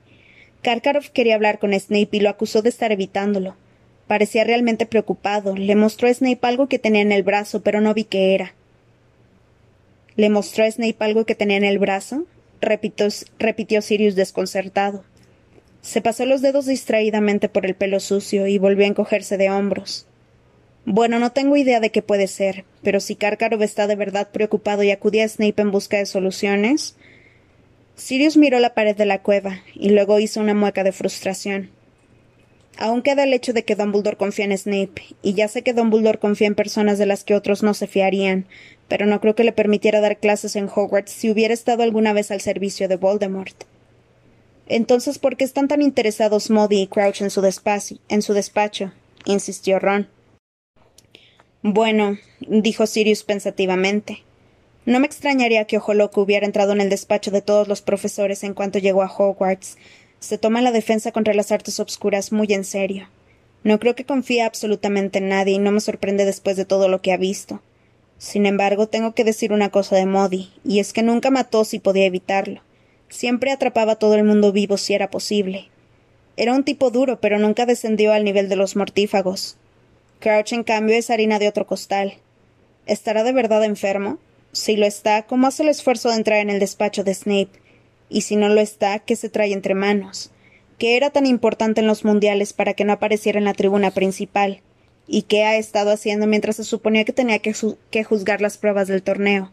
Karkaroff 0.61 1.09
quería 1.09 1.37
hablar 1.37 1.59
con 1.59 1.73
Snape 1.73 2.11
y 2.13 2.21
lo 2.21 2.29
acusó 2.29 2.61
de 2.61 2.69
estar 2.69 2.93
evitándolo. 2.93 3.57
Parecía 4.07 4.45
realmente 4.45 4.85
preocupado. 4.85 5.57
Le 5.57 5.75
mostró 5.75 6.07
a 6.07 6.13
Snape 6.13 6.41
algo 6.43 6.69
que 6.69 6.79
tenía 6.79 7.01
en 7.01 7.13
el 7.13 7.23
brazo, 7.23 7.63
pero 7.63 7.81
no 7.81 7.95
vi 7.95 8.05
qué 8.05 8.35
era. 8.35 8.56
¿Le 10.17 10.31
mostró 10.31 10.65
a 10.65 10.71
Snape 10.71 10.97
algo 11.01 11.27
que 11.27 11.35
tenía 11.35 11.57
en 11.57 11.65
el 11.65 11.79
brazo? 11.79 12.27
repitió, 12.61 13.83
Sirius 13.83 14.15
desconcertado. 14.17 15.05
Se 15.83 16.01
pasó 16.01 16.27
los 16.27 16.43
dedos 16.43 16.67
distraídamente 16.67 17.49
por 17.49 17.67
el 17.67 17.75
pelo 17.75 18.01
sucio 18.01 18.47
y 18.47 18.59
volvió 18.59 18.85
a 18.85 18.89
encogerse 18.89 19.37
de 19.37 19.51
hombros. 19.51 20.07
Bueno, 20.85 21.19
no 21.19 21.33
tengo 21.33 21.57
idea 21.57 21.81
de 21.81 21.91
qué 21.91 22.01
puede 22.01 22.29
ser, 22.29 22.65
pero 22.83 23.01
si 23.01 23.15
Karkaroff 23.15 23.63
está 23.63 23.87
de 23.87 23.97
verdad 23.97 24.31
preocupado 24.33 24.83
y 24.83 24.91
acudía 24.91 25.25
a 25.25 25.29
Snape 25.29 25.61
en 25.61 25.71
busca 25.71 25.99
de 25.99 26.07
soluciones. 26.07 26.97
Sirius 27.95 28.37
miró 28.37 28.59
la 28.59 28.75
pared 28.75 28.97
de 28.97 29.07
la 29.07 29.23
cueva 29.23 29.63
y 29.75 29.91
luego 29.91 30.19
hizo 30.19 30.41
una 30.41 30.55
mueca 30.55 30.83
de 30.83 30.93
frustración. 30.93 31.71
Aún 32.79 33.03
queda 33.03 33.25
el 33.25 33.33
hecho 33.33 33.53
de 33.53 33.65
que 33.65 33.75
Dumbledore 33.75 34.19
confía 34.19 34.45
en 34.45 34.57
Snape, 34.57 35.03
y 35.23 35.33
ya 35.33 35.49
sé 35.49 35.63
que 35.63 35.73
Dumbledore 35.73 36.19
confía 36.19 36.47
en 36.47 36.55
personas 36.55 36.99
de 36.99 37.07
las 37.07 37.25
que 37.25 37.35
otros 37.35 37.63
no 37.63 37.73
se 37.73 37.87
fiarían, 37.87 38.47
pero 38.89 39.07
no 39.07 39.21
creo 39.21 39.35
que 39.35 39.45
le 39.45 39.53
permitiera 39.53 40.01
dar 40.01 40.19
clases 40.19 40.57
en 40.57 40.69
Hogwarts 40.73 41.13
si 41.13 41.31
hubiera 41.31 41.55
estado 41.55 41.83
alguna 41.83 42.13
vez 42.13 42.31
al 42.31 42.41
servicio 42.41 42.89
de 42.89 42.97
Voldemort. 42.97 43.65
Entonces, 44.69 45.19
¿por 45.19 45.37
qué 45.37 45.45
están 45.45 45.69
tan 45.69 45.83
interesados 45.83 46.51
Modi 46.51 46.83
y 46.83 46.87
Crouch 46.87 47.21
en 47.23 47.31
su, 47.31 47.41
despacho? 47.41 48.93
insistió 49.25 49.79
Ron. 49.79 50.09
Bueno, 51.63 52.19
dijo 52.41 52.87
Sirius 52.87 53.23
pensativamente. 53.23 54.23
No 54.85 55.01
me 55.01 55.07
extrañaría 55.07 55.65
que 55.65 55.79
Ojo 55.79 55.95
Loco 55.95 56.21
hubiera 56.21 56.47
entrado 56.47 56.73
en 56.73 56.81
el 56.81 56.91
despacho 56.91 57.31
de 57.33 57.43
todos 57.43 57.67
los 57.67 57.83
profesores 57.83 58.45
en 58.45 58.55
cuanto 58.55 58.79
llegó 58.79 59.03
a 59.03 59.13
Hogwarts. 59.13 59.77
Se 60.21 60.39
toma 60.39 60.63
la 60.63 60.71
defensa 60.71 61.11
contra 61.11 61.35
las 61.35 61.51
artes 61.51 61.81
obscuras 61.81 62.31
muy 62.33 62.53
en 62.53 62.65
serio. 62.65 63.09
No 63.65 63.81
creo 63.81 63.97
que 63.97 64.05
confíe 64.05 64.43
absolutamente 64.43 65.19
en 65.19 65.29
nadie 65.29 65.55
y 65.55 65.59
no 65.59 65.73
me 65.73 65.81
sorprende 65.81 66.25
después 66.25 66.57
de 66.57 66.65
todo 66.65 66.89
lo 66.89 67.03
que 67.03 67.13
ha 67.13 67.17
visto. 67.17 67.61
Sin 68.19 68.47
embargo, 68.47 68.87
tengo 68.87 69.15
que 69.15 69.25
decir 69.25 69.53
una 69.53 69.71
cosa 69.71 69.97
de 69.97 70.07
Modi, 70.07 70.51
y 70.65 70.81
es 70.81 70.93
que 70.93 71.03
nunca 71.03 71.31
mató 71.31 71.65
si 71.65 71.79
podía 71.79 72.07
evitarlo. 72.07 72.63
Siempre 73.09 73.53
atrapaba 73.53 73.93
a 73.93 73.97
todo 73.97 74.15
el 74.15 74.25
mundo 74.25 74.53
vivo 74.53 74.79
si 74.79 74.95
era 74.95 75.11
posible. 75.11 75.69
Era 76.37 76.55
un 76.55 76.65
tipo 76.65 76.91
duro, 76.91 77.21
pero 77.21 77.39
nunca 77.39 77.67
descendió 77.67 78.13
al 78.13 78.25
nivel 78.25 78.49
de 78.49 78.57
los 78.57 78.77
mortífagos. 78.77 79.57
Crouch, 80.21 80.53
en 80.53 80.65
cambio, 80.65 80.97
es 80.97 81.11
harina 81.11 81.39
de 81.39 81.49
otro 81.49 81.67
costal. 81.67 82.15
¿Estará 82.87 83.23
de 83.23 83.33
verdad 83.33 83.65
enfermo? 83.65 84.19
Si 84.53 84.77
lo 84.77 84.87
está, 84.87 85.27
¿cómo 85.27 85.47
hace 85.47 85.63
el 85.63 85.69
esfuerzo 85.69 86.09
de 86.09 86.17
entrar 86.17 86.39
en 86.39 86.51
el 86.51 86.59
despacho 86.59 87.05
de 87.05 87.15
Snape? 87.15 87.51
Y 88.09 88.23
si 88.23 88.37
no 88.37 88.49
lo 88.49 88.61
está, 88.61 88.99
¿qué 89.01 89.17
se 89.17 89.29
trae 89.29 89.53
entre 89.53 89.75
manos? 89.75 90.31
¿Qué 90.79 90.97
era 90.97 91.11
tan 91.11 91.27
importante 91.27 91.81
en 91.81 91.87
los 91.87 92.05
mundiales 92.05 92.53
para 92.53 92.75
que 92.75 92.85
no 92.85 92.93
apareciera 92.93 93.39
en 93.39 93.45
la 93.45 93.55
tribuna 93.55 93.91
principal? 93.91 94.63
¿Y 95.09 95.23
qué 95.23 95.45
ha 95.45 95.57
estado 95.57 95.93
haciendo 95.93 96.27
mientras 96.27 96.57
se 96.57 96.65
suponía 96.65 97.05
que 97.05 97.13
tenía 97.13 97.39
que, 97.39 98.05
juzgar 98.05 98.41
las 98.41 98.59
pruebas 98.59 98.89
del 98.89 99.03
torneo? 99.03 99.53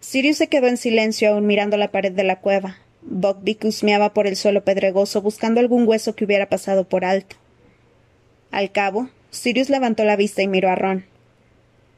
Sirius 0.00 0.36
se 0.36 0.48
quedó 0.48 0.66
en 0.66 0.76
silencio 0.76 1.30
aún 1.30 1.46
mirando 1.46 1.76
la 1.76 1.90
pared 1.90 2.12
de 2.12 2.24
la 2.24 2.40
cueva. 2.40 2.78
Buckbeak 3.02 3.64
husmeaba 3.64 4.12
por 4.12 4.26
el 4.26 4.36
suelo 4.36 4.64
pedregoso 4.64 5.22
buscando 5.22 5.60
algún 5.60 5.88
hueso 5.88 6.14
que 6.14 6.24
hubiera 6.24 6.48
pasado 6.48 6.84
por 6.84 7.04
alto. 7.04 7.36
Al 8.50 8.70
cabo, 8.70 9.08
Sirius 9.30 9.70
levantó 9.70 10.04
la 10.04 10.16
vista 10.16 10.42
y 10.42 10.48
miró 10.48 10.70
a 10.70 10.74
Ron. 10.74 11.06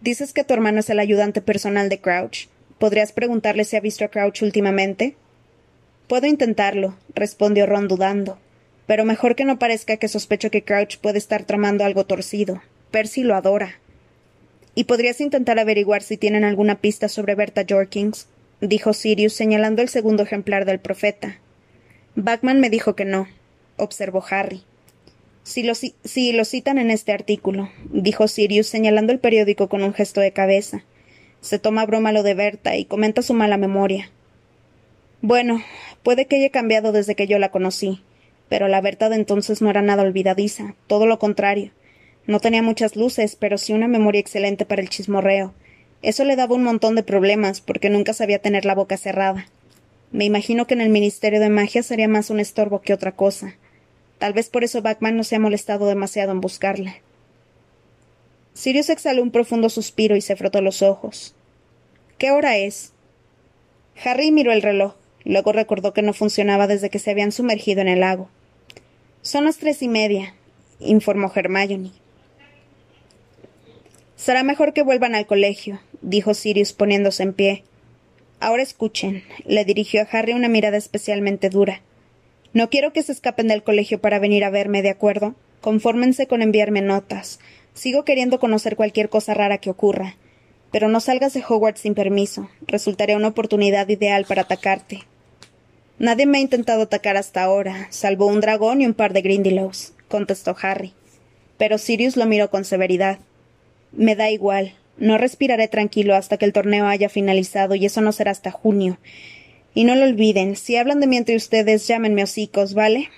Dices 0.00 0.32
que 0.32 0.44
tu 0.44 0.54
hermano 0.54 0.80
es 0.80 0.90
el 0.90 1.00
ayudante 1.00 1.42
personal 1.42 1.88
de 1.88 2.00
Crouch. 2.00 2.46
¿Podrías 2.78 3.12
preguntarle 3.12 3.64
si 3.64 3.76
ha 3.76 3.80
visto 3.80 4.04
a 4.04 4.08
Crouch 4.08 4.42
últimamente? 4.42 5.16
Puedo 6.06 6.26
intentarlo, 6.26 6.96
respondió 7.14 7.66
Ron 7.66 7.88
dudando. 7.88 8.38
Pero 8.88 9.04
mejor 9.04 9.36
que 9.36 9.44
no 9.44 9.58
parezca 9.58 9.98
que 9.98 10.08
sospecho 10.08 10.50
que 10.50 10.64
Crouch 10.64 10.96
puede 10.96 11.18
estar 11.18 11.44
tramando 11.44 11.84
algo 11.84 12.06
torcido. 12.06 12.62
Percy 12.90 13.22
lo 13.22 13.36
adora. 13.36 13.74
¿Y 14.74 14.84
podrías 14.84 15.20
intentar 15.20 15.58
averiguar 15.58 16.02
si 16.02 16.16
tienen 16.16 16.42
alguna 16.42 16.80
pista 16.80 17.08
sobre 17.08 17.34
Berta 17.34 17.66
Jorkins? 17.68 18.28
dijo 18.62 18.94
Sirius, 18.94 19.34
señalando 19.34 19.82
el 19.82 19.90
segundo 19.90 20.22
ejemplar 20.22 20.64
del 20.64 20.80
profeta. 20.80 21.38
Bachman 22.16 22.60
me 22.60 22.70
dijo 22.70 22.96
que 22.96 23.04
no, 23.04 23.28
observó 23.76 24.24
Harry. 24.30 24.62
Si 25.42 25.62
lo, 25.62 25.74
si 25.74 26.32
lo 26.32 26.44
citan 26.46 26.78
en 26.78 26.90
este 26.90 27.12
artículo, 27.12 27.70
dijo 27.92 28.26
Sirius, 28.26 28.68
señalando 28.68 29.12
el 29.12 29.18
periódico 29.18 29.68
con 29.68 29.82
un 29.82 29.92
gesto 29.92 30.22
de 30.22 30.32
cabeza. 30.32 30.82
Se 31.42 31.58
toma 31.58 31.84
broma 31.84 32.12
lo 32.12 32.22
de 32.22 32.32
Berta 32.32 32.76
y 32.76 32.86
comenta 32.86 33.20
su 33.20 33.34
mala 33.34 33.58
memoria. 33.58 34.10
Bueno, 35.20 35.62
puede 36.02 36.26
que 36.26 36.36
haya 36.36 36.50
cambiado 36.50 36.90
desde 36.92 37.14
que 37.14 37.26
yo 37.26 37.38
la 37.38 37.50
conocí, 37.50 38.02
pero 38.48 38.68
la 38.68 38.80
Berta 38.80 39.08
de 39.08 39.16
entonces 39.16 39.62
no 39.62 39.70
era 39.70 39.82
nada 39.82 40.02
olvidadiza, 40.02 40.74
todo 40.86 41.06
lo 41.06 41.18
contrario. 41.18 41.72
No 42.26 42.40
tenía 42.40 42.62
muchas 42.62 42.96
luces, 42.96 43.36
pero 43.36 43.58
sí 43.58 43.72
una 43.72 43.88
memoria 43.88 44.20
excelente 44.20 44.66
para 44.66 44.82
el 44.82 44.88
chismorreo. 44.88 45.54
Eso 46.02 46.24
le 46.24 46.36
daba 46.36 46.54
un 46.54 46.62
montón 46.62 46.94
de 46.94 47.02
problemas, 47.02 47.60
porque 47.60 47.90
nunca 47.90 48.12
sabía 48.12 48.40
tener 48.40 48.64
la 48.64 48.74
boca 48.74 48.96
cerrada. 48.96 49.46
Me 50.10 50.24
imagino 50.24 50.66
que 50.66 50.74
en 50.74 50.80
el 50.80 50.90
Ministerio 50.90 51.40
de 51.40 51.50
Magia 51.50 51.82
sería 51.82 52.08
más 52.08 52.30
un 52.30 52.40
estorbo 52.40 52.80
que 52.80 52.94
otra 52.94 53.12
cosa. 53.12 53.56
Tal 54.18 54.32
vez 54.32 54.48
por 54.48 54.64
eso 54.64 54.82
Batman 54.82 55.16
no 55.16 55.24
se 55.24 55.36
ha 55.36 55.40
molestado 55.40 55.86
demasiado 55.86 56.32
en 56.32 56.40
buscarla. 56.40 56.96
Sirius 58.54 58.90
exhaló 58.90 59.22
un 59.22 59.30
profundo 59.30 59.68
suspiro 59.68 60.16
y 60.16 60.20
se 60.20 60.34
frotó 60.34 60.60
los 60.60 60.82
ojos. 60.82 61.34
¿Qué 62.18 62.30
hora 62.30 62.56
es? 62.56 62.92
Harry 64.04 64.32
miró 64.32 64.52
el 64.52 64.62
reloj. 64.62 64.94
Luego 65.24 65.52
recordó 65.52 65.92
que 65.92 66.02
no 66.02 66.12
funcionaba 66.12 66.66
desde 66.66 66.90
que 66.90 66.98
se 66.98 67.10
habían 67.10 67.32
sumergido 67.32 67.80
en 67.80 67.88
el 67.88 68.00
lago. 68.00 68.28
Son 69.22 69.44
las 69.44 69.58
tres 69.58 69.82
y 69.82 69.88
media, 69.88 70.34
informó 70.78 71.30
Hermione. 71.34 71.90
Será 74.16 74.42
mejor 74.42 74.72
que 74.72 74.82
vuelvan 74.82 75.14
al 75.14 75.26
colegio, 75.26 75.80
dijo 76.02 76.34
Sirius 76.34 76.72
poniéndose 76.72 77.24
en 77.24 77.32
pie. 77.32 77.64
Ahora 78.40 78.62
escuchen, 78.62 79.24
le 79.44 79.64
dirigió 79.64 80.02
a 80.02 80.08
Harry 80.10 80.32
una 80.32 80.48
mirada 80.48 80.76
especialmente 80.76 81.50
dura. 81.50 81.82
No 82.52 82.70
quiero 82.70 82.92
que 82.92 83.02
se 83.02 83.12
escapen 83.12 83.48
del 83.48 83.64
colegio 83.64 84.00
para 84.00 84.20
venir 84.20 84.44
a 84.44 84.50
verme, 84.50 84.82
¿de 84.82 84.90
acuerdo? 84.90 85.34
Confórmense 85.60 86.28
con 86.28 86.40
enviarme 86.40 86.80
notas. 86.80 87.40
Sigo 87.74 88.04
queriendo 88.04 88.38
conocer 88.38 88.76
cualquier 88.76 89.08
cosa 89.08 89.34
rara 89.34 89.58
que 89.58 89.70
ocurra. 89.70 90.16
Pero 90.70 90.88
no 90.88 91.00
salgas 91.00 91.34
de 91.34 91.42
Hogwarts 91.46 91.80
sin 91.80 91.94
permiso. 91.94 92.48
Resultaría 92.66 93.16
una 93.16 93.28
oportunidad 93.28 93.88
ideal 93.88 94.24
para 94.24 94.42
atacarte. 94.42 95.00
Nadie 95.98 96.26
me 96.26 96.38
ha 96.38 96.40
intentado 96.40 96.82
atacar 96.82 97.16
hasta 97.16 97.42
ahora, 97.42 97.88
salvo 97.90 98.26
un 98.26 98.40
dragón 98.40 98.80
y 98.80 98.86
un 98.86 98.94
par 98.94 99.12
de 99.12 99.22
Grindylows, 99.22 99.94
contestó 100.06 100.56
Harry. 100.62 100.92
Pero 101.56 101.76
Sirius 101.76 102.16
lo 102.16 102.26
miró 102.26 102.50
con 102.50 102.64
severidad. 102.64 103.18
Me 103.90 104.14
da 104.14 104.30
igual. 104.30 104.74
No 104.96 105.18
respiraré 105.18 105.66
tranquilo 105.66 106.14
hasta 106.14 106.36
que 106.36 106.44
el 106.44 106.52
torneo 106.52 106.86
haya 106.86 107.08
finalizado, 107.08 107.74
y 107.74 107.84
eso 107.84 108.00
no 108.00 108.12
será 108.12 108.30
hasta 108.30 108.52
junio. 108.52 108.98
Y 109.74 109.84
no 109.84 109.96
lo 109.96 110.04
olviden, 110.04 110.54
si 110.54 110.76
hablan 110.76 111.00
de 111.00 111.08
mí 111.08 111.16
entre 111.16 111.36
ustedes, 111.36 111.86
llámenme 111.88 112.22
hocicos, 112.22 112.74
¿vale? 112.74 113.10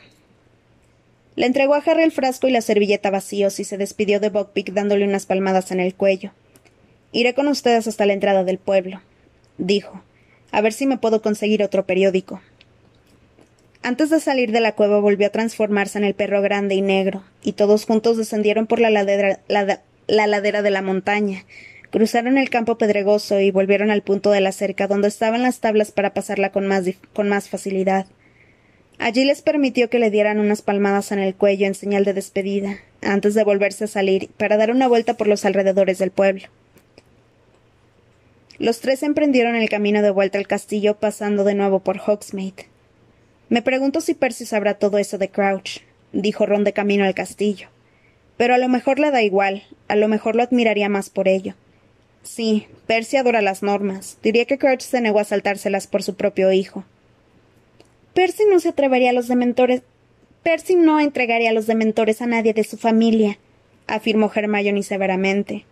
Le 1.37 1.47
entregó 1.47 1.75
a 1.75 1.79
Harry 1.79 2.03
el 2.03 2.13
frasco 2.13 2.49
y 2.49 2.51
la 2.51 2.61
servilleta 2.61 3.11
vacíos 3.11 3.61
y 3.61 3.65
se 3.65 3.79
despidió 3.79 4.21
de 4.21 4.31
Buckbeak 4.31 4.73
dándole 4.73 5.07
unas 5.07 5.27
palmadas 5.27 5.71
en 5.71 5.81
el 5.81 5.95
cuello. 5.95 6.33
Iré 7.13 7.35
con 7.35 7.49
ustedes 7.49 7.87
hasta 7.87 8.07
la 8.07 8.13
entrada 8.13 8.45
del 8.45 8.59
pueblo, 8.59 9.01
dijo. 9.59 10.03
A 10.51 10.61
ver 10.61 10.73
si 10.73 10.87
me 10.87 10.99
puedo 10.99 11.23
conseguir 11.23 11.63
otro 11.63 11.87
periódico. 11.87 12.41
Antes 13.83 14.11
de 14.11 14.21
salir 14.21 14.53
de 14.53 14.61
la 14.61 14.75
cueva 14.75 15.01
volvió 15.01 15.27
a 15.27 15.31
transformarse 15.31 15.97
en 15.97 16.05
el 16.05 16.15
perro 16.15 16.43
grande 16.43 16.75
y 16.75 16.83
negro, 16.83 17.25
y 17.43 17.53
todos 17.53 17.87
juntos 17.87 18.19
descendieron 18.19 18.67
por 18.67 18.79
la 18.79 18.91
ladera, 18.91 19.41
la, 19.49 19.81
ladera 20.27 20.61
de 20.61 20.71
la 20.71 20.83
montaña, 20.83 21.47
cruzaron 21.91 22.37
el 22.37 22.51
campo 22.51 22.77
pedregoso 22.77 23.41
y 23.41 23.51
volvieron 23.51 23.91
al 23.91 24.03
punto 24.03 24.31
de 24.33 24.43
la 24.43 24.53
cerca 24.53 24.87
donde 24.87 25.09
estaban 25.09 25.43
las 25.43 25.61
tablas 25.61 25.93
para 25.93 26.13
pasarla 26.13 26.53
con 26.53 26.67
más, 26.67 26.85
con 27.15 27.31
más 27.31 27.49
facilidad. 27.49 28.07
Allí 28.99 29.25
les 29.25 29.41
permitió 29.41 29.89
que 29.89 29.99
le 29.99 30.11
dieran 30.11 30.41
unas 30.41 30.61
palmadas 30.61 31.11
en 31.11 31.19
el 31.19 31.35
cuello 31.35 31.67
en 31.67 31.75
señal 31.75 32.05
de 32.05 32.13
despedida, 32.13 32.77
antes 33.01 33.33
de 33.33 33.45
volverse 33.45 33.85
a 33.85 33.89
salir 33.89 34.29
para 34.37 34.59
dar 34.59 34.71
una 34.73 34.89
vuelta 34.89 35.15
por 35.15 35.27
los 35.27 35.47
alrededores 35.47 35.99
del 35.99 36.11
pueblo. 36.11 36.49
Los 38.59 38.81
tres 38.81 39.03
emprendieron 39.03 39.57
el 39.57 39.71
camino 39.71 40.03
de 40.03 40.11
vuelta 40.11 40.37
al 40.37 40.47
castillo 40.47 40.99
pasando 40.99 41.45
de 41.45 41.55
nuevo 41.55 41.81
por 41.81 41.97
Hogsmeade. 41.97 42.67
Me 43.51 43.63
pregunto 43.63 44.01
si 44.01 44.15
Percy 44.15 44.47
sabrá 44.47 44.75
todo 44.75 44.97
eso 44.99 45.19
de 45.19 45.29
Crouch, 45.29 45.81
dijo 46.13 46.47
Ron 46.47 46.65
de 46.65 46.73
camino 46.73 47.05
al 47.05 47.15
castillo. 47.15 47.69
Pero 48.37 48.55
a 48.55 48.59
lo 48.59 48.69
mejor 48.69 49.01
le 49.01 49.11
da 49.11 49.23
igual, 49.23 49.65
a 49.89 49.97
lo 49.97 50.09
mejor 50.09 50.37
lo 50.37 50.43
admiraría 50.43 50.89
más 50.89 51.11
por 51.11 51.29
ello. 51.29 51.55
Sí, 52.23 52.69
Percy 52.87 53.17
adora 53.17 53.43
las 53.43 53.63
normas. 53.63 54.19
Diría 54.23 54.45
que 54.45 54.57
Crouch 54.57 54.83
se 54.83 55.01
negó 55.01 55.19
a 55.19 55.25
saltárselas 55.25 55.89
por 55.89 56.03
su 56.03 56.15
propio 56.15 56.53
hijo. 56.53 56.85
Percy 58.15 58.45
no 58.49 58.61
se 58.61 58.69
atrevería 58.69 59.11
a 59.11 59.15
los 59.15 59.29
dementores. 59.29 59.83
Percy 60.43 60.77
no 60.77 61.01
entregaría 61.01 61.51
a 61.51 61.53
los 61.55 61.67
dementores 61.67 62.23
a 62.23 62.27
nadie 62.27 62.55
de 62.55 62.65
su 62.65 62.79
familia, 62.79 63.39
afirmó 63.89 64.31
Hermione 64.33 64.83
severamente. 64.85 65.65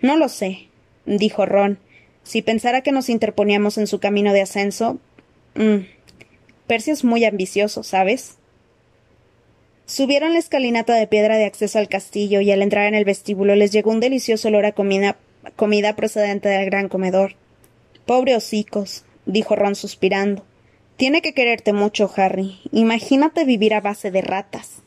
No 0.00 0.16
lo 0.16 0.28
sé, 0.28 0.68
dijo 1.06 1.46
Ron. 1.46 1.78
Si 2.22 2.42
pensara 2.42 2.82
que 2.82 2.92
nos 2.92 3.08
interponíamos 3.08 3.78
en 3.78 3.86
su 3.86 4.00
camino 4.00 4.32
de 4.32 4.42
ascenso. 4.42 4.98
Mm, 5.54 5.86
Percy 6.66 6.90
es 6.90 7.04
muy 7.04 7.24
ambicioso, 7.24 7.82
¿sabes? 7.82 8.36
Subieron 9.86 10.32
la 10.32 10.40
escalinata 10.40 10.94
de 10.94 11.06
piedra 11.06 11.36
de 11.36 11.44
acceso 11.44 11.78
al 11.78 11.88
castillo 11.88 12.40
y 12.40 12.50
al 12.50 12.62
entrar 12.62 12.86
en 12.86 12.94
el 12.94 13.04
vestíbulo 13.04 13.54
les 13.54 13.70
llegó 13.70 13.92
un 13.92 14.00
delicioso 14.00 14.48
olor 14.48 14.66
a 14.66 14.72
comida, 14.72 15.16
comida 15.54 15.94
procedente 15.94 16.48
del 16.48 16.66
gran 16.66 16.88
comedor. 16.88 17.34
Pobre 18.04 18.34
hocicos, 18.34 19.04
dijo 19.26 19.54
Ron 19.54 19.76
suspirando. 19.76 20.44
Tiene 20.96 21.22
que 21.22 21.34
quererte 21.34 21.72
mucho, 21.72 22.10
Harry. 22.16 22.58
Imagínate 22.72 23.44
vivir 23.44 23.74
a 23.74 23.80
base 23.80 24.10
de 24.10 24.22
ratas. 24.22 24.82